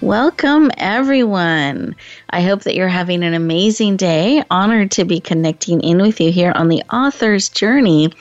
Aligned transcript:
Welcome, 0.00 0.70
everyone. 0.76 1.96
I 2.30 2.42
hope 2.42 2.62
that 2.62 2.76
you're 2.76 2.86
having 2.86 3.24
an 3.24 3.34
amazing 3.34 3.96
day. 3.96 4.44
Honored 4.48 4.92
to 4.92 5.04
be 5.04 5.18
connecting 5.18 5.80
in 5.80 6.00
with 6.00 6.20
you 6.20 6.30
here 6.30 6.52
on 6.54 6.68
the 6.68 6.84
author's 6.92 7.48
journey, 7.48 8.12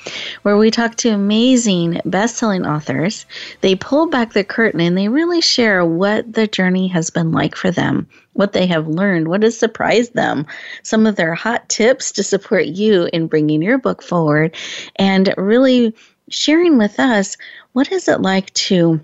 where 0.41 0.57
we 0.57 0.71
talk 0.71 0.95
to 0.95 1.09
amazing 1.09 2.01
best 2.03 2.37
selling 2.37 2.65
authors. 2.65 3.27
They 3.61 3.75
pull 3.75 4.07
back 4.07 4.33
the 4.33 4.43
curtain 4.43 4.81
and 4.81 4.97
they 4.97 5.07
really 5.07 5.39
share 5.39 5.85
what 5.85 6.33
the 6.33 6.47
journey 6.47 6.87
has 6.87 7.11
been 7.11 7.31
like 7.31 7.55
for 7.55 7.69
them, 7.69 8.07
what 8.33 8.53
they 8.53 8.65
have 8.65 8.87
learned, 8.87 9.27
what 9.27 9.43
has 9.43 9.55
surprised 9.55 10.15
them, 10.15 10.47
some 10.81 11.05
of 11.05 11.15
their 11.15 11.35
hot 11.35 11.69
tips 11.69 12.11
to 12.13 12.23
support 12.23 12.65
you 12.65 13.07
in 13.13 13.27
bringing 13.27 13.61
your 13.61 13.77
book 13.77 14.01
forward, 14.01 14.55
and 14.95 15.31
really 15.37 15.93
sharing 16.31 16.79
with 16.79 16.99
us 16.99 17.37
what 17.73 17.91
is 17.91 18.07
it 18.07 18.19
like 18.19 18.51
to 18.55 18.99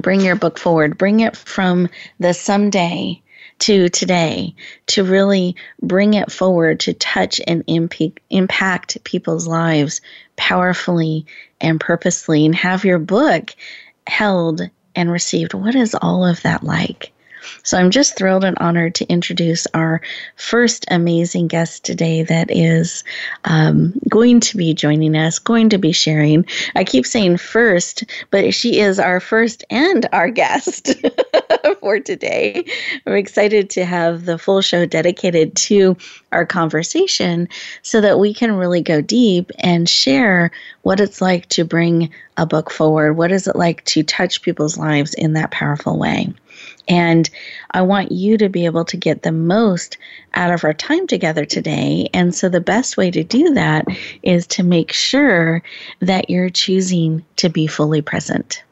bring 0.00 0.20
your 0.20 0.36
book 0.36 0.58
forward, 0.58 0.98
bring 0.98 1.20
it 1.20 1.36
from 1.36 1.88
the 2.18 2.32
someday 2.32 3.20
to 3.60 3.88
today, 3.88 4.54
to 4.88 5.04
really 5.04 5.54
bring 5.82 6.14
it 6.14 6.32
forward 6.32 6.80
to 6.80 6.94
touch 6.94 7.40
and 7.46 7.62
imp- 7.66 8.18
impact 8.30 9.04
people's 9.04 9.46
lives 9.46 10.00
powerfully 10.36 11.26
and 11.60 11.78
purposely, 11.78 12.44
and 12.44 12.54
have 12.54 12.84
your 12.84 12.98
book 12.98 13.54
held 14.06 14.62
and 14.96 15.10
received. 15.10 15.54
What 15.54 15.74
is 15.74 15.94
all 15.94 16.26
of 16.26 16.42
that 16.42 16.64
like? 16.64 17.11
So 17.62 17.78
I'm 17.78 17.90
just 17.90 18.16
thrilled 18.16 18.44
and 18.44 18.56
honored 18.58 18.94
to 18.96 19.06
introduce 19.06 19.66
our 19.74 20.00
first 20.36 20.84
amazing 20.90 21.48
guest 21.48 21.84
today 21.84 22.22
that 22.22 22.50
is 22.50 23.04
um, 23.44 23.94
going 24.08 24.40
to 24.40 24.56
be 24.56 24.74
joining 24.74 25.16
us, 25.16 25.38
going 25.38 25.68
to 25.70 25.78
be 25.78 25.92
sharing. 25.92 26.44
I 26.74 26.84
keep 26.84 27.06
saying 27.06 27.38
first, 27.38 28.04
but 28.30 28.54
she 28.54 28.80
is 28.80 28.98
our 28.98 29.20
first 29.20 29.64
and 29.70 30.08
our 30.12 30.30
guest 30.30 30.94
for 31.80 32.00
today. 32.00 32.64
I'm 33.06 33.14
excited 33.14 33.70
to 33.70 33.84
have 33.84 34.24
the 34.24 34.38
full 34.38 34.60
show 34.60 34.86
dedicated 34.86 35.56
to 35.56 35.96
our 36.32 36.46
conversation 36.46 37.48
so 37.82 38.00
that 38.00 38.18
we 38.18 38.34
can 38.34 38.52
really 38.52 38.82
go 38.82 39.00
deep 39.00 39.50
and 39.58 39.88
share 39.88 40.50
what 40.82 41.00
it's 41.00 41.20
like 41.20 41.48
to 41.50 41.64
bring 41.64 42.10
a 42.36 42.46
book 42.46 42.70
forward. 42.70 43.14
What 43.14 43.32
is 43.32 43.46
it 43.46 43.56
like 43.56 43.84
to 43.86 44.02
touch 44.02 44.42
people's 44.42 44.78
lives 44.78 45.14
in 45.14 45.34
that 45.34 45.50
powerful 45.50 45.98
way? 45.98 46.32
And 46.88 47.28
I 47.70 47.82
want 47.82 48.12
you 48.12 48.36
to 48.38 48.48
be 48.48 48.64
able 48.64 48.84
to 48.86 48.96
get 48.96 49.22
the 49.22 49.32
most 49.32 49.98
out 50.34 50.52
of 50.52 50.64
our 50.64 50.74
time 50.74 51.06
together 51.06 51.44
today. 51.44 52.08
And 52.12 52.34
so 52.34 52.48
the 52.48 52.60
best 52.60 52.96
way 52.96 53.10
to 53.10 53.22
do 53.22 53.54
that 53.54 53.86
is 54.22 54.46
to 54.48 54.62
make 54.62 54.92
sure 54.92 55.62
that 56.00 56.30
you're 56.30 56.50
choosing 56.50 57.24
to 57.36 57.48
be 57.48 57.66
fully 57.66 58.02
present. 58.02 58.62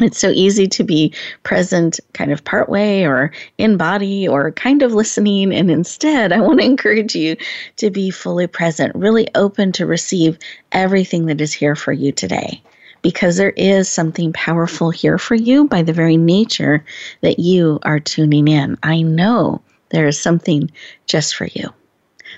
It's 0.00 0.18
so 0.18 0.30
easy 0.30 0.66
to 0.68 0.84
be 0.84 1.12
present 1.42 2.00
kind 2.14 2.32
of 2.32 2.44
part 2.44 2.70
way 2.70 3.06
or 3.06 3.30
in 3.58 3.76
body 3.76 4.26
or 4.26 4.50
kind 4.52 4.82
of 4.82 4.94
listening. 4.94 5.52
And 5.52 5.70
instead, 5.70 6.32
I 6.32 6.40
want 6.40 6.60
to 6.60 6.66
encourage 6.66 7.14
you 7.14 7.36
to 7.76 7.90
be 7.90 8.10
fully 8.10 8.46
present, 8.46 8.94
really 8.94 9.28
open 9.34 9.70
to 9.72 9.86
receive 9.86 10.38
everything 10.72 11.26
that 11.26 11.42
is 11.42 11.52
here 11.52 11.76
for 11.76 11.92
you 11.92 12.10
today 12.10 12.62
because 13.02 13.36
there 13.36 13.50
is 13.50 13.88
something 13.88 14.32
powerful 14.32 14.90
here 14.90 15.18
for 15.18 15.34
you 15.34 15.66
by 15.66 15.82
the 15.82 15.92
very 15.92 16.16
nature 16.16 16.84
that 17.20 17.38
you 17.38 17.80
are 17.82 18.00
tuning 18.00 18.48
in. 18.48 18.78
I 18.82 19.02
know 19.02 19.60
there 19.90 20.06
is 20.06 20.18
something 20.18 20.70
just 21.06 21.34
for 21.34 21.46
you. 21.46 21.68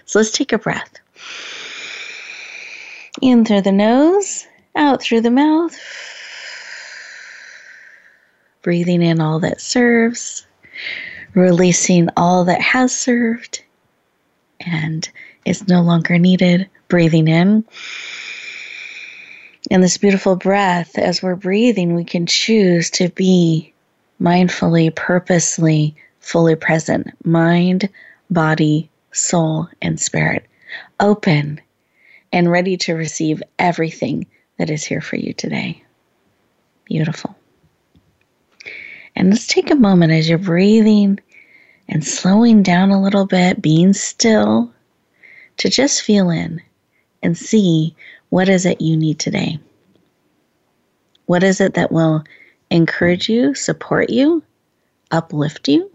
So 0.07 0.19
let's 0.19 0.31
take 0.31 0.53
a 0.53 0.59
breath. 0.59 0.99
In 3.23 3.45
through 3.45 3.63
the 3.63 3.73
nose, 3.73 4.47
out 4.75 5.03
through 5.03 5.21
the 5.21 5.31
mouth. 5.31 5.79
Breathing 8.63 9.03
in 9.03 9.21
all 9.21 9.41
that 9.41 9.61
serves, 9.61 10.47
releasing 11.35 12.09
all 12.17 12.45
that 12.47 12.61
has 12.61 12.95
served 12.95 13.63
and 14.61 15.09
is 15.45 15.69
no 15.69 15.83
longer 15.83 16.19
needed. 16.19 16.69
Breathing 16.89 17.29
in 17.29 17.65
and 19.71 19.83
this 19.83 19.97
beautiful 19.97 20.37
breath, 20.37 20.99
as 20.99 21.23
we're 21.23 21.37
breathing, 21.37 21.95
we 21.95 22.05
can 22.05 22.27
choose 22.27 22.91
to 22.91 23.09
be 23.11 23.73
mindfully, 24.21 24.95
purposely, 24.95 25.97
fully 26.21 26.55
present 26.55 27.09
mind, 27.25 27.89
body, 28.31 28.91
soul, 29.13 29.69
and 29.81 29.99
spirit, 29.99 30.47
open 31.01 31.61
and 32.33 32.51
ready 32.51 32.77
to 32.77 32.95
receive 32.95 33.43
everything 33.59 34.27
that 34.59 34.71
is 34.71 34.85
here 34.85 35.01
for 35.01 35.17
you 35.17 35.33
today. 35.33 35.83
Beautiful. 36.85 37.37
And 39.17 39.31
let's 39.31 39.47
take 39.47 39.71
a 39.71 39.77
moment 39.77 40.13
as 40.13 40.29
you're 40.29 40.39
breathing 40.39 41.21
and 41.89 42.05
slowing 42.05 42.63
down 42.63 42.91
a 42.91 43.01
little 43.01 43.27
bit, 43.27 43.63
being 43.63 43.93
still, 43.93 44.73
to 45.59 45.69
just 45.69 46.03
feel 46.03 46.31
in 46.31 46.61
and 47.23 47.39
see 47.39 47.95
what 48.35 48.49
is 48.49 48.67
it 48.67 48.81
you 48.81 48.97
need 48.97 49.21
today? 49.21 49.61
What 51.27 51.45
is 51.45 51.61
it 51.61 51.75
that 51.75 51.93
will 51.93 52.25
encourage 52.69 53.29
you, 53.29 53.55
support 53.55 54.11
you, 54.11 54.43
uplift 55.13 55.69
you? 55.69 55.89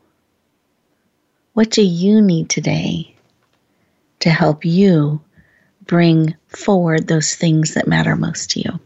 What 1.51 1.69
do 1.69 1.81
you 1.81 2.21
need 2.21 2.49
today 2.49 3.13
to 4.21 4.29
help 4.29 4.63
you 4.63 5.19
bring 5.83 6.33
forward 6.47 7.09
those 7.09 7.35
things 7.35 7.73
that 7.73 7.89
matter 7.89 8.15
most 8.15 8.51
to 8.51 8.61
you? 8.61 8.79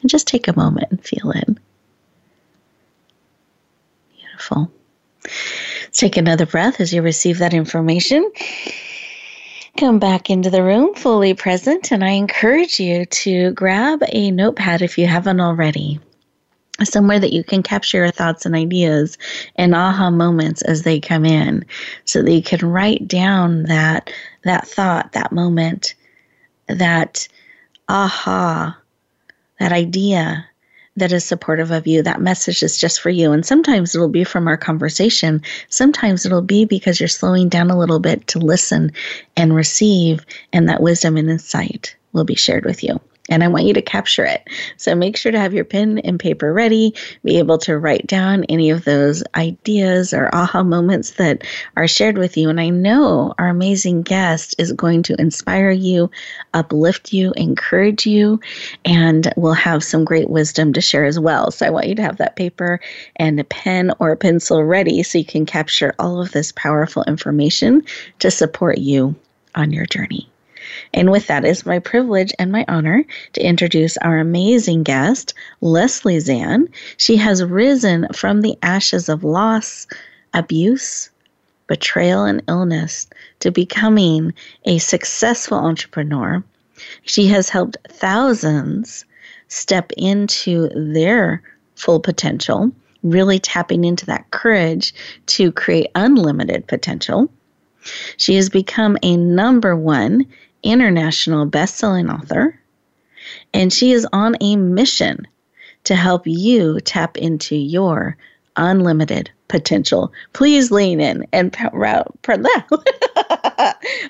And 0.00 0.10
just 0.10 0.26
take 0.26 0.48
a 0.48 0.58
moment 0.58 0.88
and 0.90 1.00
feel 1.00 1.30
it. 1.30 1.48
Beautiful. 4.16 4.68
Let's 5.22 5.98
take 6.00 6.16
another 6.16 6.46
breath 6.46 6.80
as 6.80 6.92
you 6.92 7.02
receive 7.02 7.38
that 7.38 7.54
information. 7.54 8.28
Come 9.76 9.98
back 9.98 10.30
into 10.30 10.48
the 10.48 10.62
room 10.62 10.94
fully 10.94 11.34
present, 11.34 11.92
and 11.92 12.02
I 12.02 12.12
encourage 12.12 12.80
you 12.80 13.04
to 13.04 13.50
grab 13.50 14.02
a 14.08 14.30
notepad 14.30 14.80
if 14.80 14.96
you 14.96 15.06
haven't 15.06 15.38
already. 15.38 16.00
Somewhere 16.82 17.18
that 17.20 17.34
you 17.34 17.44
can 17.44 17.62
capture 17.62 17.98
your 17.98 18.10
thoughts 18.10 18.46
and 18.46 18.54
ideas 18.54 19.18
and 19.54 19.74
aha 19.74 20.10
moments 20.10 20.62
as 20.62 20.82
they 20.82 20.98
come 20.98 21.26
in, 21.26 21.66
so 22.06 22.22
that 22.22 22.32
you 22.32 22.42
can 22.42 22.66
write 22.66 23.06
down 23.06 23.64
that 23.64 24.10
that 24.44 24.66
thought, 24.66 25.12
that 25.12 25.30
moment, 25.30 25.94
that 26.68 27.28
aha, 27.86 28.78
that 29.60 29.72
idea, 29.72 30.46
that 30.96 31.12
is 31.12 31.24
supportive 31.24 31.70
of 31.70 31.86
you. 31.86 32.02
That 32.02 32.20
message 32.20 32.62
is 32.62 32.78
just 32.78 33.00
for 33.00 33.10
you. 33.10 33.32
And 33.32 33.44
sometimes 33.44 33.94
it'll 33.94 34.08
be 34.08 34.24
from 34.24 34.48
our 34.48 34.56
conversation. 34.56 35.42
Sometimes 35.68 36.24
it'll 36.24 36.42
be 36.42 36.64
because 36.64 37.00
you're 37.00 37.08
slowing 37.08 37.48
down 37.48 37.70
a 37.70 37.78
little 37.78 38.00
bit 38.00 38.26
to 38.28 38.38
listen 38.38 38.92
and 39.36 39.54
receive, 39.54 40.24
and 40.52 40.68
that 40.68 40.82
wisdom 40.82 41.16
and 41.16 41.30
insight 41.30 41.94
will 42.12 42.24
be 42.24 42.34
shared 42.34 42.64
with 42.64 42.82
you 42.82 43.00
and 43.28 43.42
I 43.42 43.48
want 43.48 43.64
you 43.64 43.74
to 43.74 43.82
capture 43.82 44.24
it. 44.24 44.48
So 44.76 44.94
make 44.94 45.16
sure 45.16 45.32
to 45.32 45.38
have 45.38 45.54
your 45.54 45.64
pen 45.64 45.98
and 46.00 46.18
paper 46.18 46.52
ready, 46.52 46.94
be 47.24 47.38
able 47.38 47.58
to 47.58 47.78
write 47.78 48.06
down 48.06 48.44
any 48.44 48.70
of 48.70 48.84
those 48.84 49.22
ideas 49.34 50.12
or 50.12 50.34
aha 50.34 50.62
moments 50.62 51.12
that 51.12 51.44
are 51.76 51.88
shared 51.88 52.18
with 52.18 52.36
you. 52.36 52.48
And 52.48 52.60
I 52.60 52.68
know 52.70 53.34
our 53.38 53.48
amazing 53.48 54.02
guest 54.02 54.54
is 54.58 54.72
going 54.72 55.02
to 55.04 55.20
inspire 55.20 55.70
you, 55.70 56.10
uplift 56.54 57.12
you, 57.12 57.32
encourage 57.36 58.06
you, 58.06 58.40
and 58.84 59.32
will 59.36 59.54
have 59.54 59.82
some 59.82 60.04
great 60.04 60.30
wisdom 60.30 60.72
to 60.74 60.80
share 60.80 61.04
as 61.04 61.18
well. 61.18 61.50
So 61.50 61.66
I 61.66 61.70
want 61.70 61.88
you 61.88 61.94
to 61.96 62.02
have 62.02 62.18
that 62.18 62.36
paper 62.36 62.80
and 63.16 63.40
a 63.40 63.44
pen 63.44 63.92
or 63.98 64.12
a 64.12 64.16
pencil 64.16 64.62
ready 64.64 65.02
so 65.02 65.18
you 65.18 65.24
can 65.24 65.46
capture 65.46 65.94
all 65.98 66.20
of 66.20 66.32
this 66.32 66.52
powerful 66.52 67.02
information 67.04 67.82
to 68.20 68.30
support 68.30 68.78
you 68.78 69.16
on 69.54 69.72
your 69.72 69.86
journey. 69.86 70.28
And 70.94 71.10
with 71.10 71.26
that, 71.26 71.44
it's 71.44 71.66
my 71.66 71.78
privilege 71.78 72.32
and 72.38 72.52
my 72.52 72.64
honor 72.68 73.04
to 73.34 73.46
introduce 73.46 73.96
our 73.98 74.18
amazing 74.18 74.82
guest, 74.82 75.34
Leslie 75.60 76.20
Zann. 76.20 76.68
She 76.96 77.16
has 77.16 77.44
risen 77.44 78.08
from 78.14 78.40
the 78.40 78.56
ashes 78.62 79.08
of 79.08 79.24
loss, 79.24 79.86
abuse, 80.34 81.10
betrayal, 81.66 82.24
and 82.24 82.42
illness 82.48 83.08
to 83.40 83.50
becoming 83.50 84.32
a 84.64 84.78
successful 84.78 85.58
entrepreneur. 85.58 86.42
She 87.02 87.26
has 87.28 87.48
helped 87.48 87.76
thousands 87.88 89.04
step 89.48 89.92
into 89.96 90.68
their 90.74 91.42
full 91.74 92.00
potential, 92.00 92.70
really 93.02 93.38
tapping 93.38 93.84
into 93.84 94.06
that 94.06 94.30
courage 94.30 94.94
to 95.26 95.52
create 95.52 95.90
unlimited 95.94 96.66
potential. 96.66 97.30
She 98.16 98.34
has 98.34 98.48
become 98.48 98.96
a 99.02 99.16
number 99.16 99.76
one 99.76 100.26
international 100.70 101.46
best-selling 101.46 102.10
author, 102.10 102.58
and 103.54 103.72
she 103.72 103.92
is 103.92 104.06
on 104.12 104.36
a 104.40 104.56
mission 104.56 105.26
to 105.84 105.94
help 105.94 106.26
you 106.26 106.80
tap 106.80 107.16
into 107.16 107.56
your 107.56 108.16
unlimited 108.56 109.30
potential. 109.48 110.12
Please 110.32 110.70
lean 110.70 111.00
in 111.00 111.26
and 111.32 111.52
proud. 111.52 112.12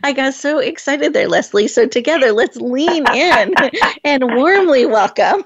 I 0.02 0.12
got 0.14 0.34
so 0.34 0.58
excited 0.58 1.12
there, 1.12 1.28
Leslie. 1.28 1.68
So 1.68 1.86
together, 1.86 2.32
let's 2.32 2.56
lean 2.56 3.04
in 3.14 3.54
and 4.04 4.34
warmly 4.34 4.86
welcome 4.86 5.44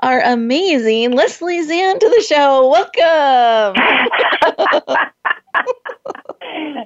our 0.00 0.20
amazing 0.20 1.12
Leslie 1.12 1.62
Zann 1.62 1.98
to 1.98 2.08
the 2.08 2.22
show. 2.22 2.68
Welcome. 2.68 3.76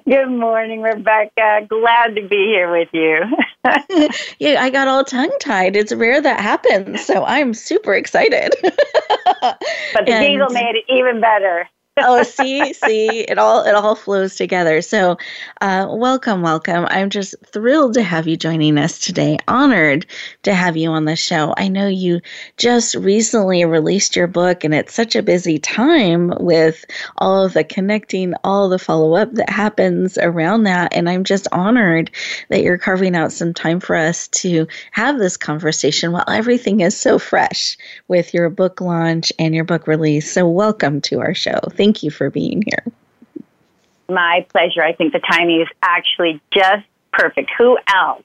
Good 0.07 0.29
morning, 0.29 0.83
Rebecca. 0.83 1.67
Glad 1.69 2.17
to 2.17 2.29
be 2.29 2.47
here 2.47 2.71
with 2.71 2.89
you. 2.93 3.21
yeah, 4.39 4.63
I 4.63 4.71
got 4.71 4.89
all 4.89 5.05
tongue 5.05 5.35
tied. 5.41 5.77
It's 5.77 5.93
rare 5.93 6.21
that 6.21 6.41
happens, 6.41 7.05
so 7.05 7.25
I'm 7.25 7.55
super 7.55 7.95
excited. 7.95 8.55
but 8.61 9.59
the 9.93 10.05
and, 10.09 10.53
made 10.53 10.77
it 10.77 10.85
even 10.89 11.21
better 11.21 11.69
oh, 11.99 12.23
see, 12.25 12.73
see, 12.73 13.21
it 13.21 13.39
all 13.39 13.65
it 13.65 13.75
all 13.75 13.95
flows 13.95 14.35
together. 14.35 14.83
So, 14.83 15.17
uh, 15.61 15.87
welcome, 15.91 16.43
welcome. 16.43 16.87
I'm 16.89 17.11
just 17.11 17.35
thrilled 17.47 17.95
to 17.95 18.03
have 18.03 18.27
you 18.27 18.37
joining 18.37 18.79
us 18.79 18.99
today. 18.99 19.39
Honored 19.47 20.07
to 20.43 20.55
have 20.55 20.77
you 20.77 20.91
on 20.91 21.05
the 21.05 21.15
show. 21.15 21.55
I 21.57 21.69
know 21.69 21.87
you 21.87 22.21
just 22.57 22.95
recently 22.97 23.65
released 23.65 24.17
your 24.17 24.27
book, 24.27 24.65
and 24.65 24.75
it's 24.75 24.95
such 24.95 25.15
a 25.15 25.23
busy 25.23 25.59
time 25.59 26.33
with 26.41 26.85
all 27.19 27.45
of 27.45 27.53
the 27.53 27.65
connecting, 27.65 28.35
all 28.43 28.69
the 28.69 28.79
follow 28.79 29.15
up 29.15 29.33
that 29.35 29.51
happens 29.51 30.19
around 30.19 30.65
that. 30.65 30.95
And 30.95 31.09
I'm 31.09 31.23
just 31.23 31.47
honored 31.53 32.11
that 32.49 32.63
you're 32.63 32.79
carving 32.79 33.15
out 33.15 33.33
some 33.33 33.55
time 33.55 33.79
for 33.79 33.95
us 33.95 34.27
to 34.29 34.67
have 34.91 35.19
this 35.19 35.37
conversation 35.37 36.11
while 36.11 36.25
everything 36.29 36.81
is 36.81 36.99
so 36.99 37.19
fresh 37.19 37.77
with 38.09 38.35
your 38.35 38.51
book 38.51 38.81
launch 38.81 39.33
and 39.39 39.55
your 39.55 39.65
book 39.65 39.87
release. 39.87 40.31
So, 40.31 40.49
welcome 40.49 41.01
to 41.03 41.21
our 41.21 41.35
show. 41.35 41.61
Thank 41.71 41.84
Thank 41.85 42.03
you 42.03 42.11
for 42.11 42.31
being 42.31 42.63
here. 42.67 42.83
My 44.09 44.47
pleasure. 44.49 44.83
I 44.83 44.95
think 44.95 45.13
the 45.13 45.19
timing 45.19 45.61
is 45.61 45.69
actually 45.83 46.41
just 46.51 46.87
perfect. 47.13 47.51
Who 47.59 47.77
else? 47.87 48.25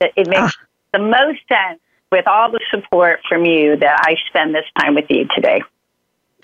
It 0.00 0.28
makes 0.28 0.54
ah. 0.56 0.66
the 0.92 1.00
most 1.00 1.40
sense 1.48 1.80
with 2.12 2.28
all 2.28 2.52
the 2.52 2.60
support 2.70 3.18
from 3.28 3.44
you 3.44 3.76
that 3.78 4.02
I 4.02 4.14
spend 4.28 4.54
this 4.54 4.66
time 4.78 4.94
with 4.94 5.06
you 5.08 5.26
today. 5.34 5.62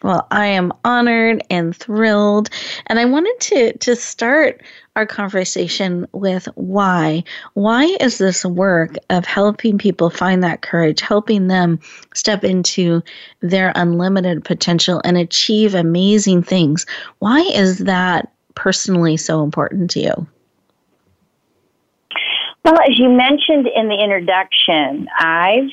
Well, 0.02 0.26
I 0.31 0.47
am 0.47 0.73
honored 0.85 1.43
and 1.50 1.76
thrilled. 1.76 2.49
And 2.87 2.99
I 2.99 3.05
wanted 3.05 3.38
to, 3.41 3.79
to 3.79 3.97
start 3.97 4.62
our 4.97 5.06
conversation 5.06 6.06
with 6.12 6.47
why. 6.55 7.25
Why 7.55 7.85
is 8.00 8.19
this 8.19 8.44
work 8.44 8.94
of 9.11 9.26
helping 9.26 9.79
people 9.79 10.11
find 10.11 10.43
that 10.43 10.62
courage, 10.62 11.00
helping 11.00 11.49
them 11.49 11.81
step 12.14 12.44
into 12.44 13.02
their 13.41 13.73
unlimited 13.75 14.44
potential 14.44 15.00
and 15.05 15.19
achieve 15.19 15.75
amazing 15.75 16.43
things? 16.43 16.87
Why 17.19 17.41
is 17.41 17.79
that 17.79 18.32
personally 18.55 19.17
so 19.17 19.44
important 19.44 19.91
to 19.93 20.00
you? 20.00 20.26
Well, 22.64 22.79
as 22.81 22.99
you 22.99 23.08
mentioned 23.08 23.69
in 23.75 23.88
the 23.88 23.99
introduction, 24.03 25.08
I've 25.19 25.70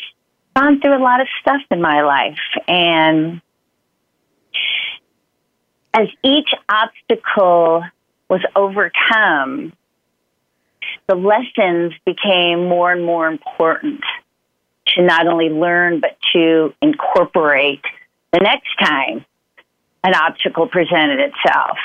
gone 0.56 0.80
through 0.80 0.98
a 0.98 1.04
lot 1.04 1.22
of 1.22 1.28
stuff 1.42 1.62
in 1.70 1.82
my 1.82 2.02
life 2.02 2.40
and 2.68 3.42
as 5.98 6.08
each 6.24 6.50
obstacle 6.70 7.84
was 8.30 8.42
overcome, 8.56 9.74
the 11.08 11.16
lessons 11.16 11.94
became 12.06 12.68
more 12.68 12.92
and 12.92 13.04
more 13.04 13.28
important 13.28 14.02
to 14.96 15.02
not 15.02 15.26
only 15.26 15.50
learn, 15.50 16.00
but 16.00 16.18
to 16.34 16.74
incorporate 16.82 17.82
the 18.32 18.40
next 18.40 18.70
time 18.80 19.26
an 20.04 20.14
obstacle 20.14 20.68
presented 20.68 21.20
itself, 21.20 21.78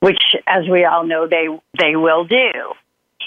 which, 0.00 0.20
as 0.46 0.68
we 0.68 0.84
all 0.84 1.04
know, 1.04 1.28
they, 1.28 1.46
they 1.78 1.94
will 1.94 2.24
do. 2.24 2.52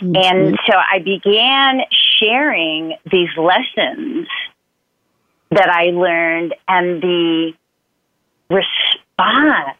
Mm-hmm. 0.01 0.15
And 0.15 0.59
so 0.67 0.75
I 0.75 1.00
began 1.00 1.81
sharing 2.19 2.97
these 3.09 3.29
lessons 3.38 4.27
that 5.51 5.69
I 5.69 5.91
learned 5.91 6.55
and 6.67 7.01
the 7.01 7.53
response 9.19 9.77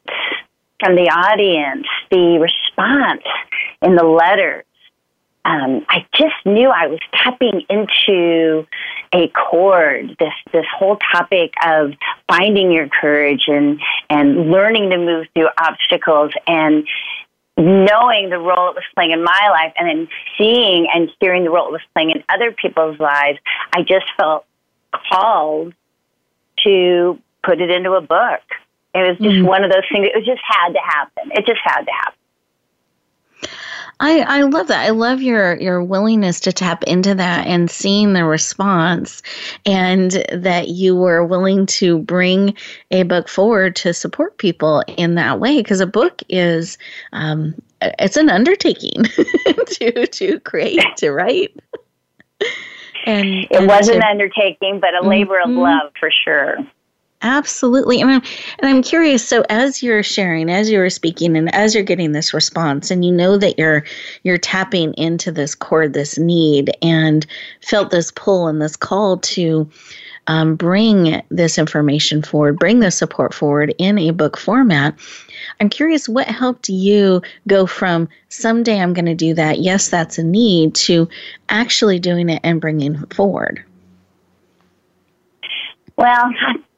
from 0.80 0.96
the 0.96 1.10
audience, 1.10 1.88
the 2.12 2.40
response 2.40 3.24
in 3.82 3.96
the 3.96 4.04
letters, 4.04 4.66
um, 5.46 5.86
I 5.90 6.06
just 6.16 6.36
knew 6.46 6.70
I 6.70 6.88
was 6.88 7.00
tapping 7.14 7.64
into 7.70 8.66
a 9.14 9.28
chord. 9.30 10.16
This 10.18 10.34
this 10.54 10.66
whole 10.78 10.98
topic 11.12 11.54
of 11.66 11.92
finding 12.30 12.72
your 12.72 12.88
courage 12.88 13.44
and 13.48 13.80
and 14.10 14.52
learning 14.52 14.90
to 14.92 14.98
move 14.98 15.28
through 15.34 15.50
obstacles 15.58 16.32
and 16.48 16.88
knowing 17.58 18.30
the 18.30 18.40
role 18.40 18.70
it 18.70 18.76
was 18.76 18.84
playing 18.96 19.12
in 19.12 19.24
my 19.24 19.50
life, 19.52 19.74
and 19.78 19.88
then 19.88 20.08
seeing 20.38 20.88
and 20.94 21.12
hearing 21.20 21.44
the 21.44 21.50
role 21.50 21.68
it 21.68 21.72
was 21.72 21.82
playing 21.94 22.12
in 22.12 22.24
other 22.30 22.52
people's 22.52 23.00
lives. 23.00 23.38
I 23.76 23.82
just 23.82 24.06
felt 24.18 24.46
called 25.12 25.74
to 26.64 27.20
put 27.44 27.60
it 27.60 27.70
into 27.70 27.92
a 27.94 28.02
book. 28.02 28.42
It 28.94 29.08
was 29.08 29.18
just 29.18 29.36
mm. 29.38 29.46
one 29.46 29.64
of 29.64 29.72
those 29.72 29.84
things. 29.92 30.08
It 30.14 30.24
just 30.24 30.42
had 30.48 30.74
to 30.74 30.80
happen. 30.80 31.32
It 31.32 31.46
just 31.46 31.62
had 31.64 31.82
to 31.82 31.92
happen. 31.92 32.20
I, 34.00 34.20
I 34.22 34.42
love 34.42 34.68
that. 34.68 34.86
I 34.86 34.90
love 34.90 35.22
your 35.22 35.56
your 35.60 35.84
willingness 35.84 36.40
to 36.42 36.52
tap 36.52 36.84
into 36.84 37.16
that 37.16 37.48
and 37.48 37.70
seeing 37.70 38.14
the 38.14 38.26
response, 38.26 39.22
and 39.66 40.12
that 40.32 40.70
you 40.70 40.96
were 40.96 41.24
willing 41.26 41.66
to 41.68 42.00
bring 42.00 42.56
a 42.92 43.04
book 43.04 43.30
forward 43.30 43.76
to 43.78 43.94
support 43.94 44.38
people 44.38 44.84
in 44.98 45.16
that 45.16 45.40
way. 45.40 45.58
Because 45.58 45.80
a 45.80 45.88
book 45.88 46.22
is, 46.28 46.78
um, 47.14 47.56
it's 47.82 48.18
an 48.18 48.30
undertaking 48.30 49.04
to 49.68 50.08
to 50.08 50.40
create 50.42 50.84
to 50.98 51.12
write. 51.12 51.56
and 53.06 53.28
it 53.28 53.52
and 53.52 53.68
was 53.68 53.88
to, 53.88 53.96
an 53.96 54.04
undertaking, 54.04 54.80
but 54.80 54.94
a 54.96 55.08
labor 55.08 55.40
mm-hmm. 55.40 55.52
of 55.52 55.58
love 55.58 55.92
for 56.00 56.12
sure. 56.12 56.58
Absolutely. 57.24 58.02
And 58.02 58.12
I'm, 58.12 58.22
and 58.60 58.70
I'm 58.70 58.84
curious. 58.84 59.26
So 59.26 59.44
as 59.50 59.82
you're 59.82 60.04
sharing, 60.04 60.50
as 60.50 60.70
you're 60.70 60.90
speaking, 60.90 61.38
and 61.38 61.54
as 61.56 61.74
you're 61.74 61.84
getting 61.84 62.12
this 62.12 62.34
response, 62.34 62.92
and 62.92 63.04
you 63.06 63.12
know 63.12 63.38
that 63.38 63.58
you're 63.58 63.86
you're 64.24 64.38
tapping 64.38 64.94
into 64.96 65.32
this 65.32 65.56
chord, 65.56 65.94
this 65.94 66.18
need, 66.18 66.72
and 66.82 67.26
felt 67.62 67.92
this 67.92 68.12
pull 68.12 68.48
and 68.48 68.62
this 68.62 68.76
call 68.76 69.18
to 69.20 69.70
um, 70.28 70.56
bring 70.56 71.22
this 71.30 71.58
information 71.58 72.22
forward, 72.22 72.60
bring 72.60 72.80
this 72.80 72.98
support 72.98 73.34
forward 73.34 73.74
in 73.78 73.98
a 73.98 74.12
book 74.12 74.38
format. 74.38 74.96
I'm 75.60 75.70
curious 75.70 76.08
what 76.08 76.28
helped 76.28 76.70
you 76.70 77.22
go 77.48 77.66
from 77.66 78.08
someday 78.30 78.80
I'm 78.80 78.94
going 78.94 79.06
to 79.06 79.16
do 79.16 79.34
that, 79.34 79.60
yes, 79.60 79.90
that's 79.90 80.18
a 80.18 80.24
need, 80.24 80.76
to 80.76 81.10
actually 81.50 82.00
doing 82.00 82.30
it 82.30 82.42
and 82.44 82.62
bringing 82.62 82.96
it 82.96 83.14
forward. 83.14 83.64
Well, 85.98 86.34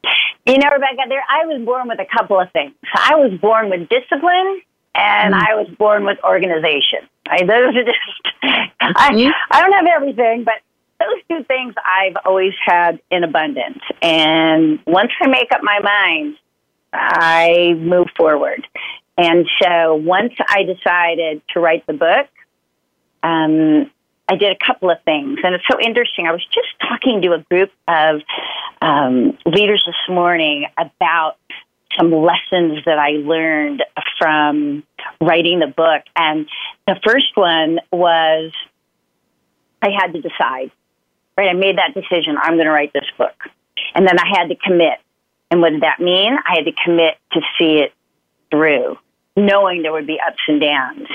you 0.46 0.58
know, 0.58 0.70
Rebecca, 0.70 1.04
there 1.10 1.24
I 1.28 1.46
was 1.46 1.64
born 1.66 1.88
with 1.88 2.00
a 2.00 2.06
couple 2.06 2.40
of 2.40 2.52
things. 2.52 2.74
I 2.94 3.16
was 3.16 3.40
born 3.40 3.70
with 3.70 3.90
discipline 3.90 4.62
and 4.94 5.34
mm. 5.34 5.48
I 5.48 5.56
was 5.56 5.68
born 5.78 6.06
with 6.06 6.18
organization. 6.24 7.00
Right? 7.28 7.48
Those 7.48 7.76
are 7.76 7.84
just 7.84 8.28
I 8.82 9.12
mm-hmm. 9.12 9.32
I 9.52 9.62
don't 9.62 9.74
have 9.74 9.88
everything, 9.96 10.44
but 10.44 10.56
those 11.00 11.22
two 11.30 11.44
things 11.46 11.74
I've 11.84 12.16
always 12.26 12.54
had 12.64 13.00
in 13.12 13.24
abundance. 13.24 13.80
And 14.02 14.80
once 14.86 15.12
I 15.22 15.28
make 15.28 15.52
up 15.52 15.62
my 15.64 15.80
mind, 15.80 16.38
I 16.94 17.74
move 17.78 18.08
forward. 18.16 18.66
And 19.18 19.46
so 19.62 19.96
once 19.96 20.34
I 20.48 20.64
decided 20.64 21.42
to 21.54 21.60
write 21.60 21.86
the 21.88 21.94
book, 21.94 22.28
um, 23.24 23.92
I 24.28 24.36
did 24.36 24.52
a 24.52 24.66
couple 24.66 24.90
of 24.90 25.02
things, 25.04 25.40
and 25.44 25.54
it's 25.54 25.66
so 25.70 25.80
interesting. 25.80 26.26
I 26.28 26.32
was 26.32 26.44
just 26.46 26.68
talking 26.82 27.22
to 27.22 27.34
a 27.34 27.40
group 27.40 27.72
of 27.88 28.22
um, 28.82 29.38
leaders 29.46 29.84
this 29.86 29.96
morning 30.14 30.66
about 30.78 31.38
some 31.98 32.12
lessons 32.12 32.84
that 32.86 32.98
I 32.98 33.12
learned 33.12 33.84
from 34.18 34.84
writing 35.22 35.60
the 35.60 35.68
book, 35.68 36.04
and 36.16 36.48
the 36.88 37.00
first 37.06 37.36
one 37.36 37.80
was 37.92 38.52
I 39.82 39.90
had 39.92 40.14
to 40.14 40.22
decide. 40.22 40.72
Right, 41.38 41.50
I 41.50 41.54
made 41.54 41.78
that 41.78 41.94
decision. 41.94 42.38
I'm 42.42 42.54
going 42.54 42.66
to 42.66 42.72
write 42.72 42.94
this 42.94 43.06
book, 43.18 43.36
and 43.94 44.08
then 44.08 44.18
I 44.18 44.28
had 44.28 44.48
to 44.48 44.56
commit. 44.56 45.00
And 45.52 45.62
what 45.62 45.72
did 45.72 45.82
that 45.82 46.00
mean? 46.00 46.34
I 46.34 46.56
had 46.56 46.66
to 46.66 46.74
commit 46.84 47.18
to 47.34 47.42
see 47.60 47.80
it 47.80 47.94
through, 48.50 48.98
knowing 49.36 49.84
there 49.84 49.92
would 49.92 50.08
be 50.08 50.20
ups 50.26 50.42
and 50.48 50.60
downs. 50.60 51.08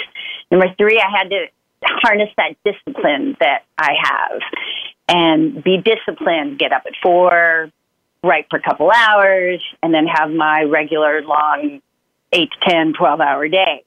Number 0.51 0.73
three, 0.79 1.01
I 1.01 1.11
had 1.11 1.31
to 1.31 1.47
harness 1.85 2.31
that 2.37 2.57
discipline 2.65 3.37
that 3.41 3.65
I 3.79 3.95
have 4.03 4.41
and 5.09 5.63
be 5.63 5.79
disciplined, 5.79 6.59
get 6.59 6.73
up 6.73 6.83
at 6.87 6.93
four, 7.03 7.71
write 8.23 8.47
for 8.51 8.59
a 8.59 8.63
couple 8.63 8.91
hours, 8.91 9.63
and 9.83 9.93
then 9.93 10.07
have 10.07 10.31
my 10.31 10.63
regular 10.63 11.23
long 11.23 11.81
eight 12.33 12.51
to 12.53 12.71
10, 12.71 12.95
12 12.95 13.21
hour 13.21 13.49
day. 13.49 13.85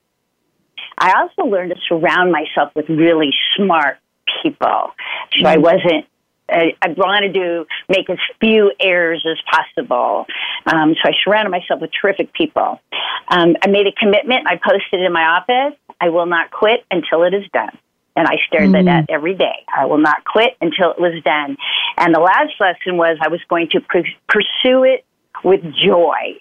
I 0.98 1.14
also 1.22 1.50
learned 1.50 1.72
to 1.72 1.82
surround 1.88 2.32
myself 2.32 2.72
with 2.76 2.90
really 2.90 3.32
smart 3.56 3.98
people. 4.42 4.92
So 5.34 5.40
mm-hmm. 5.40 5.46
I 5.46 5.58
wasn't 5.58 6.06
I, 6.50 6.76
I 6.82 6.90
wanted 6.90 7.34
to 7.36 7.66
make 7.90 8.10
as 8.10 8.18
few 8.40 8.72
errors 8.80 9.26
as 9.30 9.38
possible. 9.50 10.26
Um, 10.66 10.94
so 11.02 11.10
I 11.10 11.14
surrounded 11.24 11.50
myself 11.50 11.82
with 11.82 11.92
terrific 12.00 12.34
people. 12.34 12.82
Um, 13.30 13.56
I 13.62 13.68
made 13.68 13.88
a 13.88 13.92
commitment. 13.94 14.46
I 14.48 14.58
posted 14.58 15.02
in 15.02 15.12
my 15.14 15.24
office. 15.24 15.78
I 16.02 16.10
will 16.10 16.26
not 16.26 16.52
quit 16.52 16.86
until 16.92 17.24
it 17.24 17.34
is 17.34 17.44
done. 17.54 17.78
And 18.16 18.28
I 18.28 18.38
stared 18.48 18.70
mm-hmm. 18.70 18.88
at 18.88 19.08
that 19.08 19.14
every 19.14 19.34
day. 19.34 19.66
I 19.76 19.86
will 19.86 19.98
not 19.98 20.24
quit 20.24 20.56
until 20.62 20.92
it 20.92 21.00
was 21.00 21.22
done. 21.24 21.58
And 21.98 22.14
the 22.14 22.20
last 22.20 22.54
lesson 22.60 22.98
was 22.98 23.18
I 23.22 23.30
was 23.30 23.42
going 23.50 23.70
to 23.70 23.80
pr- 23.82 24.00
pursue 24.28 24.84
it 24.84 25.04
with 25.44 25.62
joy. 25.74 26.40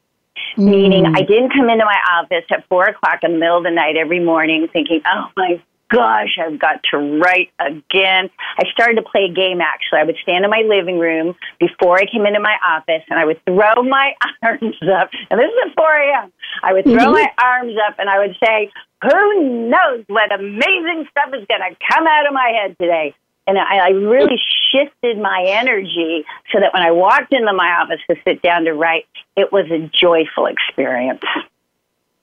Mm. 0.56 0.70
Meaning, 0.70 1.06
I 1.06 1.22
didn't 1.22 1.52
come 1.52 1.70
into 1.70 1.84
my 1.84 1.98
office 2.10 2.44
at 2.50 2.68
four 2.68 2.84
o'clock 2.84 3.20
in 3.22 3.32
the 3.32 3.38
middle 3.38 3.58
of 3.58 3.64
the 3.64 3.70
night 3.70 3.96
every 3.96 4.20
morning 4.20 4.68
thinking, 4.72 5.00
oh 5.06 5.28
my 5.36 5.62
gosh, 5.92 6.38
I've 6.40 6.58
got 6.58 6.82
to 6.90 6.98
write 6.98 7.50
again. 7.58 8.30
I 8.58 8.64
started 8.72 8.96
to 8.96 9.02
play 9.02 9.26
a 9.30 9.32
game 9.32 9.60
actually. 9.60 10.00
I 10.00 10.04
would 10.04 10.16
stand 10.22 10.44
in 10.44 10.50
my 10.50 10.62
living 10.66 10.98
room 10.98 11.34
before 11.60 11.98
I 11.98 12.06
came 12.06 12.26
into 12.26 12.40
my 12.40 12.56
office 12.64 13.02
and 13.08 13.18
I 13.18 13.24
would 13.24 13.44
throw 13.44 13.82
my 13.82 14.14
arms 14.42 14.76
up. 14.82 15.10
And 15.30 15.38
this 15.38 15.46
is 15.46 15.70
at 15.70 15.76
4 15.76 15.96
a.m. 15.96 16.32
I 16.62 16.72
would 16.72 16.84
throw 16.84 16.94
mm-hmm. 16.94 17.12
my 17.12 17.30
arms 17.38 17.76
up 17.86 17.96
and 17.98 18.08
I 18.08 18.18
would 18.18 18.36
say, 18.42 18.70
who 19.02 19.68
knows 19.68 20.04
what 20.06 20.32
amazing 20.32 21.06
stuff 21.10 21.28
is 21.34 21.46
going 21.46 21.60
to 21.60 21.76
come 21.90 22.06
out 22.06 22.26
of 22.26 22.32
my 22.32 22.52
head 22.60 22.76
today? 22.78 23.14
And 23.46 23.58
I, 23.58 23.78
I 23.78 23.88
really 23.88 24.40
shifted 24.70 25.18
my 25.18 25.44
energy 25.48 26.24
so 26.52 26.60
that 26.60 26.72
when 26.72 26.82
I 26.82 26.92
walked 26.92 27.32
into 27.32 27.52
my 27.52 27.80
office 27.82 28.00
to 28.08 28.16
sit 28.24 28.40
down 28.40 28.64
to 28.64 28.72
write, 28.72 29.06
it 29.36 29.52
was 29.52 29.68
a 29.70 29.90
joyful 29.92 30.46
experience. 30.46 31.22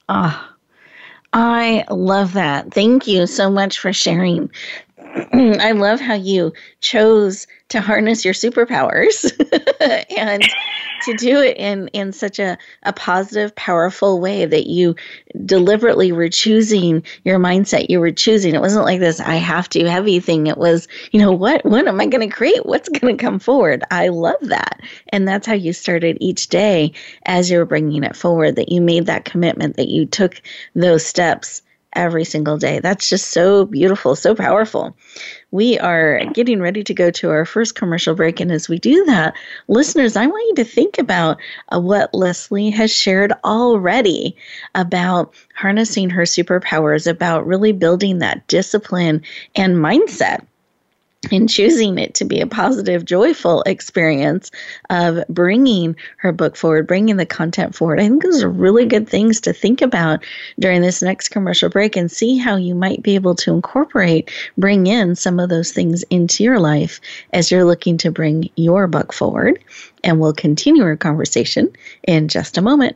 Ah, 0.08 0.56
I 1.34 1.86
love 1.92 2.34
that. 2.34 2.74
Thank 2.74 3.08
you 3.08 3.28
so 3.28 3.50
much 3.50 3.80
for 3.80 3.94
sharing. 3.94 4.50
I 5.34 5.72
love 5.72 6.00
how 6.00 6.16
you 6.16 6.54
chose 6.82 7.48
to 7.70 7.82
harness 7.82 8.26
your 8.26 8.34
superpowers 8.34 9.32
and 10.18 10.44
to 11.04 11.14
do 11.16 11.42
it 11.42 11.58
in, 11.58 11.88
in 11.90 12.12
such 12.12 12.40
a, 12.40 12.58
a 12.84 12.92
positive, 12.92 13.56
powerful 13.56 14.20
way 14.20 14.46
that 14.46 14.68
you 14.68 14.96
deliberately 15.46 16.12
were 16.12 16.30
choosing 16.30 17.04
your 17.24 17.40
mindset. 17.40 17.90
You 17.90 18.00
were 18.00 18.12
choosing. 18.12 18.54
It 18.54 18.62
wasn't 18.62 18.86
like 18.86 19.00
this 19.00 19.20
I 19.20 19.36
have 19.36 19.70
to 19.70 19.90
heavy 19.90 20.20
thing. 20.20 20.48
It 20.48 20.58
was, 20.58 20.88
you 21.12 21.20
know, 21.20 21.32
what 21.32 21.64
what 21.66 21.88
am 21.88 22.02
I 22.02 22.06
going 22.08 22.28
to 22.28 22.36
create? 22.36 22.66
What's 22.66 22.90
going 22.90 23.18
to 23.18 23.24
come 23.24 23.40
forward? 23.40 23.84
I 23.92 24.10
love 24.10 24.40
that. 24.42 24.82
And 25.10 25.28
that's 25.28 25.48
how 25.48 25.54
you 25.54 25.74
started 25.74 26.18
each 26.20 26.48
day 26.50 26.94
as 27.26 27.50
you 27.50 27.60
were 27.60 27.66
bringing 27.66 28.04
it 28.04 28.16
forward, 28.16 28.56
that 28.58 28.70
you 28.70 28.82
made 28.82 29.06
that 29.06 29.26
commitment, 29.26 29.78
that 29.78 29.90
you 29.90 30.06
took 30.06 30.42
those 30.76 31.06
steps 31.06 31.62
every 31.94 32.24
single 32.24 32.58
day. 32.58 32.80
That's 32.80 33.10
just 33.10 33.30
so 33.30 33.66
beautiful, 33.66 34.16
so 34.16 34.36
powerful. 34.36 34.96
We 35.52 35.80
are 35.80 36.24
getting 36.34 36.62
ready 36.62 36.84
to 36.84 36.94
go 36.94 37.10
to 37.12 37.30
our 37.32 37.46
first 37.46 37.76
commercial 37.76 38.16
break. 38.16 38.40
And 38.40 38.52
as 38.52 38.70
we 38.70 38.78
do 38.78 39.06
that, 39.06 39.36
listeners, 39.68 40.16
I 40.16 40.28
want 40.28 40.48
you 40.50 40.64
to 40.64 40.70
think 40.70 41.00
about 41.00 41.38
uh, 41.70 41.80
what 41.80 42.14
Leslie 42.14 42.70
has 42.70 42.94
shared 42.94 43.34
already 43.44 44.36
about 44.76 45.34
harnessing 45.56 46.12
her 46.12 46.24
superpowers, 46.24 47.10
about 47.10 47.48
really 47.48 47.72
building 47.72 48.20
that 48.20 48.48
discipline 48.48 49.24
and 49.56 49.78
mindset 49.78 50.46
and 51.32 51.50
choosing 51.50 51.98
it 51.98 52.14
to 52.16 52.26
be 52.26 52.40
a 52.40 52.48
positive, 52.48 53.04
joyful 53.04 53.62
experience 53.64 54.52
of 54.90 55.24
bringing 55.28 55.96
her 56.18 56.32
book 56.32 56.56
forward, 56.56 56.88
bringing 56.88 57.18
the 57.18 57.26
content 57.26 57.76
forward. 57.76 58.00
I 58.00 58.08
think 58.08 58.24
those 58.24 58.42
are 58.42 58.50
really 58.50 58.86
good 58.86 59.08
things 59.08 59.42
to 59.42 59.54
think 59.54 59.82
about 59.82 60.24
during 60.60 60.82
this 60.82 61.02
next 61.02 61.30
commercial 61.30 61.70
break 61.70 61.98
and 61.98 62.10
see 62.10 62.38
how 62.38 62.56
you 62.56 62.74
might 62.74 63.04
be 63.04 63.16
able 63.16 63.36
to 63.36 63.54
incorporate, 63.54 64.32
bring 64.58 64.88
in 64.88 65.16
some 65.16 65.40
of 65.40 65.50
those 65.50 65.74
things 65.74 66.04
into 66.04 66.44
your 66.44 66.60
life 66.60 67.02
as 67.34 67.52
you're 67.52 67.66
looking 67.66 67.98
to 67.98 68.12
bring 68.12 68.50
your 68.56 68.88
book 68.88 69.12
forward. 69.12 69.62
And 70.04 70.20
we'll 70.22 70.34
continue 70.34 70.84
our 70.84 70.96
conversation 70.96 71.70
in 72.04 72.30
just 72.30 72.58
a 72.58 72.62
moment. 72.62 72.96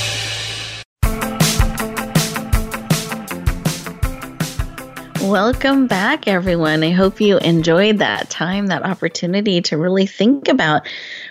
Welcome 5.31 5.87
back, 5.87 6.27
everyone. 6.27 6.83
I 6.83 6.89
hope 6.89 7.21
you 7.21 7.37
enjoyed 7.37 7.99
that 7.99 8.29
time, 8.29 8.67
that 8.67 8.83
opportunity 8.83 9.61
to 9.61 9.77
really 9.77 10.05
think 10.05 10.49
about 10.49 10.85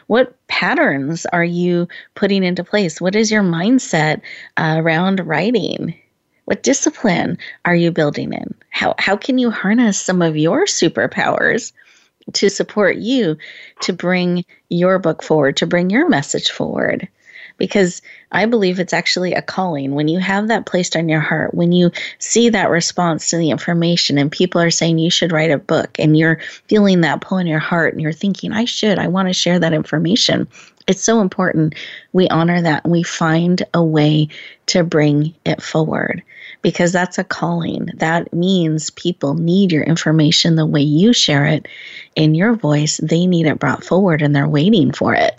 what 0.06 0.34
patterns 0.46 1.26
are 1.26 1.44
you 1.44 1.86
putting 2.14 2.42
into 2.42 2.64
place? 2.64 2.98
What 2.98 3.14
is 3.14 3.30
your 3.30 3.42
mindset 3.42 4.22
uh, 4.56 4.76
around 4.78 5.26
writing? 5.26 5.94
What 6.46 6.62
discipline 6.62 7.36
are 7.66 7.74
you 7.74 7.90
building 7.90 8.32
in? 8.32 8.54
How, 8.70 8.94
how 8.96 9.18
can 9.18 9.36
you 9.36 9.50
harness 9.50 10.00
some 10.00 10.22
of 10.22 10.34
your 10.34 10.64
superpowers 10.64 11.72
to 12.32 12.48
support 12.48 12.96
you 12.96 13.36
to 13.82 13.92
bring 13.92 14.46
your 14.70 14.98
book 14.98 15.22
forward, 15.22 15.58
to 15.58 15.66
bring 15.66 15.90
your 15.90 16.08
message 16.08 16.50
forward? 16.50 17.06
Because 17.60 18.00
I 18.32 18.46
believe 18.46 18.80
it's 18.80 18.94
actually 18.94 19.34
a 19.34 19.42
calling. 19.42 19.94
When 19.94 20.08
you 20.08 20.18
have 20.18 20.48
that 20.48 20.66
placed 20.66 20.96
on 20.96 21.08
your 21.08 21.20
heart, 21.20 21.54
when 21.54 21.70
you 21.70 21.92
see 22.18 22.48
that 22.48 22.70
response 22.70 23.28
to 23.28 23.36
the 23.36 23.50
information 23.50 24.18
and 24.18 24.32
people 24.32 24.60
are 24.62 24.70
saying 24.70 24.98
you 24.98 25.10
should 25.10 25.30
write 25.30 25.50
a 25.50 25.58
book 25.58 25.96
and 25.98 26.18
you're 26.18 26.40
feeling 26.66 27.02
that 27.02 27.20
pull 27.20 27.38
in 27.38 27.46
your 27.46 27.60
heart 27.60 27.92
and 27.92 28.02
you're 28.02 28.12
thinking, 28.12 28.52
I 28.52 28.64
should, 28.64 28.98
I 28.98 29.08
want 29.08 29.28
to 29.28 29.34
share 29.34 29.58
that 29.58 29.74
information. 29.74 30.48
It's 30.88 31.02
so 31.02 31.20
important 31.20 31.74
we 32.12 32.26
honor 32.28 32.62
that 32.62 32.84
and 32.84 32.92
we 32.92 33.02
find 33.02 33.62
a 33.74 33.84
way 33.84 34.28
to 34.66 34.82
bring 34.82 35.34
it 35.44 35.62
forward 35.62 36.22
because 36.62 36.92
that's 36.92 37.18
a 37.18 37.24
calling. 37.24 37.90
That 37.96 38.32
means 38.32 38.90
people 38.90 39.34
need 39.34 39.70
your 39.70 39.84
information 39.84 40.56
the 40.56 40.66
way 40.66 40.80
you 40.80 41.12
share 41.12 41.44
it 41.44 41.68
in 42.16 42.34
your 42.34 42.54
voice. 42.54 42.96
They 43.02 43.26
need 43.26 43.46
it 43.46 43.58
brought 43.58 43.84
forward 43.84 44.22
and 44.22 44.34
they're 44.34 44.48
waiting 44.48 44.92
for 44.92 45.14
it. 45.14 45.38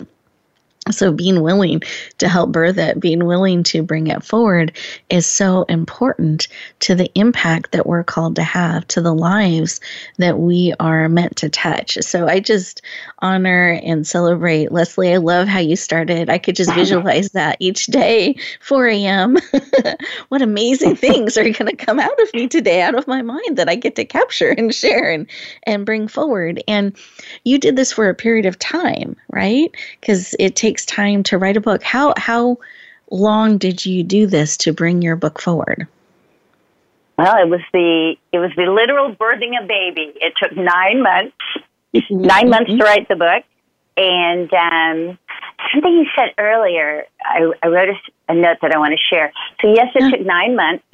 So, 0.90 1.12
being 1.12 1.42
willing 1.42 1.82
to 2.18 2.28
help 2.28 2.50
birth 2.50 2.76
it, 2.76 2.98
being 2.98 3.24
willing 3.24 3.62
to 3.64 3.84
bring 3.84 4.08
it 4.08 4.24
forward 4.24 4.76
is 5.10 5.26
so 5.26 5.62
important 5.64 6.48
to 6.80 6.96
the 6.96 7.08
impact 7.14 7.70
that 7.70 7.86
we're 7.86 8.02
called 8.02 8.34
to 8.36 8.42
have, 8.42 8.88
to 8.88 9.00
the 9.00 9.14
lives 9.14 9.80
that 10.18 10.40
we 10.40 10.74
are 10.80 11.08
meant 11.08 11.36
to 11.36 11.48
touch. 11.48 11.98
So, 12.00 12.26
I 12.26 12.40
just 12.40 12.82
honor 13.22 13.80
and 13.82 14.06
celebrate 14.06 14.72
Leslie. 14.72 15.14
I 15.14 15.16
love 15.16 15.48
how 15.48 15.60
you 15.60 15.76
started. 15.76 16.28
I 16.28 16.38
could 16.38 16.56
just 16.56 16.74
visualize 16.74 17.30
that 17.32 17.56
each 17.60 17.86
day, 17.86 18.36
4 18.60 18.88
a.m. 18.88 19.38
what 20.28 20.42
amazing 20.42 20.96
things 20.96 21.36
are 21.36 21.44
going 21.44 21.66
to 21.66 21.76
come 21.76 22.00
out 22.00 22.20
of 22.20 22.34
me 22.34 22.48
today, 22.48 22.82
out 22.82 22.96
of 22.96 23.06
my 23.06 23.22
mind 23.22 23.56
that 23.56 23.68
I 23.68 23.76
get 23.76 23.96
to 23.96 24.04
capture 24.04 24.50
and 24.50 24.74
share 24.74 25.10
and, 25.10 25.26
and 25.62 25.86
bring 25.86 26.08
forward. 26.08 26.62
And 26.68 26.94
you 27.44 27.58
did 27.58 27.76
this 27.76 27.92
for 27.92 28.08
a 28.08 28.14
period 28.14 28.44
of 28.44 28.58
time, 28.58 29.16
right? 29.30 29.70
Because 30.00 30.34
it 30.38 30.56
takes 30.56 30.84
time 30.84 31.22
to 31.24 31.38
write 31.38 31.56
a 31.56 31.60
book. 31.60 31.82
How 31.82 32.12
how 32.16 32.58
long 33.10 33.58
did 33.58 33.86
you 33.86 34.02
do 34.02 34.26
this 34.26 34.56
to 34.58 34.72
bring 34.72 35.02
your 35.02 35.16
book 35.16 35.40
forward? 35.40 35.86
Well, 37.18 37.36
it 37.36 37.48
was 37.48 37.60
the 37.72 38.16
it 38.32 38.38
was 38.38 38.50
the 38.56 38.64
literal 38.64 39.14
birthing 39.14 39.62
a 39.62 39.66
baby. 39.66 40.12
It 40.16 40.32
took 40.42 40.56
nine 40.56 41.02
months, 41.02 41.36
nine 42.10 42.50
months 42.50 42.70
to 42.70 42.84
write 42.84 43.08
the 43.08 43.16
book, 43.16 43.44
and 43.96 44.52
um, 44.52 45.18
something 45.72 45.92
you 45.92 46.06
said 46.16 46.34
earlier, 46.38 47.04
I, 47.24 47.52
I 47.62 47.68
wrote 47.68 47.88
a, 47.88 48.32
a, 48.32 48.34
note 48.34 48.58
that 48.62 48.72
I 48.74 48.78
want 48.78 48.92
to 48.92 49.14
share. 49.14 49.32
So, 49.60 49.72
yes, 49.72 49.88
it 49.94 50.10
took 50.10 50.26
nine 50.26 50.56
months. 50.56 50.84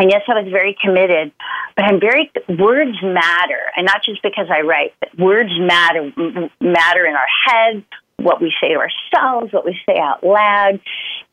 And 0.00 0.10
yes, 0.10 0.22
I 0.28 0.40
was 0.40 0.50
very 0.50 0.76
committed, 0.80 1.32
but 1.74 1.84
I'm 1.84 1.98
very, 1.98 2.30
words 2.48 2.96
matter. 3.02 3.60
And 3.76 3.84
not 3.84 4.04
just 4.04 4.22
because 4.22 4.46
I 4.48 4.60
write, 4.60 4.94
but 5.00 5.18
words 5.18 5.50
matter, 5.58 6.12
matter 6.60 7.04
in 7.04 7.14
our 7.14 7.26
heads, 7.44 7.84
what 8.18 8.40
we 8.40 8.52
say 8.60 8.68
to 8.68 8.76
ourselves, 8.76 9.52
what 9.52 9.64
we 9.64 9.76
say 9.86 9.98
out 9.98 10.22
loud. 10.22 10.80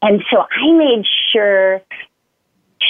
And 0.02 0.24
so 0.32 0.40
I 0.40 0.72
made 0.72 1.06
sure 1.32 1.82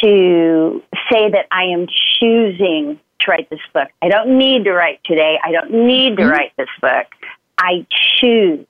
to 0.02 0.82
say 1.12 1.30
that 1.30 1.46
I 1.52 1.66
am 1.74 1.88
choosing 2.20 3.00
to 3.26 3.32
write 3.32 3.50
this 3.50 3.60
book. 3.74 3.90
I 4.02 4.10
don't 4.10 4.38
need 4.38 4.66
to 4.66 4.74
write 4.74 5.02
today. 5.04 5.38
I 5.44 5.52
don't 5.52 5.72
need 5.72 6.18
to 6.18 6.24
mm-hmm. 6.24 6.32
write 6.32 6.54
this 6.58 6.70
book. 6.82 7.08
I 7.58 7.86
choose 8.20 8.66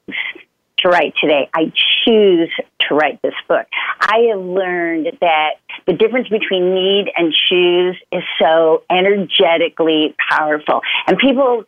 to 0.80 0.90
write 0.90 1.14
today. 1.20 1.50
I 1.54 1.72
choose 2.06 2.52
to 2.82 2.96
write 2.96 3.22
this 3.22 3.34
book. 3.48 3.68
I 4.00 4.28
have 4.32 4.40
learned 4.40 5.18
that 5.22 5.56
the 5.88 5.94
difference 5.94 6.28
between 6.30 6.74
need 6.74 7.12
and 7.16 7.34
choose 7.50 7.98
is 8.12 8.24
so 8.40 8.84
energetically 8.90 10.16
powerful. 10.30 10.82
And 11.08 11.18
people, 11.18 11.64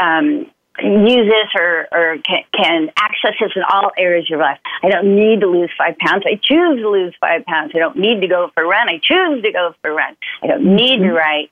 um, 0.00 0.50
use 0.82 1.28
this 1.28 1.60
or, 1.60 1.88
or 1.92 2.18
can, 2.18 2.42
can, 2.54 2.90
access 2.96 3.34
this 3.40 3.50
in 3.54 3.62
all 3.70 3.90
areas 3.98 4.26
of 4.26 4.30
your 4.30 4.38
life. 4.38 4.58
I 4.82 4.88
don't 4.88 5.14
need 5.14 5.40
to 5.40 5.46
lose 5.46 5.70
five 5.76 5.98
pounds. 5.98 6.24
I 6.26 6.36
choose 6.36 6.80
to 6.80 6.88
lose 6.88 7.14
five 7.20 7.44
pounds. 7.44 7.72
I 7.74 7.78
don't 7.78 7.96
need 7.96 8.20
to 8.20 8.28
go 8.28 8.50
for 8.54 8.62
a 8.62 8.66
run. 8.66 8.88
I 8.88 8.98
choose 9.02 9.42
to 9.42 9.52
go 9.52 9.74
for 9.82 9.90
a 9.90 9.94
run. 9.94 10.16
I 10.42 10.46
don't 10.46 10.76
need 10.76 10.98
to 10.98 11.04
mm-hmm. 11.04 11.16
write. 11.16 11.50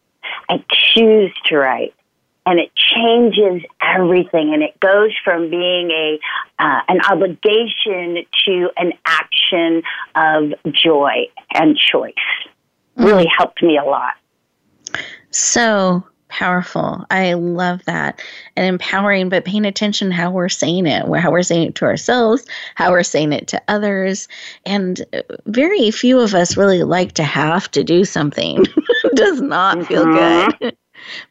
I 0.48 0.64
choose 0.70 1.32
to 1.46 1.56
write. 1.56 1.94
And 2.46 2.58
it 2.58 2.70
changes 2.74 3.62
everything. 3.82 4.54
And 4.54 4.62
it 4.62 4.80
goes 4.80 5.10
from 5.22 5.50
being 5.50 5.90
a 5.90 6.18
uh, 6.58 6.80
an 6.88 7.00
obligation 7.10 8.24
to 8.46 8.70
an 8.78 8.94
action 9.04 9.82
of 10.14 10.54
joy 10.72 11.26
and 11.52 11.76
choice. 11.76 12.14
Really 12.96 13.26
mm. 13.26 13.32
helped 13.36 13.62
me 13.62 13.76
a 13.76 13.84
lot. 13.84 14.14
So 15.30 16.04
powerful. 16.38 17.04
I 17.10 17.32
love 17.32 17.84
that. 17.86 18.22
And 18.54 18.64
empowering 18.64 19.28
but 19.28 19.44
paying 19.44 19.64
attention 19.64 20.12
how 20.12 20.30
we're 20.30 20.48
saying 20.48 20.86
it 20.86 21.04
how 21.18 21.32
we're 21.32 21.42
saying 21.42 21.68
it 21.68 21.74
to 21.76 21.84
ourselves 21.84 22.46
how 22.76 22.92
we're 22.92 23.02
saying 23.02 23.32
it 23.32 23.48
to 23.48 23.60
others. 23.66 24.28
And 24.64 25.04
very 25.46 25.90
few 25.90 26.20
of 26.20 26.34
us 26.34 26.56
really 26.56 26.84
like 26.84 27.12
to 27.14 27.24
have 27.24 27.68
to 27.72 27.82
do 27.82 28.04
something. 28.04 28.64
Does 29.14 29.40
not 29.40 29.84
feel 29.86 30.04
mm-hmm. 30.04 30.64
good 30.64 30.76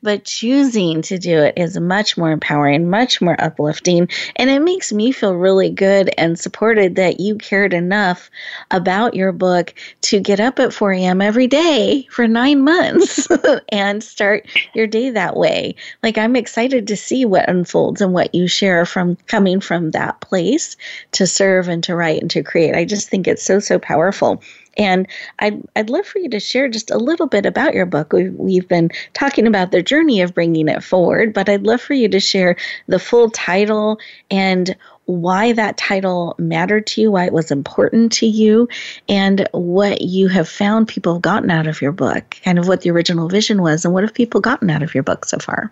but 0.04 0.26
choosing 0.26 1.02
to 1.04 1.18
do 1.18 1.40
it 1.40 1.54
is 1.58 1.80
much 1.80 2.18
more 2.18 2.32
empowering, 2.32 2.90
much 2.90 3.22
more 3.22 3.36
uplifting, 3.40 4.10
and 4.36 4.50
it 4.50 4.62
makes 4.62 4.92
me 4.92 5.12
feel 5.12 5.36
really 5.36 5.70
good 5.70 6.10
and 6.18 6.40
supported 6.40 6.96
that 6.96 7.20
you 7.20 7.36
cared 7.36 7.74
enough 7.74 8.30
about 8.72 9.14
your 9.14 9.32
book 9.32 9.74
to 10.02 10.20
get 10.20 10.40
up 10.40 10.60
at 10.60 10.74
4 10.74 10.92
a.m. 10.94 11.22
every 11.22 11.48
day 11.48 12.08
for 12.10 12.28
nine 12.28 12.64
months 12.64 13.28
and 13.70 14.04
start 14.04 14.48
your 14.74 14.88
day 14.88 15.10
that 15.10 15.36
way. 15.36 15.76
Like, 16.04 16.18
I'm 16.18 16.36
excited 16.36 16.88
to 16.88 16.98
see 16.98 17.26
what 17.26 17.50
unfolds 17.50 18.02
and 18.02 18.14
what 18.14 18.34
you 18.34 18.48
share 18.48 18.86
from 18.86 19.18
coming 19.28 19.60
from 19.60 19.92
that 19.92 20.20
place 20.22 20.78
to 21.14 21.28
serve 21.28 21.68
and 21.68 21.84
to 21.84 21.96
write 21.96 22.22
and 22.22 22.32
to 22.32 22.44
create. 22.44 22.76
I 22.76 22.86
just 22.86 23.10
think 23.10 23.28
it's 23.28 23.44
so, 23.44 23.60
so 23.60 23.80
powerful. 23.80 24.42
And 24.78 25.08
I'd, 25.40 25.62
I'd 25.76 25.90
love 25.90 26.06
for 26.06 26.20
you 26.20 26.30
to 26.30 26.40
share 26.40 26.70
just 26.70 26.92
a 26.92 26.98
little 26.98 27.28
bit 27.28 27.46
about 27.46 27.74
your 27.74 27.86
book. 27.86 28.14
We've, 28.14 28.34
we've 28.34 28.68
been 28.68 28.92
talking 29.14 29.48
about 29.48 29.72
the 29.72 29.82
journey 29.82 30.22
of 30.22 30.34
bringing 30.34 30.68
it 30.68 30.84
forward, 30.84 31.34
but 31.34 31.50
I'd 31.50 31.64
love 31.64 31.82
for 31.82 31.94
you 31.94 32.08
to 32.10 32.20
share 32.20 32.56
the 32.88 33.00
full 33.00 33.30
title 33.32 34.00
and 34.30 34.76
why 35.06 35.54
that 35.54 35.78
title 35.78 36.36
mattered 36.38 36.86
to 36.86 37.02
you, 37.02 37.12
why 37.12 37.26
it 37.26 37.34
was 37.34 37.50
important 37.50 38.12
to 38.12 38.26
you, 38.26 38.68
and 39.08 39.48
what 39.54 40.02
you 40.02 40.28
have 40.28 40.50
found 40.50 40.88
people 40.88 41.14
have 41.14 41.22
gotten 41.22 41.50
out 41.50 41.66
of 41.66 41.82
your 41.82 41.94
book, 41.94 42.38
kind 42.44 42.60
of 42.60 42.68
what 42.68 42.82
the 42.82 42.92
original 42.92 43.30
vision 43.30 43.62
was, 43.62 43.86
and 43.86 43.94
what 43.94 44.04
have 44.04 44.14
people 44.14 44.42
gotten 44.42 44.70
out 44.70 44.84
of 44.84 44.94
your 44.94 45.04
book 45.04 45.26
so 45.26 45.38
far? 45.40 45.72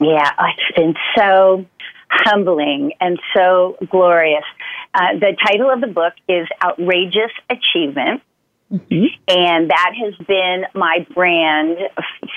Yeah, 0.00 0.32
it's 0.40 0.76
been 0.76 0.94
so 1.16 1.64
humbling 2.10 2.92
and 3.00 3.20
so 3.34 3.76
glorious. 3.90 4.44
Uh, 4.94 5.18
the 5.18 5.36
title 5.46 5.70
of 5.70 5.80
the 5.80 5.86
book 5.86 6.14
is 6.28 6.46
Outrageous 6.62 7.32
Achievement. 7.50 8.22
Mm-hmm. 8.72 9.06
And 9.28 9.70
that 9.70 9.92
has 9.96 10.14
been 10.26 10.64
my 10.74 11.06
brand 11.14 11.78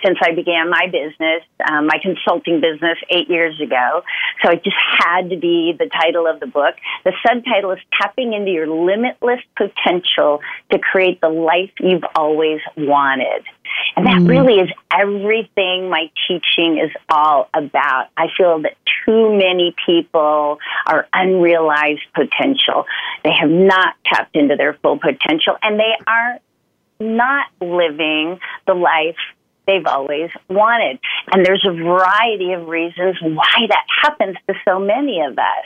since 0.04 0.18
I 0.22 0.34
began 0.34 0.70
my 0.70 0.86
business, 0.86 1.44
um, 1.70 1.88
my 1.88 2.00
consulting 2.02 2.62
business 2.62 2.98
eight 3.10 3.30
years 3.30 3.60
ago. 3.60 4.04
So 4.42 4.52
it 4.52 4.64
just 4.64 4.78
had 4.98 5.30
to 5.32 5.38
be 5.38 5.76
the 5.78 5.90
title 5.90 6.28
of 6.28 6.40
the 6.40 6.48
book. 6.48 6.76
The 7.04 7.12
subtitle 7.28 7.72
is 7.72 7.80
Tapping 8.02 8.32
into 8.32 8.50
Your 8.50 8.68
Limitless 8.68 9.42
Potential 9.58 10.40
to 10.72 10.80
Create 10.80 11.20
the 11.20 11.30
Life 11.30 11.72
You've 11.82 12.06
Always 12.16 12.62
Wanted. 12.78 13.44
And 13.96 14.06
that 14.06 14.22
mm. 14.22 14.30
really 14.30 14.56
is 14.56 14.70
everything 14.92 15.90
my 15.90 16.10
teaching 16.28 16.78
is 16.78 16.92
all 17.10 17.50
about. 17.54 18.08
I 18.16 18.28
feel 18.38 18.62
that 18.62 18.78
too 19.06 19.32
many 19.36 19.76
people 19.86 20.58
are 20.86 21.08
unrealized 21.14 22.02
potential. 22.14 22.86
They 23.24 23.32
have 23.40 23.50
not 23.50 23.96
tapped 24.06 24.36
into 24.36 24.56
their 24.56 24.74
full 24.82 25.00
potential 25.00 25.58
and 25.62 25.80
they 25.80 25.94
are 26.08 26.40
not 27.00 27.48
living 27.60 28.40
the 28.68 28.74
life 28.74 29.18
they've 29.68 29.86
always 29.86 30.30
wanted. 30.50 31.00
And 31.32 31.46
there's 31.46 31.66
a 31.68 31.72
variety 31.72 32.54
of 32.54 32.68
reasons 32.68 33.18
why 33.22 33.68
that 33.70 33.86
happens 34.02 34.38
to 34.48 34.56
so 34.68 34.80
many 34.80 35.22
of 35.22 35.38
us. 35.38 35.66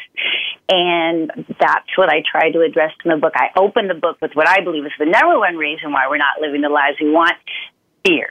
And 0.69 1.31
that's 1.59 1.97
what 1.97 2.09
I 2.09 2.23
try 2.29 2.51
to 2.51 2.61
address 2.61 2.91
in 3.03 3.11
the 3.11 3.17
book. 3.17 3.33
I 3.35 3.49
open 3.57 3.87
the 3.87 3.93
book 3.93 4.17
with 4.21 4.31
what 4.33 4.47
I 4.47 4.61
believe 4.61 4.85
is 4.85 4.91
the 4.99 5.05
number 5.05 5.37
one 5.37 5.55
reason 5.55 5.91
why 5.91 6.07
we're 6.09 6.17
not 6.17 6.41
living 6.41 6.61
the 6.61 6.69
lives 6.69 6.97
we 6.99 7.11
want 7.11 7.35
fear. 8.05 8.29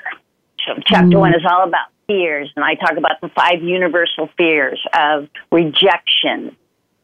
So, 0.67 0.75
chapter 0.87 1.17
mm. 1.17 1.21
one 1.21 1.35
is 1.35 1.43
all 1.49 1.67
about 1.67 1.89
fears, 2.07 2.51
and 2.57 2.65
I 2.65 2.75
talk 2.75 2.97
about 2.97 3.21
the 3.21 3.29
five 3.29 3.63
universal 3.63 4.29
fears 4.37 4.81
of 4.93 5.29
rejection, 5.51 6.57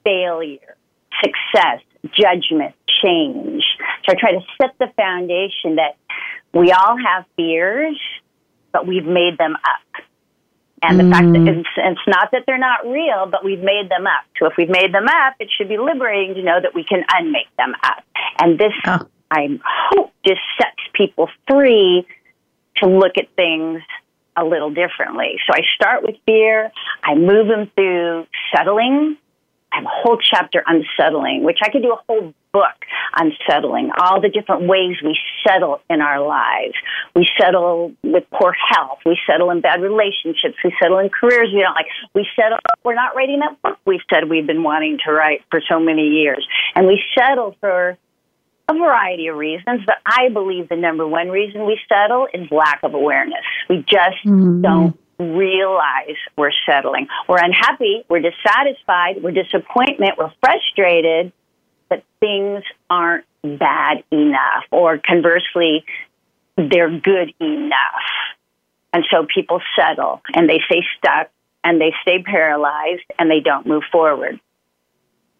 failure, 0.04 0.76
success, 1.22 1.80
judgment, 2.12 2.74
change. 3.02 3.62
So, 4.06 4.12
I 4.12 4.14
try 4.18 4.32
to 4.32 4.40
set 4.60 4.74
the 4.78 4.88
foundation 4.96 5.76
that 5.76 5.96
we 6.52 6.72
all 6.72 6.96
have 6.96 7.24
fears, 7.36 7.98
but 8.72 8.86
we've 8.86 9.04
made 9.04 9.38
them 9.38 9.54
up. 9.54 10.02
And 10.82 10.98
the 10.98 11.04
mm. 11.04 11.12
fact 11.12 11.26
that 11.32 11.38
mm. 11.38 11.58
it's, 11.60 11.68
it's 11.76 12.00
not 12.06 12.30
that 12.32 12.44
they're 12.46 12.58
not 12.58 12.86
real, 12.86 13.26
but 13.30 13.44
we've 13.44 13.60
made 13.60 13.90
them 13.90 14.06
up. 14.06 14.24
So 14.38 14.46
if 14.46 14.54
we've 14.56 14.70
made 14.70 14.94
them 14.94 15.06
up, 15.06 15.34
it 15.38 15.48
should 15.56 15.68
be 15.68 15.76
liberating 15.76 16.36
to 16.36 16.42
know 16.42 16.58
that 16.60 16.74
we 16.74 16.84
can 16.84 17.04
unmake 17.12 17.54
them 17.58 17.74
up. 17.82 18.02
And 18.40 18.58
this, 18.58 18.72
oh. 18.86 19.06
I 19.30 19.60
hope, 19.64 20.12
just 20.26 20.40
sets 20.58 20.80
people 20.94 21.28
free 21.48 22.06
to 22.76 22.86
look 22.86 23.18
at 23.18 23.28
things 23.36 23.82
a 24.40 24.44
little 24.44 24.70
differently. 24.70 25.36
So 25.46 25.54
I 25.54 25.60
start 25.74 26.02
with 26.02 26.16
fear. 26.26 26.72
I 27.02 27.14
move 27.14 27.48
them 27.48 27.70
through 27.74 28.26
settling. 28.54 29.16
I 29.72 29.76
have 29.76 29.84
a 29.84 29.88
whole 29.88 30.18
chapter 30.18 30.64
on 30.66 30.84
settling, 30.96 31.44
which 31.44 31.58
I 31.62 31.70
could 31.70 31.82
do 31.82 31.92
a 31.92 32.00
whole 32.08 32.34
book 32.52 32.74
on 33.16 33.32
settling, 33.48 33.90
all 34.00 34.20
the 34.20 34.28
different 34.28 34.62
ways 34.66 34.96
we 35.04 35.16
settle 35.46 35.80
in 35.88 36.00
our 36.00 36.26
lives. 36.26 36.74
We 37.14 37.28
settle 37.40 37.92
with 38.02 38.24
poor 38.32 38.52
health. 38.52 38.98
We 39.06 39.16
settle 39.30 39.50
in 39.50 39.60
bad 39.60 39.80
relationships. 39.80 40.56
We 40.64 40.74
settle 40.82 40.98
in 40.98 41.08
careers 41.08 41.50
we 41.54 41.60
don't 41.60 41.74
like. 41.74 41.86
We 42.14 42.26
settle, 42.34 42.58
we're 42.84 42.94
not 42.94 43.14
writing 43.14 43.40
that 43.40 43.62
book 43.62 43.78
we've 43.86 44.00
said 44.12 44.28
we've 44.28 44.46
been 44.46 44.64
wanting 44.64 44.98
to 45.04 45.12
write 45.12 45.42
for 45.50 45.60
so 45.68 45.78
many 45.78 46.08
years. 46.08 46.46
And 46.74 46.86
we 46.86 47.00
settle 47.16 47.56
for 47.60 47.96
a 48.68 48.74
variety 48.74 49.26
of 49.28 49.36
reasons, 49.36 49.82
but 49.84 49.96
I 50.06 50.28
believe 50.28 50.68
the 50.68 50.76
number 50.76 51.06
one 51.06 51.28
reason 51.28 51.66
we 51.66 51.78
settle 51.88 52.28
is 52.32 52.50
lack 52.50 52.80
of 52.82 52.94
awareness. 52.94 53.44
We 53.70 53.84
just 53.88 54.24
mm-hmm. 54.26 54.62
don't 54.62 54.98
realize 55.20 56.16
we're 56.36 56.50
settling. 56.66 57.06
We're 57.28 57.38
unhappy, 57.38 58.04
we're 58.08 58.20
dissatisfied, 58.20 59.22
we're 59.22 59.30
disappointed, 59.30 60.00
we're 60.18 60.32
frustrated 60.42 61.32
that 61.88 62.02
things 62.18 62.64
aren't 62.90 63.24
bad 63.44 64.02
enough, 64.10 64.64
or 64.72 64.98
conversely, 64.98 65.84
they're 66.56 66.90
good 66.90 67.32
enough. 67.38 68.10
And 68.92 69.04
so 69.08 69.24
people 69.32 69.60
settle 69.78 70.20
and 70.34 70.50
they 70.50 70.60
stay 70.66 70.82
stuck 70.98 71.30
and 71.62 71.80
they 71.80 71.92
stay 72.02 72.24
paralyzed 72.24 73.04
and 73.20 73.30
they 73.30 73.38
don't 73.38 73.68
move 73.68 73.84
forward. 73.92 74.40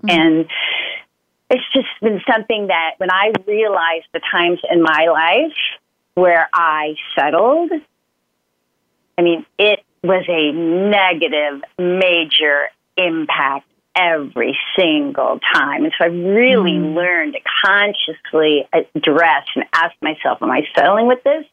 Mm-hmm. 0.05 0.09
And 0.09 0.51
it's 1.51 1.65
just 1.75 1.89
been 2.01 2.21
something 2.33 2.69
that 2.69 2.93
when 2.99 3.11
I 3.11 3.33
realized 3.45 4.07
the 4.13 4.21
times 4.31 4.61
in 4.71 4.83
my 4.83 5.09
life 5.11 5.57
where 6.15 6.49
I 6.55 6.95
settled, 7.19 7.73
I 9.19 9.23
mean, 9.23 9.45
it 9.59 9.81
was 10.03 10.25
a 10.29 10.53
negative, 10.53 11.63
major 11.79 12.69
impact 12.97 13.67
every 13.95 14.59
single 14.79 15.41
time. 15.53 15.85
And 15.85 15.93
so 15.99 16.07
I've 16.07 16.13
really 16.13 16.73
mm. 16.73 16.95
learned 16.95 17.35
to 17.35 17.41
consciously 17.65 18.69
address 18.73 19.47
and 19.55 19.65
ask 19.73 19.95
myself, 20.01 20.39
am 20.43 20.51
I 20.51 20.63
settling 20.75 21.07
with 21.07 21.23
this? 21.23 21.45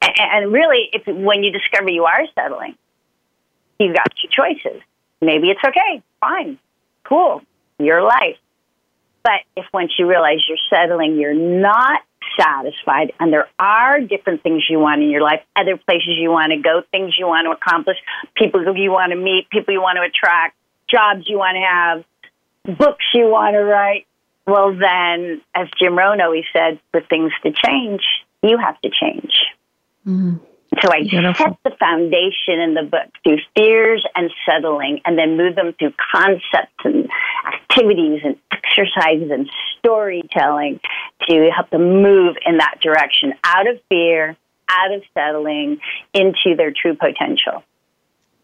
And 0.00 0.52
really, 0.52 0.88
if 0.92 1.06
when 1.06 1.44
you 1.44 1.52
discover 1.52 1.90
you 1.90 2.04
are 2.04 2.24
settling, 2.34 2.76
you've 3.78 3.94
got 3.94 4.08
two 4.20 4.28
choices. 4.28 4.82
Maybe 5.20 5.50
it's 5.50 5.60
okay, 5.64 6.02
fine, 6.20 6.58
cool 7.04 7.42
your 7.78 8.02
life. 8.02 8.36
But 9.22 9.40
if 9.56 9.66
once 9.72 9.92
you 9.98 10.08
realize 10.08 10.38
you're 10.48 10.58
settling, 10.70 11.18
you're 11.18 11.34
not 11.34 12.00
satisfied, 12.38 13.12
and 13.20 13.32
there 13.32 13.48
are 13.58 14.00
different 14.00 14.42
things 14.42 14.64
you 14.68 14.78
want 14.78 15.02
in 15.02 15.10
your 15.10 15.22
life, 15.22 15.40
other 15.56 15.76
places 15.76 16.14
you 16.18 16.30
want 16.30 16.52
to 16.52 16.58
go, 16.58 16.82
things 16.90 17.14
you 17.18 17.26
want 17.26 17.46
to 17.46 17.50
accomplish, 17.50 17.96
people 18.34 18.60
you 18.76 18.90
want 18.90 19.10
to 19.10 19.16
meet, 19.16 19.48
people 19.50 19.74
you 19.74 19.80
want 19.80 19.96
to 19.96 20.02
attract, 20.02 20.56
jobs 20.90 21.24
you 21.26 21.38
want 21.38 21.56
to 21.56 21.62
have, 21.62 22.78
books 22.78 23.04
you 23.14 23.28
want 23.28 23.54
to 23.54 23.60
write. 23.60 24.06
Well, 24.46 24.76
then, 24.76 25.40
as 25.54 25.68
Jim 25.78 25.96
Rohn 25.96 26.20
always 26.20 26.44
said, 26.52 26.80
for 26.90 27.00
things 27.00 27.32
to 27.44 27.52
change, 27.52 28.02
you 28.42 28.58
have 28.58 28.80
to 28.80 28.90
change. 28.90 29.32
Mm-hmm. 30.06 30.36
So 30.80 30.90
I 30.90 31.02
Beautiful. 31.02 31.46
set 31.46 31.58
the 31.64 31.76
foundation 31.78 32.60
in 32.60 32.74
the 32.74 32.82
book 32.82 33.08
through 33.22 33.38
fears 33.54 34.04
and 34.14 34.30
settling, 34.46 35.00
and 35.04 35.18
then 35.18 35.36
move 35.36 35.54
them 35.54 35.74
through 35.78 35.92
concepts 36.12 36.84
and 36.84 37.08
activities 37.46 38.22
and 38.24 38.36
exercises 38.50 39.30
and 39.30 39.50
storytelling 39.78 40.80
to 41.28 41.50
help 41.54 41.70
them 41.70 42.02
move 42.02 42.36
in 42.44 42.58
that 42.58 42.78
direction 42.82 43.34
out 43.44 43.68
of 43.68 43.80
fear, 43.88 44.36
out 44.68 44.92
of 44.92 45.02
settling, 45.14 45.80
into 46.12 46.56
their 46.56 46.72
true 46.72 46.94
potential. 46.94 47.62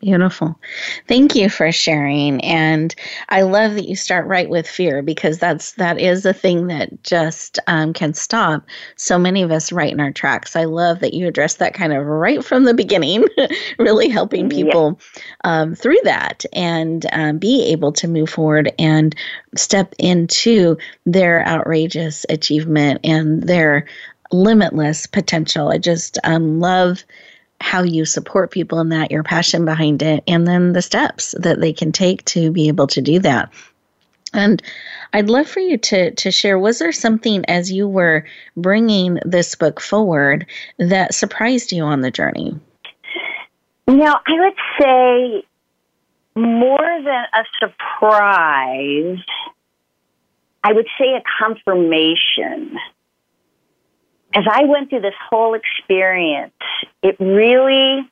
Beautiful. 0.01 0.61
Thank 1.09 1.35
you 1.35 1.51
for 1.51 1.73
sharing. 1.73 2.41
And 2.45 2.95
I 3.31 3.43
love 3.43 3.75
that 3.75 3.89
you 3.89 3.97
start 3.97 4.29
right 4.29 4.49
with 4.49 4.69
fear 4.69 5.03
because 5.03 5.39
that's 5.39 5.73
that 5.73 5.99
is 5.99 6.25
a 6.25 6.33
thing 6.33 6.69
that 6.69 7.03
just 7.03 7.59
um, 7.67 7.93
can 7.93 8.15
stop 8.15 8.65
so 8.95 9.19
many 9.19 9.43
of 9.43 9.51
us 9.51 9.73
right 9.73 9.93
in 9.93 9.99
our 9.99 10.13
tracks. 10.13 10.55
I 10.55 10.67
love 10.67 11.01
that 11.01 11.15
you 11.15 11.27
address 11.27 11.57
that 11.57 11.75
kind 11.75 11.93
of 11.93 12.07
right 12.07 12.45
from 12.45 12.63
the 12.63 12.75
beginning, 12.75 13.25
really 13.81 14.09
helping 14.09 14.49
people 14.49 15.01
um, 15.43 15.75
through 15.75 15.99
that 16.05 16.45
and 16.53 17.05
um, 17.11 17.39
be 17.39 17.65
able 17.73 17.91
to 17.95 18.07
move 18.07 18.31
forward 18.31 18.73
and 18.79 19.17
step 19.57 19.97
into 19.99 20.77
their 21.07 21.45
outrageous 21.45 22.25
achievement 22.29 23.01
and 23.03 23.43
their 23.43 23.85
limitless 24.31 25.09
potential. 25.09 25.71
I 25.71 25.79
just 25.79 26.19
um, 26.23 26.61
love 26.61 27.03
how 27.61 27.83
you 27.83 28.05
support 28.05 28.51
people 28.51 28.81
in 28.81 28.91
that, 28.91 29.11
your 29.11 29.23
passion 29.23 29.65
behind 29.65 30.03
it, 30.03 30.23
and 30.27 30.47
then 30.47 30.73
the 30.73 30.83
steps 30.83 31.35
that 31.39 31.61
they 31.61 31.73
can 31.73 31.93
take 31.93 32.25
to 32.25 32.51
be 32.51 32.69
able 32.69 32.87
to 32.89 33.01
do 33.01 33.19
that. 33.21 33.53
And 34.33 34.63
I'd 35.13 35.31
love 35.31 35.49
for 35.49 35.61
you 35.61 35.79
to 35.79 36.11
to 36.13 36.31
share. 36.31 36.59
Was 36.59 36.79
there 36.79 36.93
something 36.93 37.45
as 37.47 37.73
you 37.73 37.89
were 37.89 38.25
bringing 38.57 39.19
this 39.25 39.55
book 39.55 39.81
forward 39.81 40.47
that 40.79 41.15
surprised 41.15 41.73
you 41.73 41.83
on 41.83 42.03
the 42.03 42.11
journey? 42.11 42.59
Know, 43.87 44.15
I 44.27 44.33
would 44.33 44.55
say 44.79 45.43
more 46.37 47.01
than 47.05 47.25
a 47.35 47.45
surprise. 47.59 49.19
I 50.63 50.73
would 50.73 50.87
say 50.99 51.15
a 51.15 51.23
confirmation 51.39 52.77
as 54.35 54.45
I 54.51 54.65
went 54.65 54.91
through 54.91 55.01
this 55.01 55.15
whole 55.31 55.55
experience, 55.55 56.53
it 57.03 57.17
really 57.19 58.09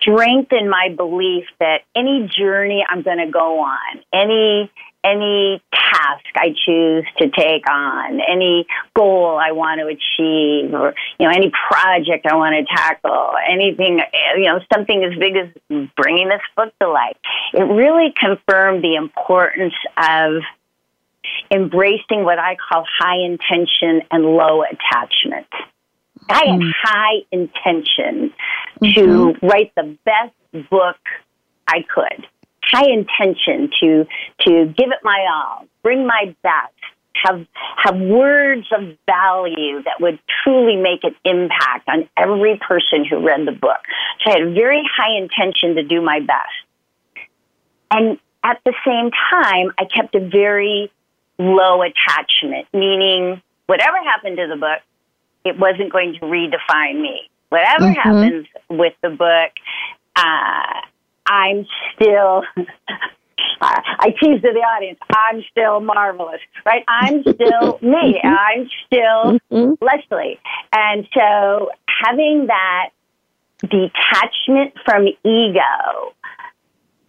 strengthened 0.00 0.70
my 0.70 0.88
belief 0.96 1.44
that 1.60 1.82
any 1.94 2.28
journey 2.36 2.84
I'm 2.88 3.02
going 3.02 3.18
to 3.18 3.30
go 3.30 3.60
on, 3.60 4.02
any 4.12 4.70
any 5.04 5.62
task 5.72 6.24
I 6.34 6.48
choose 6.66 7.04
to 7.18 7.30
take 7.30 7.70
on, 7.70 8.20
any 8.20 8.66
goal 8.96 9.38
I 9.40 9.52
want 9.52 9.80
to 9.80 9.86
achieve, 9.86 10.74
or 10.74 10.94
you 11.18 11.26
know 11.26 11.32
any 11.32 11.52
project 11.70 12.26
I 12.26 12.34
want 12.34 12.56
to 12.56 12.74
tackle, 12.74 13.32
anything 13.48 14.00
you 14.36 14.44
know 14.44 14.60
something 14.72 15.04
as 15.04 15.18
big 15.18 15.36
as 15.36 15.88
bringing 15.96 16.28
this 16.28 16.42
book 16.56 16.72
to 16.80 16.88
life, 16.88 17.16
it 17.54 17.62
really 17.62 18.12
confirmed 18.18 18.82
the 18.82 18.96
importance 18.96 19.74
of 19.96 20.42
embracing 21.50 22.24
what 22.24 22.38
I 22.38 22.56
call 22.56 22.84
high 22.98 23.18
intention 23.24 24.02
and 24.10 24.24
low 24.24 24.62
attachment. 24.62 25.46
I 26.28 26.44
had 26.46 26.60
high 26.82 27.24
intention 27.30 28.32
mm-hmm. 28.82 28.92
to 28.94 29.34
write 29.46 29.72
the 29.74 29.96
best 30.04 30.70
book 30.70 30.96
I 31.66 31.84
could. 31.94 32.26
High 32.62 32.90
intention 32.90 33.70
to 33.80 34.06
to 34.46 34.66
give 34.66 34.90
it 34.90 35.00
my 35.02 35.26
all, 35.32 35.66
bring 35.82 36.06
my 36.06 36.36
best, 36.42 36.74
have 37.24 37.46
have 37.76 37.98
words 37.98 38.66
of 38.76 38.96
value 39.06 39.82
that 39.84 40.00
would 40.00 40.18
truly 40.42 40.76
make 40.76 41.02
an 41.04 41.14
impact 41.24 41.88
on 41.88 42.08
every 42.16 42.60
person 42.66 43.04
who 43.04 43.24
read 43.26 43.46
the 43.46 43.52
book. 43.52 43.78
So 44.20 44.32
I 44.32 44.40
had 44.40 44.54
very 44.54 44.82
high 44.96 45.16
intention 45.16 45.76
to 45.76 45.82
do 45.82 46.02
my 46.02 46.20
best. 46.20 47.20
And 47.90 48.18
at 48.44 48.60
the 48.64 48.74
same 48.86 49.10
time, 49.30 49.72
I 49.78 49.84
kept 49.84 50.14
a 50.14 50.20
very 50.20 50.92
low 51.38 51.82
attachment, 51.82 52.66
meaning 52.72 53.40
whatever 53.66 53.96
happened 54.04 54.36
to 54.36 54.46
the 54.48 54.56
book, 54.56 54.80
it 55.44 55.58
wasn't 55.58 55.92
going 55.92 56.14
to 56.14 56.20
redefine 56.20 57.00
me. 57.00 57.30
Whatever 57.48 57.84
mm-hmm. 57.84 58.00
happens 58.00 58.46
with 58.68 58.94
the 59.02 59.10
book, 59.10 59.52
uh, 60.16 60.80
I'm 61.26 61.66
still. 61.94 62.42
I 63.60 64.10
tease 64.20 64.40
to 64.42 64.52
the 64.52 64.60
audience, 64.60 64.98
I'm 65.10 65.42
still 65.50 65.80
marvelous, 65.80 66.40
right? 66.64 66.84
I'm 66.86 67.22
still 67.22 67.78
me. 67.82 68.20
I'm 68.22 68.68
still 68.86 69.40
mm-hmm. 69.50 69.84
Leslie. 69.84 70.38
And 70.72 71.08
so 71.12 71.70
having 72.04 72.46
that 72.46 72.90
detachment 73.60 74.74
from 74.84 75.08
ego 75.24 76.14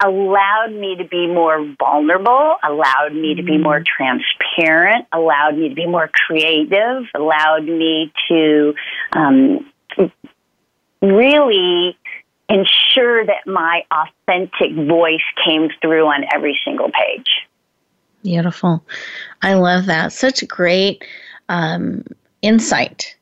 allowed 0.02 0.72
me 0.72 0.96
to 0.96 1.04
be 1.04 1.26
more 1.26 1.64
vulnerable, 1.78 2.56
allowed 2.64 3.12
me 3.12 3.34
to 3.34 3.42
be 3.42 3.52
mm-hmm. 3.52 3.62
more 3.62 3.82
transparent, 3.84 5.06
allowed 5.12 5.56
me 5.56 5.68
to 5.68 5.74
be 5.74 5.86
more 5.86 6.08
creative, 6.12 7.04
allowed 7.14 7.64
me 7.64 8.12
to 8.28 8.74
um, 9.12 9.70
really 11.02 11.96
ensure 12.48 13.24
that 13.24 13.46
my 13.46 13.82
authentic 13.90 14.74
voice 14.74 15.20
came 15.46 15.68
through 15.80 16.06
on 16.06 16.24
every 16.34 16.58
single 16.64 16.90
page. 16.90 17.28
Beautiful. 18.22 18.84
I 19.40 19.54
love 19.54 19.86
that. 19.86 20.12
Such 20.12 20.46
great 20.48 21.04
um, 21.48 22.04
insight 22.42 23.16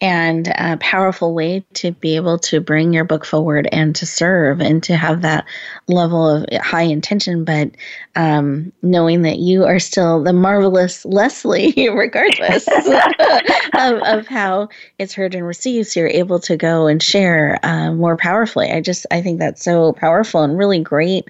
and 0.00 0.48
a 0.58 0.76
powerful 0.78 1.34
way 1.34 1.64
to 1.74 1.92
be 1.92 2.16
able 2.16 2.38
to 2.38 2.60
bring 2.60 2.92
your 2.92 3.04
book 3.04 3.24
forward 3.24 3.68
and 3.72 3.94
to 3.96 4.06
serve 4.06 4.60
and 4.60 4.82
to 4.82 4.96
have 4.96 5.22
that 5.22 5.46
level 5.86 6.28
of 6.28 6.46
high 6.60 6.82
intention, 6.82 7.44
but 7.44 7.70
um, 8.16 8.72
knowing 8.82 9.22
that 9.22 9.38
you 9.38 9.64
are 9.64 9.78
still 9.78 10.22
the 10.22 10.32
marvelous 10.32 11.04
Leslie, 11.04 11.72
regardless 11.94 12.66
of, 13.78 14.02
of, 14.02 14.26
how 14.26 14.68
it's 14.98 15.14
heard 15.14 15.34
and 15.34 15.46
received. 15.46 15.88
So 15.88 16.00
you're 16.00 16.08
able 16.08 16.38
to 16.40 16.56
go 16.56 16.86
and 16.86 17.02
share 17.02 17.58
uh, 17.62 17.92
more 17.92 18.16
powerfully. 18.16 18.70
I 18.70 18.80
just 18.80 19.06
I 19.10 19.22
think 19.22 19.38
that's 19.38 19.62
so 19.62 19.92
powerful 19.92 20.42
and 20.42 20.58
really 20.58 20.80
great 20.80 21.24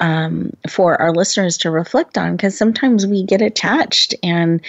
um, 0.00 0.52
for 0.68 1.00
our 1.00 1.12
listeners 1.12 1.56
to 1.58 1.70
reflect 1.70 2.18
on 2.18 2.36
because 2.36 2.56
sometimes 2.56 3.06
we 3.06 3.22
get 3.24 3.42
attached 3.42 4.14
and 4.22 4.60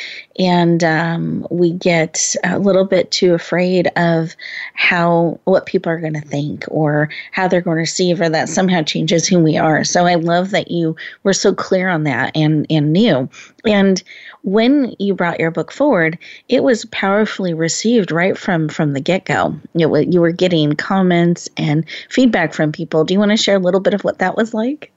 and 0.41 0.83
um, 0.83 1.45
we 1.51 1.71
get 1.71 2.35
a 2.43 2.57
little 2.57 2.83
bit 2.83 3.11
too 3.11 3.35
afraid 3.35 3.91
of 3.95 4.35
how 4.73 5.39
what 5.43 5.67
people 5.67 5.91
are 5.91 5.99
going 5.99 6.15
to 6.15 6.21
think 6.21 6.65
or 6.69 7.09
how 7.31 7.47
they're 7.47 7.61
going 7.61 7.75
to 7.75 7.81
receive 7.81 8.19
or 8.19 8.27
that 8.27 8.49
somehow 8.49 8.81
changes 8.81 9.27
who 9.27 9.37
we 9.37 9.55
are. 9.55 9.83
So 9.83 10.07
i 10.07 10.15
love 10.15 10.49
that 10.49 10.71
you 10.71 10.95
were 11.23 11.33
so 11.33 11.53
clear 11.53 11.89
on 11.89 12.05
that 12.05 12.35
and 12.35 12.65
and 12.71 12.91
knew. 12.91 13.29
And 13.65 14.01
when 14.41 14.95
you 14.97 15.13
brought 15.13 15.39
your 15.39 15.51
book 15.51 15.71
forward 15.71 16.17
it 16.49 16.63
was 16.63 16.85
powerfully 16.85 17.53
received 17.53 18.11
right 18.11 18.35
from 18.35 18.67
from 18.67 18.93
the 18.93 18.99
get-go. 18.99 19.55
It, 19.75 20.11
you 20.11 20.21
were 20.21 20.31
getting 20.31 20.73
comments 20.73 21.49
and 21.55 21.85
feedback 22.09 22.55
from 22.55 22.71
people. 22.71 23.03
Do 23.03 23.13
you 23.13 23.19
want 23.19 23.29
to 23.29 23.37
share 23.37 23.57
a 23.57 23.59
little 23.59 23.79
bit 23.79 23.93
of 23.93 24.03
what 24.03 24.17
that 24.17 24.35
was 24.35 24.55
like? 24.55 24.91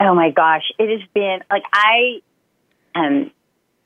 Oh 0.00 0.12
my 0.12 0.32
gosh. 0.32 0.72
It 0.76 0.90
has 0.90 1.08
been 1.14 1.38
like 1.52 1.62
i 1.72 2.20
um 2.96 3.30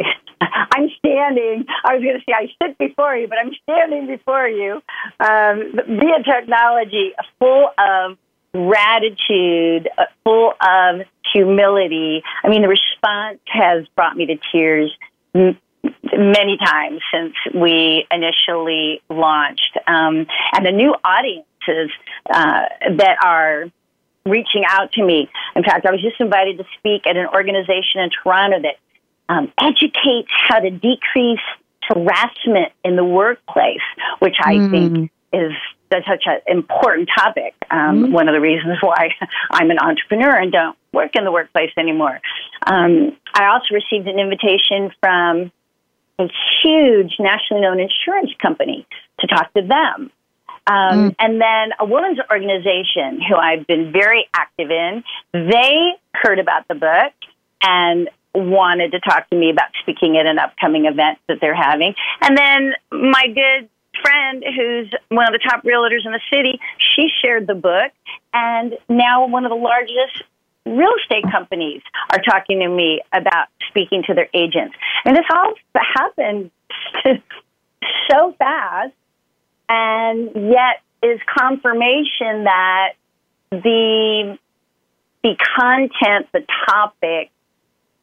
I'm 0.41 0.89
standing. 0.99 1.65
I 1.85 1.95
was 1.95 2.03
going 2.03 2.19
to 2.19 2.25
say 2.27 2.33
I 2.33 2.49
sit 2.63 2.79
before 2.79 3.17
you, 3.17 3.29
but 3.29 3.39
I'm 3.39 3.53
standing 3.63 4.07
before 4.07 4.49
you 4.49 4.83
um, 5.21 5.73
via 5.75 6.23
technology, 6.25 7.13
full 7.39 7.71
of 7.79 8.17
gratitude, 8.53 9.89
uh, 9.99 10.05
full 10.25 10.53
of 10.61 11.07
humility. 11.33 12.23
I 12.43 12.49
mean, 12.49 12.63
the 12.63 12.69
response 12.69 13.41
has 13.47 13.87
brought 13.95 14.17
me 14.17 14.27
to 14.27 14.37
tears 14.53 14.97
many 15.35 16.57
times 16.59 17.01
since 17.13 17.35
we 17.55 18.07
initially 18.11 19.01
launched, 19.09 19.79
um, 19.87 20.27
and 20.53 20.67
the 20.67 20.73
new 20.73 20.95
audiences 21.05 21.91
uh, 22.31 22.63
that 22.97 23.17
are 23.25 23.67
reaching 24.27 24.65
out 24.69 24.93
to 24.93 25.05
me. 25.05 25.29
In 25.57 25.63
fact, 25.63 25.87
I 25.87 25.91
was 25.91 26.03
just 26.03 26.21
invited 26.21 26.59
to 26.59 26.65
speak 26.79 27.07
at 27.07 27.17
an 27.17 27.27
organization 27.33 28.01
in 28.01 28.11
Toronto 28.23 28.61
that 28.63 28.77
um, 29.29 29.53
educates 29.61 30.31
how 30.49 30.59
to 30.61 30.71
decrease 30.71 31.41
harassment 31.83 32.73
in 32.85 32.97
the 32.97 33.05
workplace, 33.05 33.87
which 34.19 34.37
I 34.43 34.55
mm. 34.55 34.71
think 34.71 35.11
is 35.33 35.53
such 35.93 36.25
an 36.27 36.41
important 36.47 37.09
topic. 37.17 37.55
Um, 37.71 38.05
mm-hmm. 38.05 38.13
One 38.13 38.29
of 38.29 38.35
the 38.35 38.41
reasons 38.41 38.79
why 38.81 39.15
I'm 39.51 39.71
an 39.71 39.79
entrepreneur 39.79 40.37
and 40.37 40.53
don't 40.53 40.77
work 40.93 41.17
in 41.17 41.25
the 41.25 41.33
workplace 41.33 41.71
anymore. 41.77 42.21
Um, 42.67 43.17
I 43.35 43.47
also 43.47 43.75
received 43.75 44.07
an 44.09 44.19
invitation 44.19 44.91
from 45.01 45.53
a 46.19 46.29
huge 46.63 47.15
nationally 47.19 47.63
known 47.63 47.81
insurance 47.81 48.31
company 48.41 48.87
to 49.21 49.27
talk 49.27 49.53
to 49.55 49.63
them. 49.63 50.11
Um, 50.67 51.11
mm. 51.11 51.17
And 51.19 51.41
then 51.41 51.71
a 51.79 51.87
women's 51.87 52.19
organization 52.31 53.23
who 53.27 53.37
I've 53.37 53.67
been 53.67 53.93
very 53.93 54.29
active 54.35 54.71
in, 54.71 55.03
they 55.33 55.93
heard 56.13 56.39
about 56.39 56.69
the 56.69 56.75
book 56.75 57.13
and 57.63 58.11
wanted 58.39 58.93
to 58.93 59.01
talk 59.01 59.29
to 59.31 59.37
me 59.37 59.51
about 59.51 59.69
speaking 59.83 60.17
at 60.17 60.27
an 60.27 60.39
upcoming 60.39 60.87
event 60.87 61.19
that 61.29 61.39
they're 61.41 61.55
having. 61.55 61.95
And 62.21 62.37
then 62.37 62.73
my 62.91 63.27
good 63.27 63.69
friend 64.03 64.45
who's 64.45 64.93
one 65.09 65.27
of 65.27 65.33
the 65.33 65.41
top 65.49 65.65
realtors 65.65 66.05
in 66.05 66.13
the 66.13 66.21
city, 66.33 66.61
she 66.79 67.09
shared 67.23 67.47
the 67.47 67.55
book, 67.55 67.93
and 68.33 68.75
now 68.89 69.27
one 69.27 69.45
of 69.45 69.51
the 69.51 69.57
largest 69.57 70.23
real 70.65 70.93
estate 71.03 71.25
companies 71.31 71.83
are 72.11 72.21
talking 72.21 72.61
to 72.61 72.69
me 72.69 73.01
about 73.13 73.49
speaking 73.69 74.03
to 74.07 74.15
their 74.15 74.29
agents. 74.35 74.75
And 75.05 75.17
this 75.17 75.25
all 75.33 75.55
happened 75.75 76.51
so 78.11 78.35
fast, 78.39 78.93
and 79.69 80.31
yet 80.35 80.83
is 81.03 81.21
confirmation 81.39 82.45
that 82.45 82.95
the 83.51 84.39
the 85.23 85.37
content, 85.59 86.29
the 86.33 86.45
topic 86.69 87.31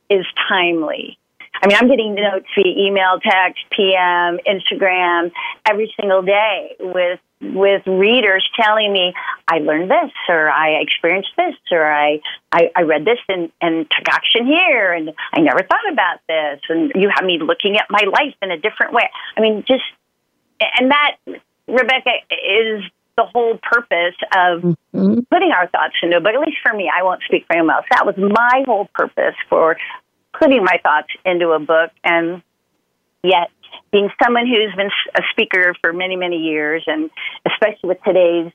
is 0.09 0.25
timely. 0.49 1.17
I 1.61 1.67
mean, 1.67 1.77
I'm 1.77 1.87
getting 1.87 2.15
notes 2.15 2.47
via 2.55 2.87
email, 2.87 3.19
text, 3.21 3.63
PM, 3.71 4.39
Instagram 4.45 5.31
every 5.65 5.93
single 5.99 6.21
day 6.21 6.75
with 6.79 7.19
with 7.41 7.85
readers 7.85 8.47
telling 8.59 8.91
me 8.91 9.13
I 9.47 9.59
learned 9.59 9.91
this 9.91 10.11
or 10.29 10.49
I 10.49 10.79
experienced 10.81 11.29
this 11.37 11.55
or 11.71 11.85
I 11.85 12.21
I, 12.51 12.71
I 12.75 12.81
read 12.83 13.05
this 13.05 13.19
and, 13.27 13.51
and 13.61 13.89
took 13.89 14.07
action 14.09 14.45
here 14.45 14.93
and 14.93 15.11
I 15.33 15.41
never 15.41 15.59
thought 15.59 15.91
about 15.91 16.19
this 16.27 16.61
and 16.69 16.91
you 16.95 17.09
have 17.13 17.25
me 17.25 17.39
looking 17.39 17.77
at 17.77 17.85
my 17.89 18.03
life 18.11 18.35
in 18.41 18.51
a 18.51 18.57
different 18.57 18.93
way. 18.93 19.09
I 19.37 19.41
mean, 19.41 19.63
just 19.67 19.83
and 20.59 20.91
that 20.91 21.17
Rebecca 21.67 22.11
is 22.31 22.83
the 23.17 23.25
whole 23.25 23.57
purpose 23.61 24.15
of 24.35 24.61
mm-hmm. 24.61 25.19
putting 25.31 25.51
our 25.51 25.67
thoughts 25.67 25.95
into 26.03 26.17
it. 26.17 26.23
But 26.23 26.35
at 26.35 26.41
least 26.41 26.57
for 26.63 26.75
me, 26.75 26.91
I 26.93 27.03
won't 27.03 27.21
speak 27.23 27.45
for 27.47 27.55
anyone 27.55 27.75
else. 27.75 27.85
That 27.91 28.05
was 28.05 28.15
my 28.17 28.63
whole 28.65 28.87
purpose 28.93 29.35
for 29.49 29.77
putting 30.37 30.63
my 30.63 30.79
thoughts 30.83 31.07
into 31.23 31.51
a 31.51 31.59
book. 31.59 31.91
And 32.03 32.41
yet, 33.23 33.49
being 33.91 34.09
someone 34.21 34.47
who's 34.47 34.75
been 34.75 34.89
a 35.15 35.21
speaker 35.31 35.73
for 35.81 35.93
many, 35.93 36.15
many 36.15 36.37
years, 36.37 36.83
and 36.87 37.09
especially 37.45 37.89
with 37.89 37.97
today's 38.05 38.51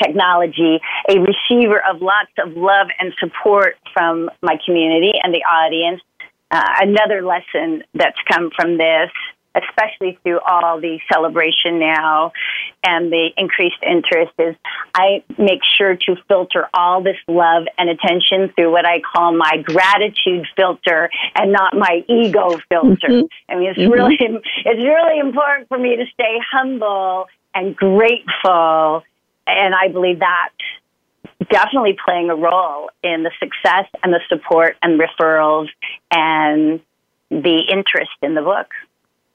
technology, 0.00 0.80
a 1.08 1.18
receiver 1.18 1.80
of 1.90 2.00
lots 2.00 2.30
of 2.38 2.56
love 2.56 2.88
and 2.98 3.12
support 3.18 3.76
from 3.92 4.30
my 4.42 4.56
community 4.64 5.12
and 5.22 5.34
the 5.34 5.42
audience. 5.44 6.00
Uh, 6.50 6.64
another 6.80 7.22
lesson 7.22 7.84
that's 7.94 8.18
come 8.28 8.50
from 8.56 8.76
this 8.76 9.10
especially 9.54 10.18
through 10.22 10.40
all 10.40 10.80
the 10.80 10.98
celebration 11.12 11.78
now 11.78 12.32
and 12.84 13.10
the 13.12 13.30
increased 13.36 13.82
interest 13.82 14.32
is 14.38 14.54
I 14.94 15.22
make 15.38 15.60
sure 15.76 15.96
to 15.96 16.16
filter 16.28 16.68
all 16.72 17.02
this 17.02 17.16
love 17.26 17.64
and 17.76 17.90
attention 17.90 18.52
through 18.54 18.70
what 18.70 18.86
I 18.86 19.00
call 19.00 19.32
my 19.36 19.62
gratitude 19.62 20.46
filter 20.56 21.10
and 21.34 21.52
not 21.52 21.74
my 21.74 22.04
ego 22.08 22.60
filter. 22.68 23.08
Mm-hmm. 23.08 23.52
I 23.52 23.56
mean, 23.56 23.70
it's 23.70 23.78
mm-hmm. 23.78 23.90
really, 23.90 24.18
it's 24.20 24.82
really 24.82 25.18
important 25.18 25.68
for 25.68 25.78
me 25.78 25.96
to 25.96 26.04
stay 26.14 26.38
humble 26.50 27.26
and 27.54 27.74
grateful. 27.74 29.02
And 29.46 29.74
I 29.74 29.88
believe 29.88 30.20
that 30.20 30.50
definitely 31.50 31.96
playing 32.04 32.30
a 32.30 32.34
role 32.34 32.90
in 33.02 33.22
the 33.22 33.30
success 33.40 33.86
and 34.02 34.12
the 34.12 34.20
support 34.28 34.76
and 34.82 35.00
referrals 35.00 35.68
and 36.10 36.80
the 37.30 37.60
interest 37.70 38.10
in 38.22 38.34
the 38.34 38.42
book. 38.42 38.68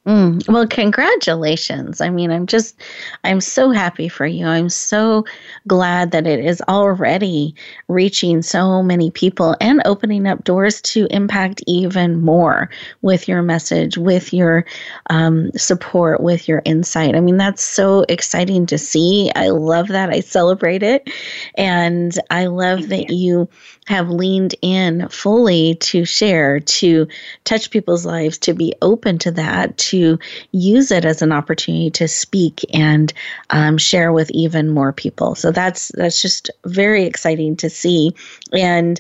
Mm, 0.06 0.48
well, 0.48 0.68
congratulations. 0.68 2.00
I 2.00 2.12
mean, 2.12 2.30
I'm 2.30 2.46
just, 2.46 2.80
I'm 3.24 3.41
so 3.41 3.72
happy 3.72 4.08
for 4.08 4.28
you. 4.28 4.46
I'm 4.46 4.70
so 4.70 5.26
glad 5.68 6.12
that 6.12 6.28
it 6.28 6.46
is 6.46 6.62
already 6.68 7.56
reaching 7.88 8.44
so 8.44 8.84
many 8.84 9.10
people 9.10 9.56
and 9.60 9.82
opening 9.84 10.28
up 10.28 10.44
doors 10.44 10.80
to 10.84 11.08
impact 11.10 11.63
even 11.65 12.22
more 12.22 12.70
with 13.02 13.28
your 13.28 13.41
message, 13.41 13.98
with 13.98 14.32
your 14.32 14.63
um, 15.10 15.50
support, 15.54 16.22
with 16.22 16.48
your 16.48 16.62
insight. 16.65 17.15
I 17.15 17.20
mean, 17.20 17.38
that's 17.38 17.63
so 17.63 18.06
exciting 18.08 18.68
to 18.68 18.78
see. 18.78 19.32
I 19.36 19.50
love 19.50 19.88
that. 19.88 20.12
I 20.12 20.20
celebrate 20.20 20.84
it. 20.84 21.10
And 21.56 22.15
I 22.30 22.46
love 22.46 22.89
that 22.89 23.10
you 23.10 23.50
have 23.86 24.10
leaned 24.10 24.56
in 24.62 25.08
fully 25.10 25.76
to 25.76 26.06
share, 26.06 26.60
to 26.60 27.08
touch 27.43 27.69
people's 27.69 28.06
lives, 28.06 28.38
to 28.39 28.54
be 28.54 28.74
open 28.82 29.19
to 29.19 29.32
that, 29.32 29.78
to 29.78 30.19
use 30.52 30.91
it 30.91 31.06
as 31.06 31.21
an 31.21 31.32
opportunity 31.32 31.91
to 31.91 32.08
speak 32.08 32.65
and 32.74 33.13
um, 33.52 33.78
share 33.78 34.12
with 34.12 34.30
even 34.32 34.69
more 34.69 34.91
people. 34.91 35.36
So 35.36 35.52
that's 35.52 35.89
that's 35.89 36.21
just 36.21 36.50
very 36.65 37.04
exciting 37.04 37.56
to 37.58 37.69
see, 37.69 38.15
and. 38.52 39.00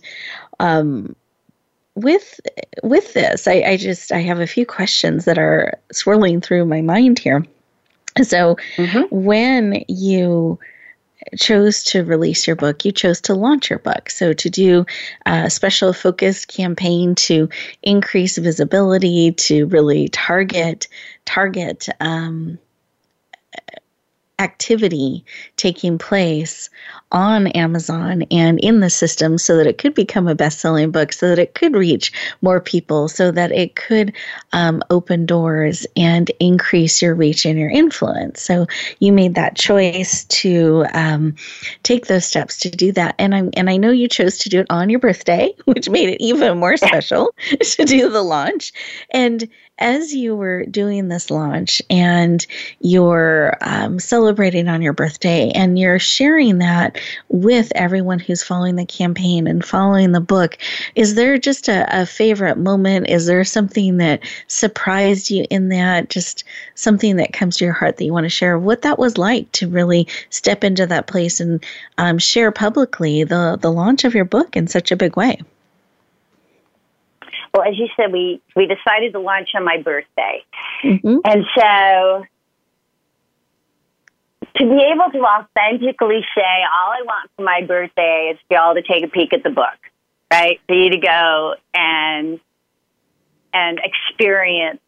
Um, 0.59 1.15
with 1.95 2.41
with 2.83 3.13
this, 3.13 3.47
I, 3.47 3.61
I 3.61 3.77
just 3.77 4.11
I 4.11 4.19
have 4.19 4.39
a 4.39 4.47
few 4.47 4.65
questions 4.65 5.23
that 5.25 5.37
are 5.37 5.79
swirling 5.93 6.41
through 6.41 6.65
my 6.65 6.81
mind 6.81 7.19
here. 7.19 7.45
So, 8.21 8.57
mm-hmm. 8.77 9.03
when 9.15 9.83
you 9.87 10.59
chose 11.37 11.83
to 11.85 12.03
release 12.03 12.47
your 12.47 12.55
book, 12.55 12.85
you 12.85 12.91
chose 12.91 13.21
to 13.21 13.33
launch 13.33 13.69
your 13.69 13.79
book. 13.79 14.09
So, 14.09 14.33
to 14.33 14.49
do 14.49 14.85
a 15.25 15.49
special 15.49 15.93
focused 15.93 16.47
campaign 16.47 17.15
to 17.15 17.49
increase 17.83 18.37
visibility, 18.37 19.31
to 19.31 19.65
really 19.67 20.09
target 20.09 20.87
target 21.25 21.87
um, 21.99 22.59
activity 24.39 25.25
taking 25.55 25.97
place 25.97 26.69
on 27.15 27.47
Amazon 27.47 28.23
and 28.29 28.59
in 28.59 28.81
the 28.81 28.89
system 28.89 29.37
so 29.37 29.55
that 29.55 29.65
it 29.65 29.77
could 29.77 29.95
become 29.95 30.27
a 30.27 30.35
best 30.35 30.59
selling 30.59 30.91
book, 30.91 31.13
so 31.13 31.29
that 31.29 31.39
it 31.39 31.55
could 31.55 31.73
reach 31.73 32.11
more 32.41 32.59
people, 32.59 33.07
so 33.07 33.31
that 33.31 33.53
it 33.53 33.75
could 33.75 34.13
um, 34.51 34.83
open 34.89 35.25
doors 35.25 35.87
and 35.95 36.29
increase 36.41 37.01
your 37.01 37.15
reach 37.15 37.45
and 37.45 37.57
your 37.57 37.69
influence. 37.69 38.41
So 38.41 38.67
you 38.99 39.13
made 39.13 39.35
that 39.35 39.55
choice 39.55 40.25
to 40.25 40.85
um, 40.93 41.35
take 41.83 42.07
those 42.07 42.25
steps 42.25 42.57
to 42.59 42.69
do 42.69 42.91
that. 42.91 43.15
And, 43.17 43.33
i 43.33 43.43
and 43.53 43.69
I 43.69 43.77
know 43.77 43.91
you 43.91 44.09
chose 44.09 44.37
to 44.39 44.49
do 44.49 44.59
it 44.59 44.67
on 44.69 44.89
your 44.89 44.99
birthday, 44.99 45.53
which 45.65 45.89
made 45.89 46.09
it 46.09 46.21
even 46.21 46.57
more 46.57 46.75
special 46.75 47.33
to 47.61 47.85
do 47.85 48.09
the 48.09 48.21
launch. 48.21 48.73
And 49.11 49.49
as 49.77 50.13
you 50.13 50.35
were 50.35 50.65
doing 50.65 51.09
this 51.09 51.29
launch 51.29 51.81
and 51.89 52.45
you're 52.79 53.57
um, 53.61 53.99
celebrating 53.99 54.67
on 54.67 54.81
your 54.81 54.93
birthday 54.93 55.51
and 55.53 55.77
you're 55.77 55.99
sharing 55.99 56.59
that 56.59 56.97
with 57.29 57.71
everyone 57.75 58.19
who's 58.19 58.43
following 58.43 58.75
the 58.75 58.85
campaign 58.85 59.47
and 59.47 59.63
following 59.63 60.11
the 60.11 60.21
book, 60.21 60.57
is 60.95 61.15
there 61.15 61.37
just 61.37 61.67
a, 61.67 61.85
a 62.01 62.05
favorite 62.05 62.57
moment? 62.57 63.09
Is 63.09 63.25
there 63.25 63.43
something 63.43 63.97
that 63.97 64.21
surprised 64.47 65.29
you 65.29 65.45
in 65.49 65.69
that? 65.69 66.09
Just 66.09 66.43
something 66.75 67.17
that 67.17 67.33
comes 67.33 67.57
to 67.57 67.65
your 67.65 67.73
heart 67.73 67.97
that 67.97 68.05
you 68.05 68.13
want 68.13 68.25
to 68.25 68.29
share? 68.29 68.57
What 68.57 68.81
that 68.83 68.99
was 68.99 69.17
like 69.17 69.51
to 69.53 69.67
really 69.67 70.07
step 70.29 70.63
into 70.63 70.85
that 70.87 71.07
place 71.07 71.39
and 71.39 71.63
um, 71.97 72.17
share 72.17 72.51
publicly 72.51 73.23
the 73.23 73.57
the 73.61 73.71
launch 73.71 74.03
of 74.03 74.13
your 74.13 74.25
book 74.25 74.55
in 74.55 74.67
such 74.67 74.91
a 74.91 74.95
big 74.95 75.15
way. 75.15 75.39
Well, 77.53 77.63
as 77.63 77.77
you 77.77 77.87
said, 77.95 78.11
we 78.11 78.41
we 78.55 78.67
decided 78.67 79.13
to 79.13 79.19
launch 79.19 79.49
on 79.55 79.63
my 79.63 79.81
birthday, 79.81 80.43
mm-hmm. 80.83 81.17
and 81.23 81.45
so 81.57 82.25
to 84.57 84.63
be 84.63 84.91
able 84.93 85.11
to 85.11 85.19
authentically 85.19 86.21
say, 86.35 86.41
all 86.41 86.91
I 86.91 87.01
want 87.03 87.29
for 87.35 87.43
my 87.43 87.61
birthday 87.67 88.31
is 88.33 88.39
for 88.47 88.55
y'all 88.55 88.75
to 88.75 88.81
take 88.81 89.03
a 89.03 89.07
peek 89.07 89.33
at 89.33 89.43
the 89.43 89.49
book, 89.49 89.77
right? 90.31 90.59
For 90.67 90.75
you 90.75 90.91
to 90.91 90.97
go 90.97 91.55
and 91.73 92.39
and 93.53 93.79
experience 93.83 94.81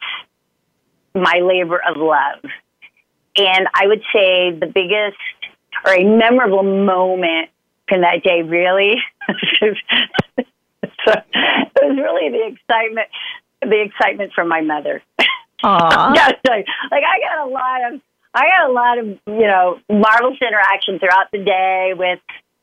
my 1.16 1.40
labor 1.42 1.82
of 1.82 1.98
love. 1.98 2.44
And 3.38 3.68
I 3.74 3.88
would 3.88 4.02
say 4.14 4.52
the 4.52 4.68
biggest 4.68 5.18
or 5.86 5.94
a 5.94 6.04
memorable 6.04 6.64
moment 6.64 7.50
from 7.88 8.02
that 8.02 8.24
day 8.24 8.42
really 8.42 8.96
so 11.06 11.14
it 11.14 11.82
was 11.82 11.98
really 11.98 12.30
the 12.32 12.48
excitement, 12.48 13.08
the 13.62 13.82
excitement 13.82 14.34
from 14.34 14.48
my 14.48 14.62
mother. 14.62 15.02
Aww. 15.64 16.16
like, 16.16 16.66
like 16.92 17.04
I 17.04 17.20
got 17.20 17.48
a 17.48 17.50
lot 17.50 17.94
of, 17.94 18.02
I 18.38 18.44
got 18.50 18.70
a 18.70 18.74
lot 18.74 18.98
of, 19.00 19.06
you 19.26 19.48
know, 19.48 19.80
marvelous 19.90 20.38
interaction 20.40 21.00
throughout 21.00 21.32
the 21.32 21.44
day 21.44 21.94
with, 21.98 22.20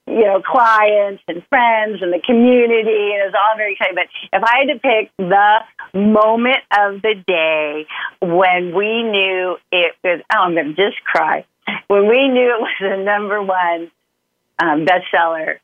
you 0.07 0.25
know, 0.25 0.41
clients 0.41 1.23
and 1.27 1.43
friends 1.49 1.99
and 2.01 2.13
the 2.13 2.21
community, 2.25 3.11
and 3.11 3.23
it 3.23 3.27
was 3.27 3.35
all 3.35 3.57
very 3.57 3.73
exciting. 3.73 3.97
But 3.97 4.07
if 4.33 4.43
I 4.45 4.59
had 4.61 4.73
to 4.73 4.79
pick 4.79 5.11
the 5.19 5.99
moment 5.99 6.63
of 6.71 7.03
the 7.03 7.15
day 7.27 7.87
when 8.23 8.73
we 8.73 9.03
knew 9.03 9.57
it 9.73 9.97
was, 10.05 10.21
oh, 10.33 10.39
I'm 10.39 10.55
going 10.55 10.77
to 10.77 10.91
just 10.91 11.03
cry. 11.03 11.45
when 11.89 12.07
we 12.09 12.29
knew 12.29 12.55
it 12.55 12.61
was 12.61 12.77
the 12.81 13.03
number 13.03 13.43
one 13.43 13.91
um, 14.63 14.87
bestseller, 14.87 15.59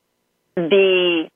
the 0.57 1.31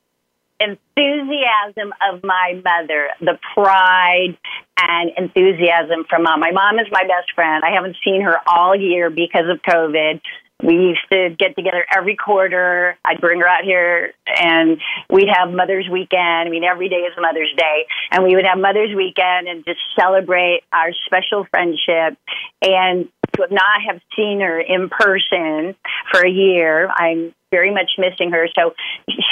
enthusiasm 0.64 1.92
of 2.11 2.22
my 2.22 2.61
mother, 2.64 3.09
the 3.20 3.38
pride 3.55 4.37
and 4.79 5.11
enthusiasm 5.16 6.05
from 6.09 6.24
mom. 6.24 6.40
My 6.40 6.50
mom 6.50 6.79
is 6.79 6.87
my 6.90 7.03
best 7.03 7.33
friend. 7.35 7.62
I 7.64 7.74
haven't 7.74 7.96
seen 8.05 8.22
her 8.22 8.37
all 8.46 8.74
year 8.74 9.11
because 9.11 9.44
of 9.48 9.62
COVID. 9.62 10.20
We 10.62 10.74
used 10.74 11.07
to 11.12 11.35
get 11.37 11.57
together 11.57 11.85
every 11.94 12.16
quarter. 12.16 12.96
I'd 13.05 13.20
bring 13.20 13.40
her 13.40 13.48
out 13.48 13.64
here 13.64 14.14
and 14.27 14.81
we'd 15.11 15.29
have 15.29 15.53
Mother's 15.53 15.88
Weekend. 15.90 16.48
I 16.48 16.48
mean, 16.48 16.64
every 16.64 16.88
day 16.88 17.05
is 17.05 17.12
Mother's 17.18 17.53
Day. 17.57 17.87
And 18.11 18.24
we 18.24 18.35
would 18.35 18.46
have 18.46 18.59
Mother's 18.59 18.94
Weekend 18.94 19.48
and 19.48 19.64
just 19.64 19.81
celebrate 19.98 20.62
our 20.72 20.90
special 21.07 21.46
friendship. 21.50 22.16
And 22.62 23.09
to 23.37 23.46
not 23.50 23.83
have 23.88 24.00
seen 24.16 24.40
her 24.40 24.61
in 24.61 24.88
person 24.88 25.74
for 26.12 26.24
a 26.24 26.31
year, 26.31 26.88
I'm 26.88 27.35
very 27.55 27.73
much 27.73 27.93
missing 27.99 28.33
her. 28.33 28.49
So 28.59 28.75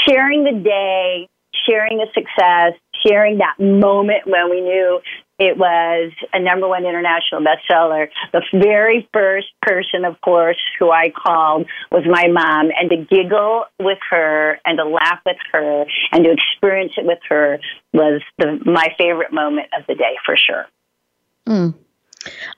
sharing 0.06 0.44
the 0.44 0.60
day, 0.62 1.28
sharing 1.66 1.98
the 1.98 2.06
success, 2.14 2.78
sharing 3.04 3.38
that 3.38 3.58
moment 3.58 4.26
when 4.26 4.48
we 4.48 4.60
knew 4.60 5.00
it 5.38 5.58
was 5.58 6.12
a 6.32 6.40
number 6.40 6.68
one 6.68 6.86
international 6.86 7.42
bestseller. 7.42 8.06
The 8.32 8.42
very 8.52 9.08
first 9.12 9.48
person, 9.60 10.04
of 10.04 10.20
course, 10.20 10.58
who 10.78 10.92
I 10.92 11.10
called 11.10 11.66
was 11.90 12.04
my 12.06 12.28
mom, 12.28 12.70
and 12.78 12.88
to 12.90 12.96
giggle 12.96 13.64
with 13.80 13.98
her 14.10 14.60
and 14.64 14.78
to 14.78 14.84
laugh 14.84 15.18
with 15.26 15.38
her 15.52 15.84
and 16.12 16.24
to 16.24 16.30
experience 16.30 16.92
it 16.96 17.04
with 17.04 17.18
her 17.28 17.58
was 17.92 18.22
the, 18.38 18.60
my 18.64 18.94
favorite 18.96 19.32
moment 19.32 19.68
of 19.76 19.84
the 19.88 19.94
day 19.94 20.14
for 20.24 20.36
sure. 20.36 20.66
Mm. 21.48 21.74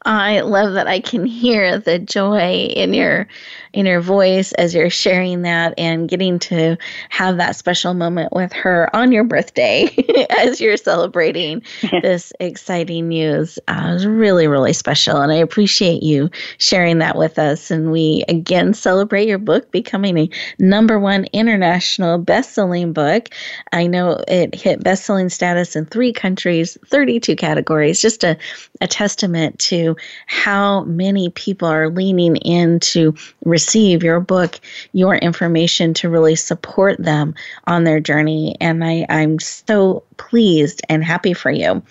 I 0.04 0.40
love 0.40 0.74
that 0.74 0.86
I 0.86 1.00
can 1.00 1.24
hear 1.26 1.78
the 1.78 1.98
joy 1.98 2.66
in 2.74 2.94
your 2.94 3.26
in 3.72 3.86
your 3.86 4.00
voice 4.00 4.52
as 4.52 4.72
you're 4.72 4.88
sharing 4.88 5.42
that 5.42 5.74
and 5.76 6.08
getting 6.08 6.38
to 6.38 6.76
have 7.08 7.38
that 7.38 7.56
special 7.56 7.92
moment 7.92 8.32
with 8.32 8.52
her 8.52 8.94
on 8.94 9.10
your 9.10 9.24
birthday 9.24 9.88
as 10.30 10.60
you're 10.60 10.76
celebrating 10.76 11.60
this 12.02 12.32
exciting 12.38 13.08
news. 13.08 13.58
Uh, 13.66 13.86
it 13.88 13.92
was 13.94 14.06
really, 14.06 14.46
really 14.46 14.72
special. 14.72 15.20
And 15.20 15.32
I 15.32 15.36
appreciate 15.36 16.04
you 16.04 16.30
sharing 16.58 16.98
that 16.98 17.16
with 17.16 17.38
us. 17.38 17.70
And 17.70 17.90
we 17.90 18.24
again 18.28 18.74
celebrate 18.74 19.26
your 19.26 19.38
book 19.38 19.70
becoming 19.72 20.18
a 20.18 20.30
number 20.58 21.00
one 21.00 21.24
international 21.32 22.18
best 22.18 22.52
selling 22.52 22.92
book. 22.92 23.30
I 23.72 23.88
know 23.88 24.22
it 24.28 24.54
hit 24.54 24.84
best 24.84 25.04
selling 25.04 25.30
status 25.30 25.74
in 25.74 25.86
three 25.86 26.12
countries, 26.12 26.78
32 26.86 27.34
categories, 27.34 28.00
just 28.00 28.22
a, 28.22 28.36
a 28.80 28.86
testament 28.86 29.53
to 29.58 29.96
how 30.26 30.84
many 30.84 31.30
people 31.30 31.68
are 31.68 31.90
leaning 31.90 32.36
in 32.36 32.80
to 32.80 33.14
receive 33.44 34.02
your 34.02 34.20
book, 34.20 34.58
your 34.92 35.16
information 35.16 35.92
to 35.94 36.08
really 36.08 36.36
support 36.36 36.96
them 36.98 37.34
on 37.66 37.84
their 37.84 38.00
journey. 38.00 38.56
And 38.60 38.84
I, 38.84 39.04
I'm 39.08 39.38
so 39.38 40.02
pleased 40.16 40.80
and 40.88 41.04
happy 41.04 41.34
for 41.34 41.50
you. 41.50 41.82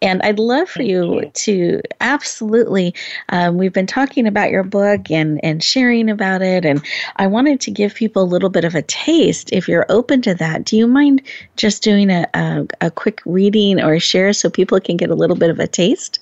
And 0.00 0.22
I'd 0.22 0.38
love 0.38 0.68
for 0.68 0.82
you, 0.82 0.92
you, 0.92 1.30
to 1.34 1.80
absolutely, 2.00 2.94
um, 3.30 3.56
we've 3.56 3.72
been 3.72 3.86
talking 3.86 4.26
about 4.26 4.50
your 4.50 4.62
book 4.62 5.10
and, 5.10 5.42
and 5.44 5.62
sharing 5.62 6.10
about 6.10 6.42
it. 6.42 6.64
And 6.64 6.84
I 7.16 7.26
wanted 7.26 7.60
to 7.62 7.70
give 7.70 7.94
people 7.94 8.22
a 8.22 8.24
little 8.24 8.50
bit 8.50 8.64
of 8.64 8.74
a 8.74 8.82
taste. 8.82 9.50
If 9.52 9.68
you're 9.68 9.86
open 9.88 10.22
to 10.22 10.34
that, 10.34 10.64
do 10.64 10.76
you 10.76 10.86
mind 10.86 11.22
just 11.56 11.82
doing 11.82 12.10
a, 12.10 12.26
a, 12.34 12.66
a 12.82 12.90
quick 12.90 13.20
reading 13.24 13.80
or 13.80 13.98
share 13.98 14.32
so 14.32 14.50
people 14.50 14.78
can 14.80 14.96
get 14.96 15.10
a 15.10 15.16
little 15.16 15.36
bit 15.36 15.50
of 15.50 15.58
a 15.58 15.66
taste? 15.66 16.20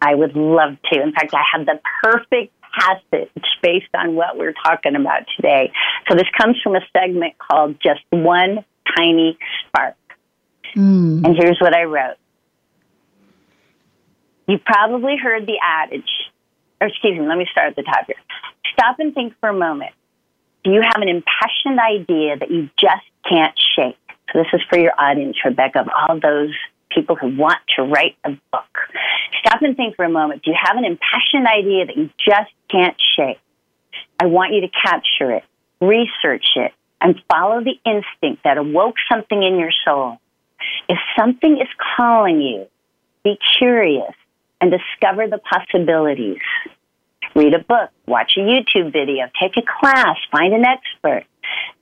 I 0.00 0.14
would 0.14 0.36
love 0.36 0.76
to. 0.92 1.02
In 1.02 1.12
fact, 1.12 1.34
I 1.34 1.42
have 1.52 1.66
the 1.66 1.80
perfect 2.02 2.52
passage 2.78 3.30
based 3.62 3.88
on 3.94 4.14
what 4.14 4.36
we're 4.36 4.52
talking 4.52 4.96
about 4.96 5.22
today. 5.36 5.72
So 6.08 6.14
this 6.14 6.26
comes 6.38 6.56
from 6.62 6.76
a 6.76 6.80
segment 6.92 7.34
called 7.38 7.76
Just 7.82 8.02
One 8.10 8.64
Tiny 8.96 9.38
Spark. 9.66 9.96
Mm. 10.76 11.24
And 11.24 11.36
here's 11.36 11.58
what 11.60 11.74
I 11.74 11.84
wrote. 11.84 12.16
You've 14.46 14.64
probably 14.64 15.16
heard 15.16 15.46
the 15.46 15.58
adage, 15.62 16.10
or 16.80 16.86
excuse 16.88 17.18
me, 17.18 17.26
let 17.26 17.38
me 17.38 17.46
start 17.50 17.70
at 17.70 17.76
the 17.76 17.82
top 17.82 18.06
here. 18.06 18.16
Stop 18.72 18.96
and 19.00 19.14
think 19.14 19.34
for 19.40 19.48
a 19.48 19.54
moment. 19.54 19.92
Do 20.62 20.72
you 20.72 20.82
have 20.82 21.00
an 21.00 21.08
impassioned 21.08 21.80
idea 21.80 22.36
that 22.38 22.50
you 22.50 22.68
just 22.78 23.06
can't 23.28 23.54
shake? 23.76 23.96
So 24.32 24.40
this 24.40 24.48
is 24.52 24.60
for 24.68 24.78
your 24.78 24.92
audience, 24.98 25.36
Rebecca, 25.44 25.80
of 25.80 25.88
all 25.88 26.20
those 26.20 26.52
people 26.96 27.14
who 27.14 27.36
want 27.36 27.58
to 27.76 27.82
write 27.82 28.16
a 28.24 28.30
book. 28.30 28.72
Stop 29.40 29.62
and 29.62 29.76
think 29.76 29.94
for 29.96 30.04
a 30.04 30.10
moment. 30.10 30.42
Do 30.42 30.50
you 30.50 30.56
have 30.60 30.76
an 30.76 30.84
impassioned 30.84 31.46
idea 31.46 31.86
that 31.86 31.96
you 31.96 32.10
just 32.18 32.50
can't 32.70 32.96
shake? 33.16 33.38
I 34.18 34.26
want 34.26 34.54
you 34.54 34.62
to 34.62 34.68
capture 34.68 35.30
it, 35.32 35.44
research 35.80 36.46
it, 36.56 36.72
and 37.00 37.20
follow 37.30 37.62
the 37.62 37.74
instinct 37.84 38.44
that 38.44 38.56
awoke 38.56 38.96
something 39.10 39.42
in 39.42 39.58
your 39.58 39.72
soul. 39.84 40.18
If 40.88 40.98
something 41.18 41.58
is 41.60 41.68
calling 41.96 42.40
you, 42.40 42.66
be 43.22 43.38
curious 43.58 44.14
and 44.60 44.72
discover 44.72 45.26
the 45.28 45.38
possibilities. 45.38 46.40
Read 47.34 47.52
a 47.52 47.58
book, 47.58 47.90
watch 48.06 48.32
a 48.38 48.40
YouTube 48.40 48.92
video, 48.92 49.26
take 49.40 49.56
a 49.58 49.62
class, 49.62 50.16
find 50.32 50.54
an 50.54 50.64
expert. 50.64 51.24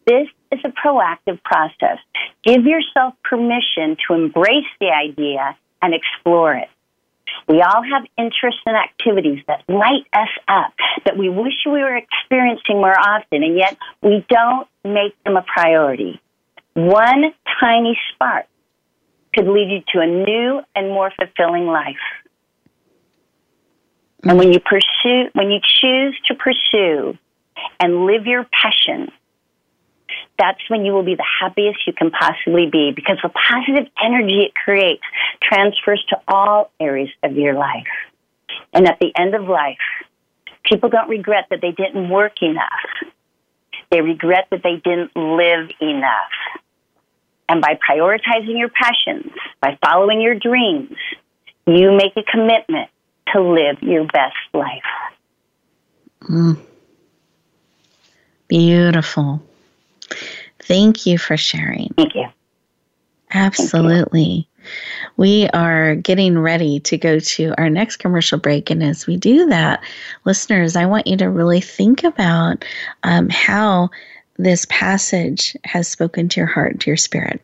This 0.06 0.28
is 0.52 0.60
a 0.64 0.68
proactive 0.68 1.42
process. 1.42 1.98
Give 2.44 2.64
yourself 2.64 3.14
permission 3.22 3.96
to 4.06 4.14
embrace 4.14 4.68
the 4.80 4.90
idea 4.90 5.56
and 5.80 5.94
explore 5.94 6.54
it. 6.54 6.68
We 7.48 7.62
all 7.62 7.82
have 7.82 8.04
interests 8.16 8.60
and 8.66 8.76
activities 8.76 9.42
that 9.48 9.64
light 9.68 10.06
us 10.12 10.28
up, 10.48 10.72
that 11.04 11.16
we 11.16 11.28
wish 11.28 11.54
we 11.66 11.72
were 11.72 11.96
experiencing 11.96 12.76
more 12.76 12.98
often, 12.98 13.42
and 13.42 13.56
yet 13.56 13.76
we 14.02 14.24
don't 14.28 14.68
make 14.84 15.14
them 15.24 15.36
a 15.36 15.42
priority. 15.42 16.20
One 16.74 17.32
tiny 17.60 17.98
spark 18.12 18.46
could 19.34 19.46
lead 19.46 19.70
you 19.70 19.80
to 19.92 20.00
a 20.00 20.06
new 20.06 20.60
and 20.74 20.88
more 20.88 21.12
fulfilling 21.16 21.66
life. 21.66 21.96
And 24.22 24.38
when 24.38 24.52
you 24.52 24.60
pursue, 24.60 25.30
when 25.34 25.50
you 25.50 25.60
choose 25.80 26.18
to 26.26 26.34
pursue 26.34 27.18
and 27.78 28.06
live 28.06 28.26
your 28.26 28.46
passion, 28.62 29.10
that's 30.38 30.60
when 30.68 30.84
you 30.84 30.92
will 30.92 31.04
be 31.04 31.14
the 31.14 31.26
happiest 31.40 31.86
you 31.86 31.92
can 31.92 32.10
possibly 32.10 32.68
be 32.70 32.92
because 32.94 33.18
the 33.22 33.28
positive 33.28 33.90
energy 34.02 34.42
it 34.42 34.54
creates 34.54 35.02
transfers 35.42 36.04
to 36.08 36.20
all 36.26 36.70
areas 36.80 37.10
of 37.22 37.36
your 37.36 37.54
life. 37.54 37.86
And 38.72 38.88
at 38.88 38.98
the 39.00 39.12
end 39.16 39.34
of 39.34 39.48
life, 39.48 39.78
people 40.64 40.88
don't 40.88 41.08
regret 41.08 41.46
that 41.50 41.60
they 41.60 41.70
didn't 41.70 42.08
work 42.08 42.42
enough. 42.42 43.12
They 43.90 44.00
regret 44.00 44.48
that 44.50 44.62
they 44.62 44.76
didn't 44.76 45.14
live 45.14 45.70
enough. 45.80 46.32
And 47.48 47.60
by 47.60 47.78
prioritizing 47.88 48.58
your 48.58 48.70
passions, 48.70 49.32
by 49.60 49.78
following 49.84 50.20
your 50.20 50.34
dreams, 50.34 50.96
you 51.66 51.92
make 51.92 52.16
a 52.16 52.22
commitment 52.22 52.90
to 53.32 53.40
live 53.40 53.82
your 53.82 54.06
best 54.06 54.36
life. 54.52 54.82
Mm. 56.22 56.58
Beautiful. 58.48 59.42
Thank 60.66 61.06
you 61.06 61.18
for 61.18 61.36
sharing. 61.36 61.92
Thank 61.96 62.14
you. 62.14 62.26
Absolutely. 63.32 64.24
Thank 64.24 64.46
you. 64.46 64.54
We 65.16 65.48
are 65.48 65.94
getting 65.94 66.38
ready 66.38 66.80
to 66.80 66.96
go 66.96 67.18
to 67.18 67.54
our 67.58 67.68
next 67.68 67.96
commercial 67.96 68.38
break. 68.38 68.70
And 68.70 68.82
as 68.82 69.06
we 69.06 69.16
do 69.16 69.46
that, 69.46 69.82
listeners, 70.24 70.76
I 70.76 70.86
want 70.86 71.06
you 71.06 71.16
to 71.18 71.28
really 71.28 71.60
think 71.60 72.02
about 72.02 72.64
um, 73.02 73.28
how 73.28 73.90
this 74.38 74.66
passage 74.68 75.56
has 75.64 75.86
spoken 75.86 76.28
to 76.30 76.40
your 76.40 76.46
heart, 76.46 76.80
to 76.80 76.90
your 76.90 76.96
spirit. 76.96 77.42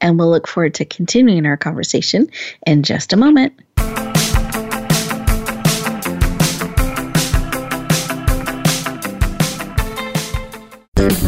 And 0.00 0.18
we'll 0.18 0.30
look 0.30 0.46
forward 0.46 0.74
to 0.74 0.84
continuing 0.84 1.44
our 1.44 1.56
conversation 1.56 2.30
in 2.66 2.82
just 2.82 3.12
a 3.12 3.16
moment. 3.16 3.52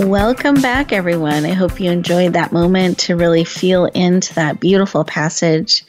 Welcome 0.00 0.62
back, 0.62 0.92
everyone. 0.92 1.44
I 1.44 1.52
hope 1.52 1.78
you 1.78 1.90
enjoyed 1.90 2.32
that 2.32 2.52
moment 2.52 3.00
to 3.00 3.16
really 3.16 3.44
feel 3.44 3.84
into 3.84 4.32
that 4.32 4.58
beautiful 4.58 5.04
passage 5.04 5.84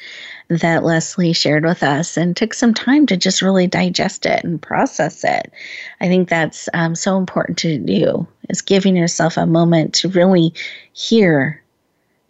that 0.49 0.83
Leslie 0.83 1.31
shared 1.31 1.63
with 1.63 1.81
us 1.81 2.17
and 2.17 2.35
took 2.35 2.53
some 2.53 2.73
time 2.73 3.05
to 3.05 3.15
just 3.15 3.41
really 3.41 3.67
digest 3.67 4.25
it 4.25 4.43
and 4.43 4.61
process 4.61 5.23
it. 5.23 5.53
I 6.01 6.07
think 6.09 6.27
that's 6.27 6.67
um, 6.73 6.93
so 6.93 7.17
important 7.17 7.59
to 7.59 7.77
do 7.77 8.27
is 8.49 8.61
giving 8.61 8.97
yourself 8.97 9.37
a 9.37 9.45
moment 9.45 9.93
to 9.93 10.09
really 10.09 10.53
hear, 10.91 11.63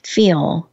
feel, 0.04 0.70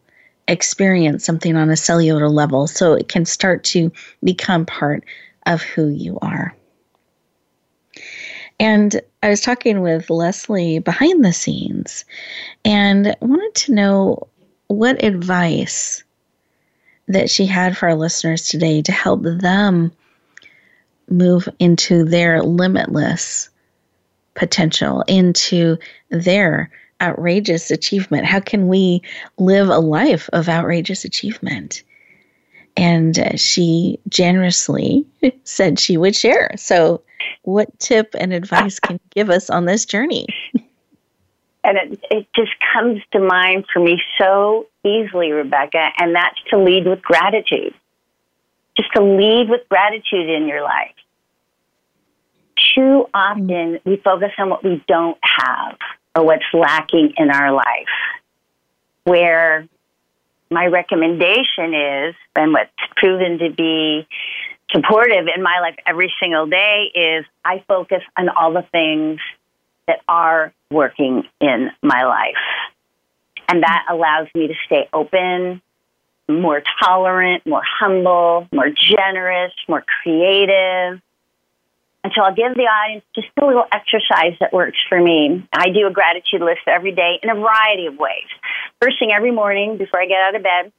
experience 0.47 1.25
something 1.25 1.57
on 1.57 1.71
a 1.71 1.77
cellular 1.77 2.29
level 2.29 2.67
so 2.67 2.93
it 2.93 3.09
can 3.09 3.25
start 3.25 3.65
to 3.65 3.91
become 4.23 4.67
part 4.67 5.05
of 5.47 5.63
who 5.63 5.89
you 5.89 6.19
are. 6.21 6.55
And 8.61 9.01
I 9.23 9.29
was 9.29 9.41
talking 9.41 9.81
with 9.81 10.11
Leslie 10.11 10.79
behind 10.81 11.25
the 11.25 11.33
scenes 11.33 12.05
and 12.65 13.17
wanted 13.21 13.55
to 13.55 13.73
know 13.73 14.27
what 14.67 15.03
advice 15.03 16.03
that 17.07 17.31
she 17.31 17.47
had 17.47 17.77
for 17.77 17.89
our 17.89 17.95
listeners 17.95 18.49
today 18.49 18.83
to 18.83 18.93
help 18.93 19.23
them 19.23 19.93
move 21.09 21.49
into 21.59 22.05
their 22.05 22.43
limitless 22.43 23.49
potential, 24.35 25.03
into 25.09 25.79
their 26.11 26.71
outrageous 27.01 27.71
achievement. 27.71 28.27
How 28.27 28.41
can 28.41 28.69
we 28.69 29.03
live 29.39 29.69
a 29.69 29.79
life 29.79 30.29
of 30.33 30.49
outrageous 30.49 31.05
achievement? 31.05 31.83
And 32.77 33.41
she 33.41 33.99
generously 34.09 35.07
said 35.45 35.79
she 35.79 35.97
would 35.97 36.15
share. 36.15 36.51
So 36.57 37.03
what 37.43 37.79
tip 37.79 38.15
and 38.19 38.33
advice 38.33 38.79
can 38.81 38.95
you 38.95 39.11
give 39.11 39.31
us 39.31 39.51
on 39.51 39.65
this 39.65 39.85
journey? 39.85 40.27
And 41.65 41.77
it, 41.77 42.01
it 42.11 42.27
just 42.35 42.53
comes 42.73 43.01
to 43.13 43.21
mind 43.21 43.67
for 43.73 43.81
me 43.81 44.01
so 44.19 44.67
easily, 44.85 45.33
Rebecca, 45.33 45.91
and 45.99 46.15
that's 46.15 46.39
to 46.51 46.59
lead 46.59 46.87
with 46.87 47.03
gratitude. 47.03 47.75
Just 48.77 48.93
to 48.95 49.03
lead 49.03 49.49
with 49.49 49.69
gratitude 49.69 50.31
in 50.31 50.47
your 50.47 50.63
life. 50.63 50.95
Too 52.75 53.07
often 53.13 53.81
we 53.85 53.97
focus 53.97 54.31
on 54.39 54.51
what 54.51 54.65
we 54.65 54.83
don't 54.87 55.19
have 55.23 55.77
or 56.17 56.25
what's 56.25 56.45
lacking 56.53 57.15
in 57.17 57.31
our 57.31 57.53
life. 57.53 57.65
Where 59.05 59.69
my 60.51 60.67
recommendation 60.67 61.75
is, 61.75 62.15
and 62.35 62.53
what's 62.53 62.71
proven 62.97 63.39
to 63.39 63.51
be 63.51 64.07
supportive 64.71 65.27
in 65.35 65.43
my 65.43 65.61
life 65.61 65.77
every 65.87 66.13
single 66.21 66.47
day 66.47 66.91
is 66.95 67.25
I 67.45 67.65
focus 67.67 68.03
on 68.17 68.29
all 68.29 68.53
the 68.53 68.67
things 68.71 69.21
that 69.87 70.01
are 70.07 70.53
working 70.71 71.25
in 71.41 71.71
my 71.83 72.05
life. 72.05 72.37
And 73.49 73.63
that 73.63 73.87
allows 73.91 74.29
me 74.35 74.49
to 74.49 74.55
stay 74.67 74.89
open, 74.93 75.63
more 76.29 76.63
tolerant, 76.83 77.47
more 77.47 77.63
humble, 77.65 78.47
more 78.53 78.69
generous, 78.69 79.53
more 79.67 79.83
creative. 80.03 81.01
And 82.05 82.13
so 82.15 82.23
I'll 82.23 82.35
give 82.35 82.55
the 82.55 82.63
audience 82.63 83.05
just 83.15 83.29
a 83.41 83.47
little 83.47 83.65
exercise 83.73 84.35
that 84.41 84.53
works 84.53 84.79
for 84.89 85.01
me. 85.01 85.49
I 85.53 85.71
do 85.71 85.87
a 85.87 85.91
gratitude 85.91 86.43
list 86.43 86.61
every 86.67 86.93
day 86.93 87.19
in 87.23 87.31
a 87.31 87.35
variety 87.35 87.87
of 87.87 87.97
ways. 87.97 88.29
First 88.81 88.99
thing 88.99 89.13
every 89.13 89.33
morning 89.33 89.79
before 89.79 90.01
I 90.01 90.07
get 90.07 90.21
out 90.21 90.35
of 90.35 90.43
bed, 90.43 90.73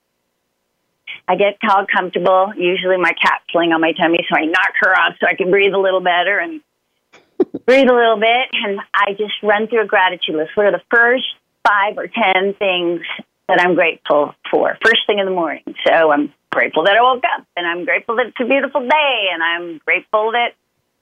I 1.27 1.35
get 1.35 1.57
all 1.69 1.85
comfortable. 1.85 2.53
Usually 2.57 2.97
my 2.97 3.13
cat's 3.13 3.45
laying 3.53 3.71
on 3.71 3.81
my 3.81 3.93
tummy, 3.93 4.19
so 4.29 4.37
I 4.37 4.45
knock 4.45 4.73
her 4.81 4.97
off 4.97 5.15
so 5.19 5.27
I 5.27 5.35
can 5.35 5.51
breathe 5.51 5.73
a 5.73 5.79
little 5.79 6.01
better 6.01 6.39
and 6.39 6.61
breathe 7.65 7.89
a 7.89 7.93
little 7.93 8.19
bit. 8.19 8.49
And 8.53 8.79
I 8.93 9.11
just 9.11 9.33
run 9.43 9.67
through 9.67 9.83
a 9.83 9.87
gratitude 9.87 10.35
list. 10.35 10.51
What 10.55 10.67
are 10.67 10.71
the 10.71 10.83
first 10.89 11.25
five 11.67 11.97
or 11.97 12.07
ten 12.07 12.53
things 12.55 13.01
that 13.47 13.61
I'm 13.61 13.75
grateful 13.75 14.33
for? 14.49 14.77
First 14.83 15.01
thing 15.07 15.19
in 15.19 15.25
the 15.25 15.31
morning. 15.31 15.63
So 15.85 16.11
I'm 16.11 16.33
grateful 16.51 16.83
that 16.83 16.97
I 16.97 17.01
woke 17.01 17.23
up, 17.23 17.45
and 17.55 17.67
I'm 17.67 17.85
grateful 17.85 18.15
that 18.17 18.27
it's 18.27 18.41
a 18.41 18.45
beautiful 18.45 18.81
day, 18.81 19.27
and 19.33 19.43
I'm 19.43 19.79
grateful 19.85 20.31
that 20.33 20.53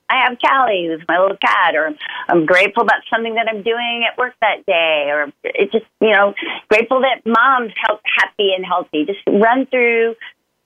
I 0.10 0.24
have 0.28 0.38
Callie, 0.40 0.88
who's 0.88 1.06
my 1.08 1.20
little 1.20 1.38
cat, 1.38 1.76
or 1.76 1.94
I'm 2.30 2.46
grateful 2.46 2.84
about 2.84 3.02
something 3.12 3.36
that 3.36 3.48
I'm 3.50 3.62
doing 3.62 4.06
at 4.10 4.18
work 4.18 4.34
that 4.42 4.66
day, 4.66 5.10
or 5.10 5.32
it's 5.44 5.72
just, 5.72 5.86
you 6.00 6.12
know, 6.12 6.34
grateful 6.70 7.02
that 7.02 7.26
mom's 7.26 7.74
help, 7.86 8.02
happy 8.18 8.54
and 8.56 8.66
healthy. 8.66 9.06
Just 9.06 9.20
run 9.28 9.66
through 9.66 10.16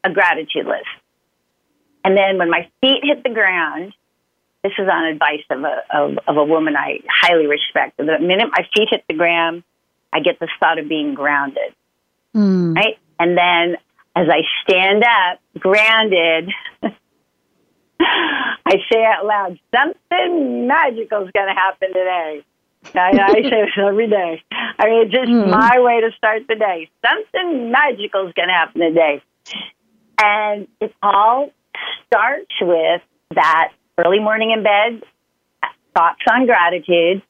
a 0.03 0.11
gratitude 0.11 0.65
list. 0.67 0.85
And 2.03 2.17
then 2.17 2.37
when 2.37 2.49
my 2.49 2.69
feet 2.81 3.01
hit 3.03 3.23
the 3.23 3.29
ground, 3.29 3.93
this 4.63 4.73
is 4.77 4.87
on 4.91 5.05
advice 5.05 5.43
of 5.49 5.63
a, 5.63 5.81
of, 5.91 6.17
of 6.27 6.37
a 6.37 6.43
woman 6.43 6.75
I 6.75 6.99
highly 7.09 7.47
respect. 7.47 7.97
The 7.97 8.03
minute 8.03 8.49
my 8.51 8.67
feet 8.75 8.89
hit 8.91 9.03
the 9.07 9.15
ground, 9.15 9.63
I 10.13 10.19
get 10.19 10.39
this 10.39 10.49
thought 10.59 10.77
of 10.77 10.87
being 10.87 11.15
grounded. 11.15 11.73
Mm. 12.35 12.75
Right? 12.75 12.97
And 13.19 13.37
then 13.37 13.77
as 14.15 14.27
I 14.29 14.41
stand 14.63 15.03
up, 15.03 15.39
grounded, 15.59 16.51
I 18.01 18.75
say 18.91 19.03
out 19.03 19.25
loud, 19.25 19.59
something 19.73 20.67
magical 20.67 21.25
is 21.25 21.31
going 21.31 21.47
to 21.47 21.53
happen 21.53 21.89
today. 21.89 22.43
I, 22.95 23.11
I 23.21 23.33
say 23.43 23.49
this 23.49 23.77
every 23.77 24.09
day. 24.09 24.41
I 24.51 24.85
mean, 24.85 25.05
it's 25.05 25.13
just 25.13 25.29
mm 25.29 25.49
my 25.49 25.79
way 25.79 26.01
to 26.01 26.11
start 26.17 26.43
the 26.47 26.55
day. 26.55 26.89
Something 27.05 27.71
magical 27.71 28.27
is 28.27 28.33
going 28.33 28.47
to 28.47 28.53
happen 28.53 28.81
today. 28.81 29.21
And 30.21 30.67
it 30.79 30.93
all 31.01 31.51
starts 32.07 32.51
with 32.61 33.01
that 33.35 33.71
early 33.97 34.19
morning 34.19 34.51
in 34.51 34.63
bed, 34.63 35.03
thoughts 35.95 36.21
on 36.29 36.45
gratitude. 36.45 37.21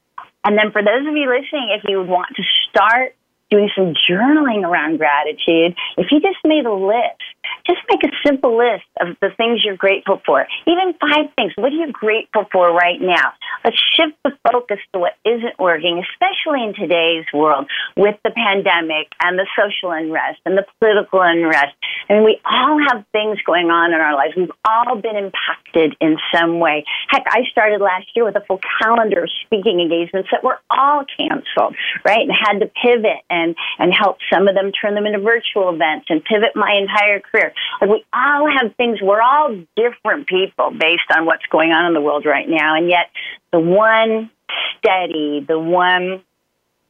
And 0.44 0.58
then 0.58 0.72
for 0.72 0.82
those 0.82 1.06
of 1.06 1.14
you 1.14 1.28
listening, 1.28 1.76
if 1.78 1.84
you 1.88 2.02
want 2.02 2.36
to 2.36 2.42
start 2.68 3.14
doing 3.50 3.70
some 3.76 3.94
journaling 4.08 4.64
around 4.64 4.98
gratitude, 4.98 5.76
if 5.96 6.10
you 6.10 6.20
just 6.20 6.38
made 6.44 6.64
a 6.64 6.72
list 6.72 7.20
just 7.66 7.80
make 7.90 8.02
a 8.04 8.12
simple 8.26 8.56
list 8.56 8.84
of 9.00 9.16
the 9.20 9.30
things 9.36 9.64
you're 9.64 9.76
grateful 9.76 10.20
for. 10.24 10.46
Even 10.66 10.94
five 11.00 11.32
things. 11.36 11.52
What 11.56 11.72
are 11.72 11.76
you 11.76 11.92
grateful 11.92 12.46
for 12.52 12.72
right 12.72 13.00
now? 13.00 13.32
Let's 13.64 13.76
shift 13.96 14.16
the 14.24 14.32
focus 14.50 14.78
to 14.92 14.98
what 14.98 15.14
isn't 15.24 15.58
working, 15.58 16.02
especially 16.02 16.64
in 16.64 16.74
today's 16.74 17.26
world 17.32 17.68
with 17.96 18.16
the 18.24 18.30
pandemic 18.30 19.12
and 19.22 19.38
the 19.38 19.46
social 19.56 19.92
unrest 19.92 20.40
and 20.44 20.56
the 20.56 20.66
political 20.78 21.20
unrest. 21.22 21.74
I 22.08 22.14
mean, 22.14 22.24
we 22.24 22.40
all 22.44 22.78
have 22.88 23.04
things 23.12 23.38
going 23.46 23.70
on 23.70 23.92
in 23.92 24.00
our 24.00 24.14
lives. 24.14 24.34
We've 24.36 24.50
all 24.68 24.96
been 24.96 25.16
impacted 25.16 25.96
in 26.00 26.16
some 26.34 26.60
way. 26.60 26.84
Heck, 27.08 27.24
I 27.28 27.42
started 27.50 27.80
last 27.80 28.06
year 28.14 28.24
with 28.24 28.36
a 28.36 28.44
full 28.46 28.60
calendar 28.80 29.24
of 29.24 29.30
speaking 29.44 29.80
engagements 29.80 30.28
that 30.32 30.44
were 30.44 30.58
all 30.70 31.04
canceled, 31.16 31.76
right? 32.04 32.20
And 32.20 32.32
had 32.32 32.58
to 32.60 32.66
pivot 32.66 33.22
and, 33.30 33.54
and 33.78 33.92
help 33.92 34.18
some 34.32 34.48
of 34.48 34.54
them 34.54 34.72
turn 34.72 34.94
them 34.94 35.06
into 35.06 35.20
virtual 35.20 35.70
events 35.74 36.06
and 36.08 36.24
pivot 36.24 36.54
my 36.54 36.72
entire 36.80 37.20
career. 37.20 37.41
Like 37.80 37.90
we 37.90 38.04
all 38.12 38.48
have 38.50 38.74
things, 38.76 39.00
we're 39.02 39.20
all 39.20 39.56
different 39.76 40.26
people 40.26 40.70
based 40.70 41.10
on 41.14 41.26
what's 41.26 41.46
going 41.50 41.72
on 41.72 41.86
in 41.86 41.94
the 41.94 42.00
world 42.00 42.26
right 42.26 42.48
now. 42.48 42.76
And 42.76 42.88
yet 42.88 43.10
the 43.52 43.60
one 43.60 44.30
steady, 44.78 45.44
the 45.46 45.58
one 45.58 46.22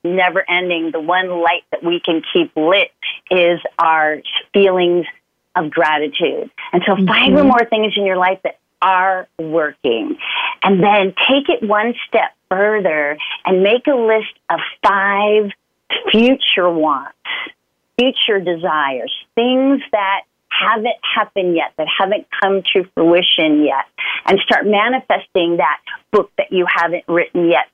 never 0.05 0.45
ending, 0.49 0.91
the 0.91 1.01
one 1.01 1.29
light 1.29 1.65
that 1.71 1.85
we 1.85 2.01
can 2.01 2.23
keep 2.33 2.57
lit 2.57 2.91
is 3.31 3.61
our 3.79 4.21
feelings 4.53 5.07
of 5.55 5.71
gratitude. 5.71 6.51
And 6.73 6.83
so 6.87 6.95
mm-hmm. 6.95 7.07
find 7.07 7.35
more 7.35 7.65
things 7.69 7.95
in 7.97 8.05
your 8.05 8.17
life 8.17 8.41
that 8.45 8.59
are 8.81 9.29
working. 9.39 10.17
And 10.63 10.83
then 10.83 11.15
take 11.29 11.49
it 11.49 11.63
one 11.63 11.95
step 12.09 12.33
further 12.49 13.17
and 13.45 13.63
make 13.63 13.87
a 13.87 13.95
list 13.95 14.33
of 14.51 14.61
five 14.87 15.51
future 16.11 16.71
wants, 16.71 17.17
future 17.99 18.41
desires, 18.41 19.13
things 19.35 19.81
that 19.93 20.23
haven't 20.61 20.97
happened 21.03 21.57
yet, 21.57 21.73
that 21.79 21.87
haven't 21.99 22.27
come 22.43 22.63
to 22.75 22.85
fruition 22.95 23.65
yet, 23.65 23.87
and 24.27 24.39
start 24.41 24.67
manifesting 24.67 25.57
that 25.57 25.81
book 26.11 26.31
that 26.39 26.53
you 26.53 26.67
haven't 26.69 27.05
written 27.09 27.49
yet, 27.49 27.67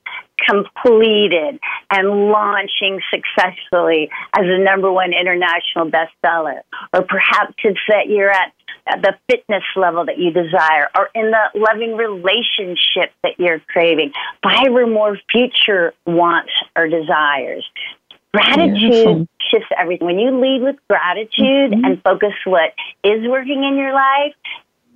completed 0.49 1.59
and 1.91 2.09
launching 2.09 3.01
successfully 3.11 4.11
as 4.33 4.45
a 4.45 4.63
number 4.63 4.91
one 4.91 5.13
international 5.13 5.91
bestseller. 5.91 6.61
Or 6.95 7.03
perhaps 7.03 7.55
it's 7.65 7.81
that 7.89 8.09
you're 8.09 8.31
at 8.31 8.53
the 9.03 9.15
fitness 9.29 9.65
level 9.77 10.07
that 10.07 10.19
you 10.19 10.31
desire 10.31 10.89
or 10.97 11.11
in 11.15 11.31
the 11.31 11.59
loving 11.59 11.97
relationship 11.97 13.13
that 13.23 13.39
you're 13.39 13.61
craving. 13.61 14.13
Five 14.43 14.73
or 14.73 14.87
more 14.87 15.19
future 15.31 15.93
wants 16.07 16.53
or 16.77 16.89
desires. 16.89 17.69
Gratitude 18.39 18.75
Beautiful. 18.75 19.29
shifts 19.51 19.69
everything. 19.77 20.07
When 20.07 20.19
you 20.19 20.41
lead 20.41 20.63
with 20.63 20.77
gratitude 20.89 21.73
mm-hmm. 21.73 21.85
and 21.85 22.03
focus 22.03 22.35
what 22.45 22.75
is 23.05 23.27
working 23.29 23.65
in 23.65 23.77
your 23.77 23.93
life, 23.93 24.35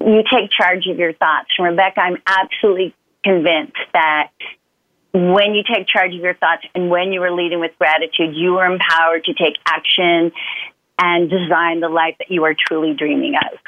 you 0.00 0.22
take 0.32 0.50
charge 0.50 0.86
of 0.86 0.98
your 0.98 1.12
thoughts. 1.12 1.48
And 1.58 1.68
Rebecca, 1.68 2.00
I'm 2.00 2.18
absolutely 2.26 2.94
convinced 3.22 3.76
that 3.92 4.30
when 5.12 5.54
you 5.54 5.62
take 5.62 5.86
charge 5.86 6.14
of 6.14 6.20
your 6.20 6.34
thoughts 6.34 6.64
and 6.74 6.88
when 6.90 7.12
you 7.12 7.22
are 7.22 7.30
leading 7.30 7.60
with 7.60 7.72
gratitude, 7.78 8.34
you 8.34 8.58
are 8.58 8.70
empowered 8.70 9.24
to 9.24 9.34
take 9.34 9.54
action 9.66 10.32
and 10.98 11.30
design 11.30 11.80
the 11.80 11.88
life 11.88 12.16
that 12.18 12.30
you 12.30 12.44
are 12.44 12.54
truly 12.54 12.94
dreaming 12.94 13.34
of. 13.34 13.58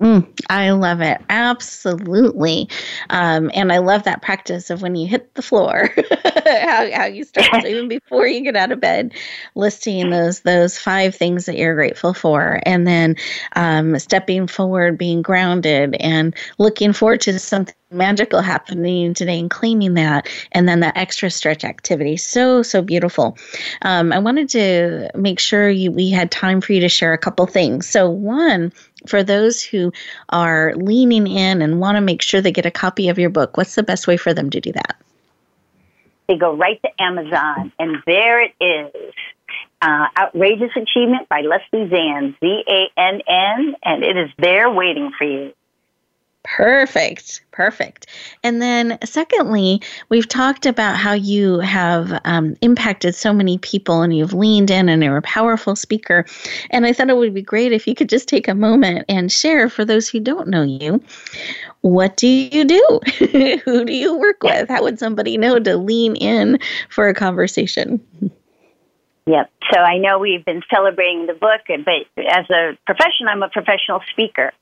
Mm, 0.00 0.26
I 0.50 0.70
love 0.72 1.00
it. 1.00 1.22
Absolutely. 1.30 2.68
Um, 3.08 3.50
and 3.54 3.72
I 3.72 3.78
love 3.78 4.02
that 4.02 4.20
practice 4.20 4.68
of 4.68 4.82
when 4.82 4.94
you 4.94 5.06
hit 5.06 5.32
the 5.34 5.40
floor, 5.40 5.88
how, 6.44 6.90
how 6.92 7.06
you 7.06 7.24
start, 7.24 7.64
even 7.64 7.88
before 7.88 8.26
you 8.26 8.42
get 8.42 8.56
out 8.56 8.72
of 8.72 8.80
bed, 8.80 9.14
listing 9.54 10.10
those, 10.10 10.40
those 10.40 10.76
five 10.76 11.14
things 11.14 11.46
that 11.46 11.56
you're 11.56 11.74
grateful 11.74 12.12
for. 12.12 12.60
And 12.66 12.86
then 12.86 13.16
um, 13.54 13.98
stepping 13.98 14.46
forward, 14.48 14.98
being 14.98 15.22
grounded, 15.22 15.96
and 15.98 16.36
looking 16.58 16.92
forward 16.92 17.22
to 17.22 17.38
something 17.38 17.74
magical 17.90 18.40
happening 18.40 19.14
today 19.14 19.38
and 19.38 19.48
claiming 19.48 19.94
that 19.94 20.28
and 20.50 20.68
then 20.68 20.80
that 20.80 20.96
extra 20.96 21.30
stretch 21.30 21.64
activity 21.64 22.16
so 22.16 22.60
so 22.60 22.82
beautiful 22.82 23.38
um, 23.82 24.12
i 24.12 24.18
wanted 24.18 24.48
to 24.48 25.08
make 25.14 25.38
sure 25.38 25.70
you, 25.70 25.92
we 25.92 26.10
had 26.10 26.28
time 26.32 26.60
for 26.60 26.72
you 26.72 26.80
to 26.80 26.88
share 26.88 27.12
a 27.12 27.18
couple 27.18 27.46
things 27.46 27.88
so 27.88 28.10
one 28.10 28.72
for 29.06 29.22
those 29.22 29.62
who 29.62 29.92
are 30.30 30.74
leaning 30.76 31.26
in 31.26 31.62
and 31.62 31.80
want 31.80 31.96
to 31.96 32.00
make 32.00 32.22
sure 32.22 32.40
they 32.40 32.52
get 32.52 32.66
a 32.66 32.70
copy 32.70 33.08
of 33.08 33.18
your 33.18 33.30
book 33.30 33.56
what's 33.56 33.74
the 33.74 33.82
best 33.82 34.06
way 34.06 34.16
for 34.16 34.34
them 34.34 34.50
to 34.50 34.60
do 34.60 34.72
that? 34.72 34.96
They 36.28 36.36
go 36.36 36.56
right 36.56 36.80
to 36.82 37.02
amazon 37.02 37.72
and 37.78 37.96
there 38.06 38.42
it 38.42 38.52
is. 38.60 39.12
Uh, 39.80 40.06
outrageous 40.18 40.70
achievement 40.74 41.28
by 41.28 41.42
leslie 41.42 41.88
zann 41.88 42.34
z-a-n-n 42.40 43.76
and 43.84 44.02
it 44.02 44.16
is 44.16 44.30
there 44.38 44.70
waiting 44.70 45.12
for 45.16 45.24
you 45.24 45.52
Perfect. 46.46 47.42
Perfect. 47.50 48.06
And 48.44 48.62
then, 48.62 48.98
secondly, 49.04 49.82
we've 50.10 50.28
talked 50.28 50.64
about 50.64 50.96
how 50.96 51.12
you 51.12 51.58
have 51.58 52.20
um, 52.24 52.54
impacted 52.60 53.16
so 53.16 53.32
many 53.32 53.58
people 53.58 54.02
and 54.02 54.16
you've 54.16 54.32
leaned 54.32 54.70
in 54.70 54.88
and 54.88 55.02
you're 55.02 55.16
a 55.16 55.22
powerful 55.22 55.74
speaker. 55.74 56.24
And 56.70 56.86
I 56.86 56.92
thought 56.92 57.10
it 57.10 57.16
would 57.16 57.34
be 57.34 57.42
great 57.42 57.72
if 57.72 57.86
you 57.88 57.96
could 57.96 58.08
just 58.08 58.28
take 58.28 58.46
a 58.46 58.54
moment 58.54 59.06
and 59.08 59.32
share 59.32 59.68
for 59.68 59.84
those 59.84 60.08
who 60.08 60.20
don't 60.20 60.48
know 60.48 60.62
you 60.62 61.02
what 61.82 62.16
do 62.16 62.26
you 62.26 62.64
do? 62.64 63.00
who 63.64 63.84
do 63.84 63.92
you 63.92 64.16
work 64.16 64.42
with? 64.42 64.68
How 64.68 64.82
would 64.82 64.98
somebody 64.98 65.38
know 65.38 65.60
to 65.60 65.76
lean 65.76 66.16
in 66.16 66.58
for 66.88 67.08
a 67.08 67.14
conversation? 67.14 68.00
Yep. 69.26 69.50
So 69.72 69.80
I 69.80 69.98
know 69.98 70.18
we've 70.18 70.44
been 70.44 70.62
celebrating 70.72 71.26
the 71.26 71.34
book, 71.34 71.62
but 71.66 72.24
as 72.24 72.48
a 72.48 72.78
profession, 72.86 73.26
I'm 73.28 73.42
a 73.42 73.48
professional 73.48 74.00
speaker. 74.12 74.52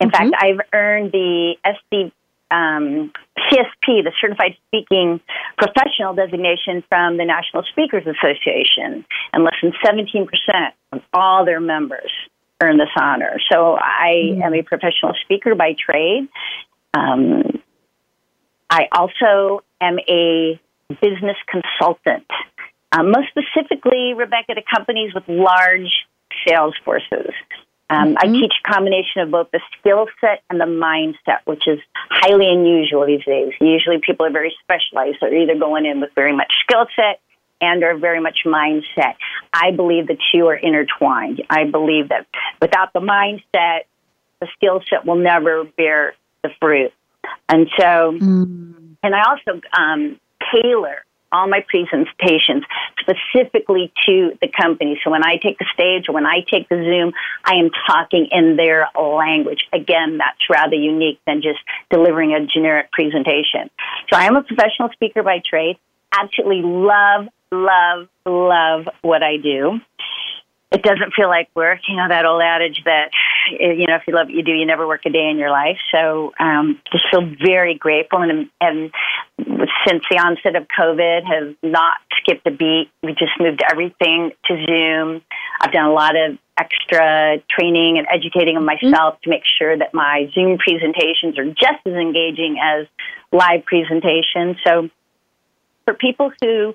In 0.00 0.10
mm-hmm. 0.10 0.30
fact, 0.30 0.42
I've 0.42 0.60
earned 0.72 1.12
the 1.12 1.56
SC, 1.64 2.12
um, 2.50 3.12
CSP, 3.38 4.04
the 4.04 4.12
Certified 4.20 4.56
Speaking 4.68 5.20
Professional 5.58 6.14
designation 6.14 6.82
from 6.88 7.18
the 7.18 7.26
National 7.26 7.62
Speakers 7.70 8.06
Association, 8.06 9.04
and 9.34 9.44
less 9.44 9.56
than 9.62 9.72
17% 9.84 10.28
of 10.92 11.02
all 11.12 11.44
their 11.44 11.60
members 11.60 12.10
earn 12.62 12.78
this 12.78 12.88
honor. 12.98 13.36
So 13.52 13.76
I 13.76 14.12
mm-hmm. 14.14 14.42
am 14.42 14.54
a 14.54 14.62
professional 14.62 15.12
speaker 15.24 15.54
by 15.54 15.74
trade. 15.78 16.28
Um, 16.94 17.62
I 18.70 18.88
also 18.92 19.62
am 19.80 19.98
a 20.08 20.58
business 20.88 21.36
consultant, 21.48 22.26
uh, 22.92 23.02
most 23.02 23.28
specifically, 23.28 24.14
Rebecca, 24.14 24.54
to 24.54 24.62
companies 24.74 25.12
with 25.14 25.24
large 25.28 25.90
sales 26.46 26.74
forces. 26.84 27.32
Um, 27.88 28.14
mm-hmm. 28.14 28.18
I 28.18 28.40
teach 28.40 28.52
a 28.64 28.72
combination 28.72 29.22
of 29.22 29.30
both 29.30 29.50
the 29.52 29.60
skill 29.78 30.06
set 30.20 30.42
and 30.50 30.60
the 30.60 30.64
mindset, 30.64 31.40
which 31.44 31.62
is 31.66 31.78
highly 32.10 32.48
unusual 32.48 33.06
these 33.06 33.24
days. 33.24 33.52
Usually 33.60 33.98
people 34.04 34.26
are 34.26 34.32
very 34.32 34.54
specialized. 34.62 35.18
They're 35.20 35.36
either 35.36 35.58
going 35.58 35.86
in 35.86 36.00
with 36.00 36.10
very 36.14 36.34
much 36.34 36.52
skill 36.64 36.86
set 36.96 37.20
and 37.60 37.82
are 37.84 37.96
very 37.96 38.20
much 38.20 38.40
mindset. 38.44 39.14
I 39.52 39.70
believe 39.70 40.08
the 40.08 40.18
two 40.32 40.46
are 40.46 40.56
intertwined. 40.56 41.42
I 41.48 41.64
believe 41.64 42.08
that 42.10 42.26
without 42.60 42.92
the 42.92 43.00
mindset, 43.00 43.82
the 44.40 44.48
skill 44.56 44.82
set 44.90 45.06
will 45.06 45.16
never 45.16 45.64
bear 45.64 46.14
the 46.42 46.50
fruit. 46.60 46.92
And 47.48 47.68
so, 47.78 47.84
mm. 47.84 48.96
and 49.02 49.14
I 49.14 49.22
also 49.28 49.60
um, 49.76 50.20
tailor 50.52 51.04
all 51.32 51.48
my 51.48 51.64
presentations 51.68 52.64
specifically 53.00 53.92
to 54.06 54.32
the 54.40 54.48
company. 54.48 55.00
So 55.04 55.10
when 55.10 55.24
I 55.24 55.36
take 55.36 55.58
the 55.58 55.66
stage 55.72 56.08
or 56.08 56.14
when 56.14 56.26
I 56.26 56.40
take 56.50 56.68
the 56.68 56.76
Zoom, 56.76 57.12
I 57.44 57.54
am 57.56 57.70
talking 57.86 58.28
in 58.30 58.56
their 58.56 58.88
language. 58.96 59.66
Again, 59.72 60.18
that's 60.18 60.50
rather 60.50 60.76
unique 60.76 61.20
than 61.26 61.42
just 61.42 61.60
delivering 61.90 62.34
a 62.34 62.46
generic 62.46 62.90
presentation. 62.92 63.70
So 64.10 64.18
I 64.18 64.26
am 64.26 64.36
a 64.36 64.42
professional 64.42 64.90
speaker 64.92 65.22
by 65.22 65.42
trade. 65.44 65.78
Absolutely 66.12 66.62
love, 66.62 67.28
love, 67.50 68.08
love 68.24 68.88
what 69.02 69.22
I 69.22 69.36
do 69.36 69.80
it 70.72 70.82
doesn't 70.82 71.14
feel 71.14 71.28
like 71.28 71.48
work. 71.54 71.80
You 71.88 71.96
know 71.96 72.08
that 72.08 72.26
old 72.26 72.42
adage 72.42 72.82
that 72.84 73.10
you 73.50 73.86
know 73.86 73.96
if 73.96 74.02
you 74.06 74.14
love 74.14 74.26
what 74.26 74.34
you 74.34 74.42
do, 74.42 74.52
you 74.52 74.66
never 74.66 74.86
work 74.86 75.02
a 75.06 75.10
day 75.10 75.28
in 75.30 75.38
your 75.38 75.50
life. 75.50 75.78
So 75.92 76.32
um, 76.38 76.80
just 76.92 77.04
feel 77.10 77.28
very 77.44 77.74
grateful, 77.74 78.20
and 78.20 78.48
and 78.60 78.90
since 79.86 80.02
the 80.10 80.18
onset 80.18 80.56
of 80.56 80.66
COVID, 80.78 81.24
have 81.24 81.54
not 81.62 81.98
skipped 82.18 82.46
a 82.46 82.50
beat. 82.50 82.90
We 83.02 83.12
just 83.12 83.32
moved 83.38 83.62
everything 83.70 84.32
to 84.46 84.64
Zoom. 84.66 85.22
I've 85.60 85.72
done 85.72 85.86
a 85.86 85.92
lot 85.92 86.16
of 86.16 86.38
extra 86.58 87.38
training 87.50 87.98
and 87.98 88.06
educating 88.12 88.56
of 88.56 88.62
mm-hmm. 88.62 88.90
myself 88.90 89.14
mm-hmm. 89.14 89.22
to 89.24 89.30
make 89.30 89.42
sure 89.58 89.76
that 89.76 89.92
my 89.94 90.30
Zoom 90.34 90.58
presentations 90.58 91.38
are 91.38 91.46
just 91.46 91.84
as 91.84 91.92
engaging 91.92 92.58
as 92.62 92.86
live 93.32 93.64
presentations. 93.64 94.56
So 94.66 94.88
for 95.84 95.94
people 95.94 96.32
who 96.40 96.74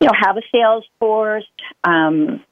you 0.00 0.06
know 0.06 0.12
have 0.18 0.36
a 0.36 0.42
sales 0.52 0.84
force. 0.98 1.46
Um, 1.84 2.42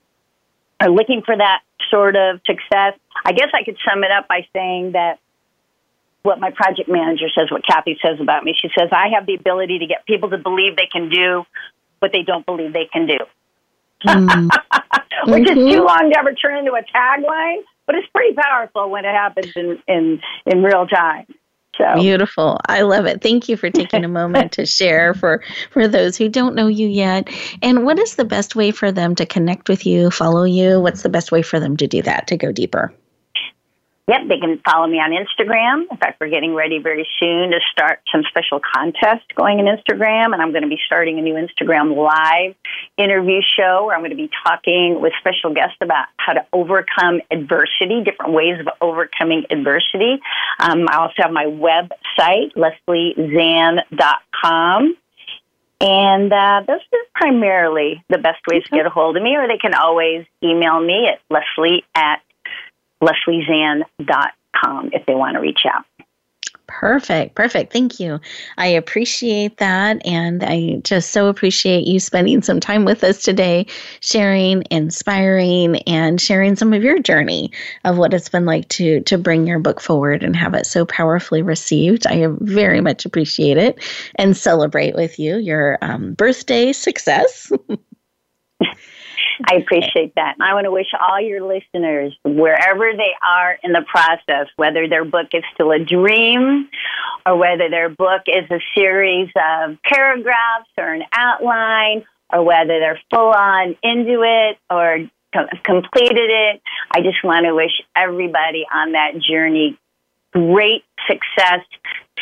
are 0.85 0.91
looking 0.91 1.22
for 1.24 1.37
that 1.37 1.62
sort 1.91 2.16
of 2.16 2.41
success. 2.47 2.95
I 3.24 3.32
guess 3.32 3.49
I 3.55 3.64
could 3.64 3.76
sum 3.89 4.05
it 4.05 4.11
up 4.11 4.28
by 4.28 4.47
saying 4.53 4.93
that 4.93 5.18
what 6.22 6.41
my 6.41 6.51
project 6.51 6.89
manager 6.89 7.26
says, 7.35 7.51
what 7.51 7.62
Kathy 7.66 7.99
says 8.05 8.18
about 8.20 8.45
me. 8.45 8.55
She 8.61 8.68
says, 8.76 8.89
I 8.93 9.09
have 9.14 9.26
the 9.26 9.35
ability 9.35 9.80
to 9.80 9.87
get 9.87 10.07
people 10.07 10.30
to 10.30 10.39
believe 10.39 10.76
they 10.76 10.89
can 10.91 11.09
do 11.09 11.45
what 11.99 12.12
they 12.12 12.22
don't 12.22 12.45
believe 12.45 12.72
they 12.72 12.89
can 12.91 13.07
do. 13.07 13.18
Mm. 14.07 14.49
Which 15.26 15.45
mm-hmm. 15.45 15.59
is 15.59 15.74
too 15.74 15.85
long 15.85 16.11
to 16.12 16.18
ever 16.18 16.35
turn 16.35 16.59
into 16.59 16.72
a 16.72 16.82
tagline, 16.82 17.62
but 17.87 17.95
it's 17.95 18.09
pretty 18.14 18.35
powerful 18.35 18.91
when 18.91 19.05
it 19.05 19.14
happens 19.14 19.53
in, 19.55 19.78
in, 19.87 20.20
in 20.47 20.62
real 20.62 20.87
time. 20.87 21.26
So. 21.77 21.95
Beautiful. 21.95 22.61
I 22.66 22.83
love 22.83 23.07
it. 23.07 23.22
Thank 23.22 23.49
you 23.49 23.57
for 23.57 23.70
taking 23.70 24.05
a 24.05 24.09
moment 24.09 24.53
to 24.53 24.66
share 24.66 25.14
for 25.14 25.43
for 25.70 25.89
those 25.89 26.16
who 26.16 26.29
don't 26.29 26.55
know 26.55 26.68
you 26.68 26.87
yet. 26.89 27.29
And 27.62 27.85
what 27.85 27.99
is 27.99 28.16
the 28.16 28.25
best 28.25 28.55
way 28.55 28.70
for 28.70 28.93
them 28.93 29.14
to 29.16 29.27
connect 29.27 29.68
with 29.68 29.87
you, 29.87 30.11
follow 30.11 30.45
you? 30.45 30.81
What's 30.81 31.03
the 31.03 31.09
best 31.09 31.33
way 31.33 31.43
for 31.43 31.59
them 31.59 31.77
to 31.79 31.87
do 31.87 32.03
that 32.03 32.29
to 32.29 32.37
go 32.37 32.53
deeper? 32.53 32.95
Yep, 34.07 34.29
they 34.29 34.39
can 34.39 34.59
follow 34.59 34.87
me 34.87 34.99
on 34.99 35.13
Instagram. 35.13 35.91
In 35.91 35.97
fact, 35.97 36.21
we're 36.21 36.29
getting 36.29 36.55
ready 36.55 36.79
very 36.79 37.09
soon 37.19 37.53
to 37.53 37.61
start 37.73 38.03
some 38.13 38.23
special 38.29 38.61
contest 38.61 39.25
going 39.35 39.61
in 39.61 39.65
Instagram, 39.65 40.35
and 40.35 40.43
I'm 40.43 40.51
going 40.51 40.61
to 40.63 40.69
be 40.69 40.79
starting 40.85 41.19
a 41.19 41.23
new 41.23 41.33
Instagram 41.35 41.97
live 41.97 42.55
interview 42.99 43.41
show 43.57 43.87
where 43.87 43.97
I'm 43.97 44.03
going 44.03 44.11
to 44.11 44.17
be 44.17 44.29
talking 44.47 45.01
with 45.01 45.15
special 45.21 45.55
guests 45.55 45.79
about 45.81 46.09
how 46.19 46.35
to 46.35 46.45
overcome 46.53 47.23
adversity, 47.31 48.03
different 48.05 48.35
ways 48.35 48.61
of 48.61 48.69
overcoming 48.83 49.47
adversity. 49.49 50.21
Um, 50.61 50.87
I 50.91 50.99
also 50.99 51.23
have 51.23 51.33
my 51.33 51.47
website, 51.47 52.53
lesliezann.com. 52.57 54.97
And 55.81 56.33
uh, 56.33 56.63
those 56.67 56.81
are 56.93 56.99
primarily 57.15 58.05
the 58.11 58.19
best 58.19 58.43
ways 58.51 58.65
okay. 58.67 58.71
to 58.71 58.77
get 58.77 58.85
a 58.87 58.91
hold 58.91 59.17
of 59.17 59.23
me, 59.23 59.35
or 59.37 59.49
they 59.49 59.57
can 59.57 59.73
always 59.73 60.27
email 60.43 60.79
me 60.79 61.09
at 61.09 61.21
leslie 61.31 61.85
at 61.95 62.21
lesliezann.com 63.05 64.91
if 64.93 65.05
they 65.07 65.15
want 65.15 65.35
to 65.35 65.41
reach 65.41 65.61
out. 65.73 65.85
Perfect. 66.67 67.35
Perfect. 67.35 67.73
Thank 67.73 68.01
you. 68.01 68.21
I 68.57 68.67
appreciate 68.67 69.59
that. 69.59 70.05
And 70.07 70.43
I 70.43 70.81
just 70.83 71.11
so 71.11 71.29
appreciate 71.29 71.87
you 71.87 72.01
spending 72.01 72.41
some 72.41 72.59
time 72.59 72.85
with 72.87 73.05
us 73.05 73.23
today, 73.23 73.67
sharing, 74.01 74.65
inspiring, 74.71 75.77
and 75.83 76.21
sharing 76.21 76.57
some 76.57 76.73
of 76.73 76.83
your 76.83 76.99
journey 77.01 77.53
of 77.85 77.99
what 77.99 78.15
it's 78.15 78.31
been 78.31 78.47
like 78.47 78.69
to, 78.71 79.01
to 79.03 79.19
bring 79.19 79.47
your 79.47 79.59
book 79.59 79.81
forward 79.81 80.23
and 80.23 80.35
have 80.35 80.55
it 80.55 80.67
so 80.67 80.87
powerfully 80.87 81.43
received. 81.43 82.07
I 82.07 82.27
very 82.41 82.81
much 82.81 83.05
appreciate 83.05 83.59
it 83.59 83.79
and 84.17 84.37
celebrate 84.37 84.95
with 84.95 85.19
you 85.19 85.37
your 85.37 85.79
um, 85.83 86.15
birthday 86.15 86.73
success. 86.73 87.53
I 89.51 89.57
appreciate 89.57 90.14
that. 90.16 90.37
I 90.41 90.55
want 90.55 90.64
to 90.64 90.70
wish 90.70 90.87
all 91.01 91.20
your 91.20 91.43
listeners, 91.43 92.16
wherever 92.24 92.93
they 92.97 93.12
are 93.26 93.59
in 93.62 93.72
the 93.72 93.85
process, 93.87 94.47
whether 94.57 94.89
their 94.89 95.05
book 95.05 95.28
is 95.32 95.43
still 95.55 95.72
a 95.72 95.78
dream 95.78 96.68
or 97.26 97.37
whether 97.37 97.68
their 97.70 97.89
book 97.89 98.22
is 98.26 98.51
a 98.51 98.61
series 98.74 99.28
of 99.37 99.76
paragraphs 99.82 100.70
or 100.78 100.93
an 100.93 101.03
outline 101.12 102.05
or 102.32 102.45
whether 102.45 102.78
they're 102.78 103.01
full 103.11 103.32
on 103.32 103.76
into 103.82 104.22
it 104.22 104.59
or 104.70 104.99
completed 105.64 106.30
it. 106.30 106.62
I 106.91 107.01
just 107.01 107.22
want 107.24 107.47
to 107.47 107.55
wish 107.55 107.82
everybody 107.97 108.66
on 108.72 108.93
that 108.93 109.18
journey 109.18 109.78
great 110.35 110.85
success, 111.07 111.61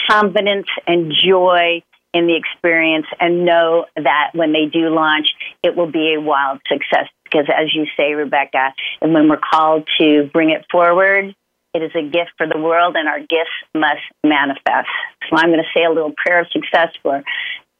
confidence, 0.08 0.66
and 0.86 1.12
joy 1.24 1.82
in 2.12 2.26
the 2.26 2.36
experience 2.36 3.06
and 3.20 3.44
know 3.44 3.86
that 3.96 4.30
when 4.34 4.52
they 4.52 4.66
do 4.66 4.90
launch, 4.90 5.28
it 5.62 5.76
will 5.76 5.90
be 5.90 6.14
a 6.14 6.20
wild 6.20 6.60
success. 6.66 7.08
Because 7.24 7.46
as 7.48 7.74
you 7.74 7.86
say, 7.96 8.12
Rebecca, 8.12 8.74
and 9.00 9.14
when 9.14 9.28
we're 9.28 9.38
called 9.38 9.88
to 9.98 10.28
bring 10.32 10.50
it 10.50 10.66
forward, 10.70 11.34
it 11.74 11.82
is 11.82 11.92
a 11.94 12.02
gift 12.02 12.32
for 12.36 12.46
the 12.46 12.58
world 12.58 12.96
and 12.96 13.08
our 13.08 13.20
gifts 13.20 13.56
must 13.74 14.02
manifest. 14.22 14.88
So 15.30 15.36
I'm 15.36 15.48
going 15.48 15.62
to 15.62 15.70
say 15.74 15.84
a 15.84 15.90
little 15.90 16.12
prayer 16.14 16.40
of 16.40 16.48
success 16.52 16.88
for 17.02 17.22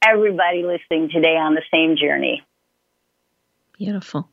everybody 0.03 0.63
listening 0.63 1.11
today 1.11 1.37
on 1.37 1.55
the 1.55 1.63
same 1.73 1.97
journey. 1.97 2.43
Beautiful. 3.77 4.29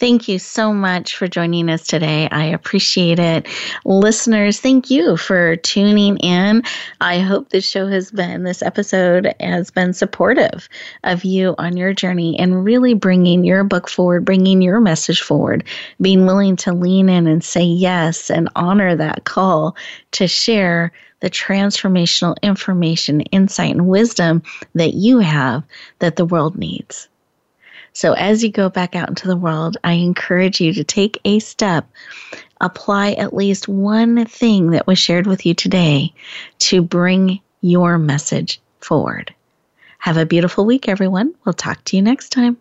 Thank 0.00 0.26
you 0.26 0.40
so 0.40 0.74
much 0.74 1.16
for 1.16 1.28
joining 1.28 1.70
us 1.70 1.86
today. 1.86 2.28
I 2.30 2.46
appreciate 2.46 3.20
it. 3.20 3.46
Listeners, 3.84 4.58
thank 4.58 4.90
you 4.90 5.16
for 5.16 5.54
tuning 5.54 6.16
in. 6.16 6.64
I 7.00 7.20
hope 7.20 7.50
this 7.50 7.68
show 7.68 7.86
has 7.86 8.10
been, 8.10 8.42
this 8.42 8.60
episode 8.60 9.32
has 9.38 9.70
been 9.70 9.92
supportive 9.92 10.68
of 11.04 11.24
you 11.24 11.54
on 11.58 11.76
your 11.76 11.94
journey 11.94 12.36
and 12.40 12.64
really 12.64 12.94
bringing 12.94 13.44
your 13.44 13.62
book 13.62 13.88
forward, 13.88 14.24
bringing 14.24 14.60
your 14.60 14.80
message 14.80 15.22
forward, 15.22 15.62
being 16.00 16.26
willing 16.26 16.56
to 16.56 16.72
lean 16.72 17.08
in 17.08 17.28
and 17.28 17.44
say 17.44 17.62
yes 17.62 18.30
and 18.30 18.48
honor 18.56 18.96
that 18.96 19.22
call 19.22 19.76
to 20.10 20.26
share 20.26 20.90
the 21.20 21.30
transformational 21.30 22.34
information, 22.42 23.20
insight, 23.20 23.70
and 23.70 23.86
wisdom 23.86 24.42
that 24.74 24.94
you 24.94 25.20
have 25.20 25.62
that 26.00 26.16
the 26.16 26.26
world 26.26 26.58
needs. 26.58 27.08
So 27.94 28.12
as 28.12 28.42
you 28.42 28.50
go 28.50 28.68
back 28.68 28.96
out 28.96 29.08
into 29.08 29.28
the 29.28 29.36
world, 29.36 29.76
I 29.84 29.92
encourage 29.92 30.60
you 30.60 30.72
to 30.74 30.82
take 30.82 31.20
a 31.24 31.38
step, 31.38 31.88
apply 32.60 33.12
at 33.12 33.32
least 33.32 33.68
one 33.68 34.26
thing 34.26 34.72
that 34.72 34.88
was 34.88 34.98
shared 34.98 35.28
with 35.28 35.46
you 35.46 35.54
today 35.54 36.12
to 36.58 36.82
bring 36.82 37.40
your 37.60 37.96
message 37.98 38.60
forward. 38.80 39.32
Have 39.98 40.16
a 40.16 40.26
beautiful 40.26 40.66
week, 40.66 40.88
everyone. 40.88 41.34
We'll 41.44 41.52
talk 41.52 41.84
to 41.84 41.96
you 41.96 42.02
next 42.02 42.30
time. 42.30 42.58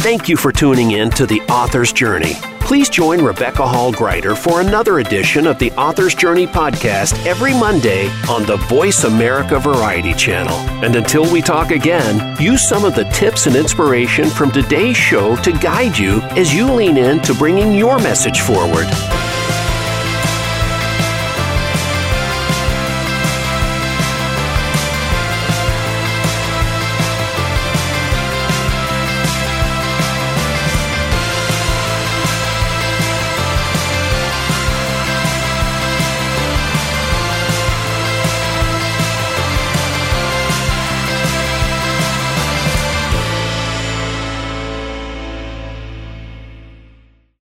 Thank 0.00 0.30
you 0.30 0.38
for 0.38 0.50
tuning 0.50 0.92
in 0.92 1.10
to 1.10 1.26
The 1.26 1.42
Author's 1.42 1.92
Journey. 1.92 2.32
Please 2.70 2.88
join 2.88 3.20
Rebecca 3.20 3.66
Hall 3.66 3.92
Gruyter 3.92 4.38
for 4.38 4.60
another 4.60 5.00
edition 5.00 5.48
of 5.48 5.58
the 5.58 5.72
Author's 5.72 6.14
Journey 6.14 6.46
podcast 6.46 7.26
every 7.26 7.52
Monday 7.52 8.06
on 8.28 8.46
the 8.46 8.58
Voice 8.68 9.02
America 9.02 9.58
Variety 9.58 10.14
Channel. 10.14 10.54
And 10.84 10.94
until 10.94 11.28
we 11.32 11.42
talk 11.42 11.72
again, 11.72 12.40
use 12.40 12.62
some 12.62 12.84
of 12.84 12.94
the 12.94 13.06
tips 13.06 13.48
and 13.48 13.56
inspiration 13.56 14.30
from 14.30 14.52
today's 14.52 14.96
show 14.96 15.34
to 15.42 15.50
guide 15.50 15.98
you 15.98 16.20
as 16.38 16.54
you 16.54 16.70
lean 16.72 16.96
in 16.96 17.18
to 17.22 17.34
bringing 17.34 17.74
your 17.74 17.98
message 17.98 18.40
forward. 18.40 18.86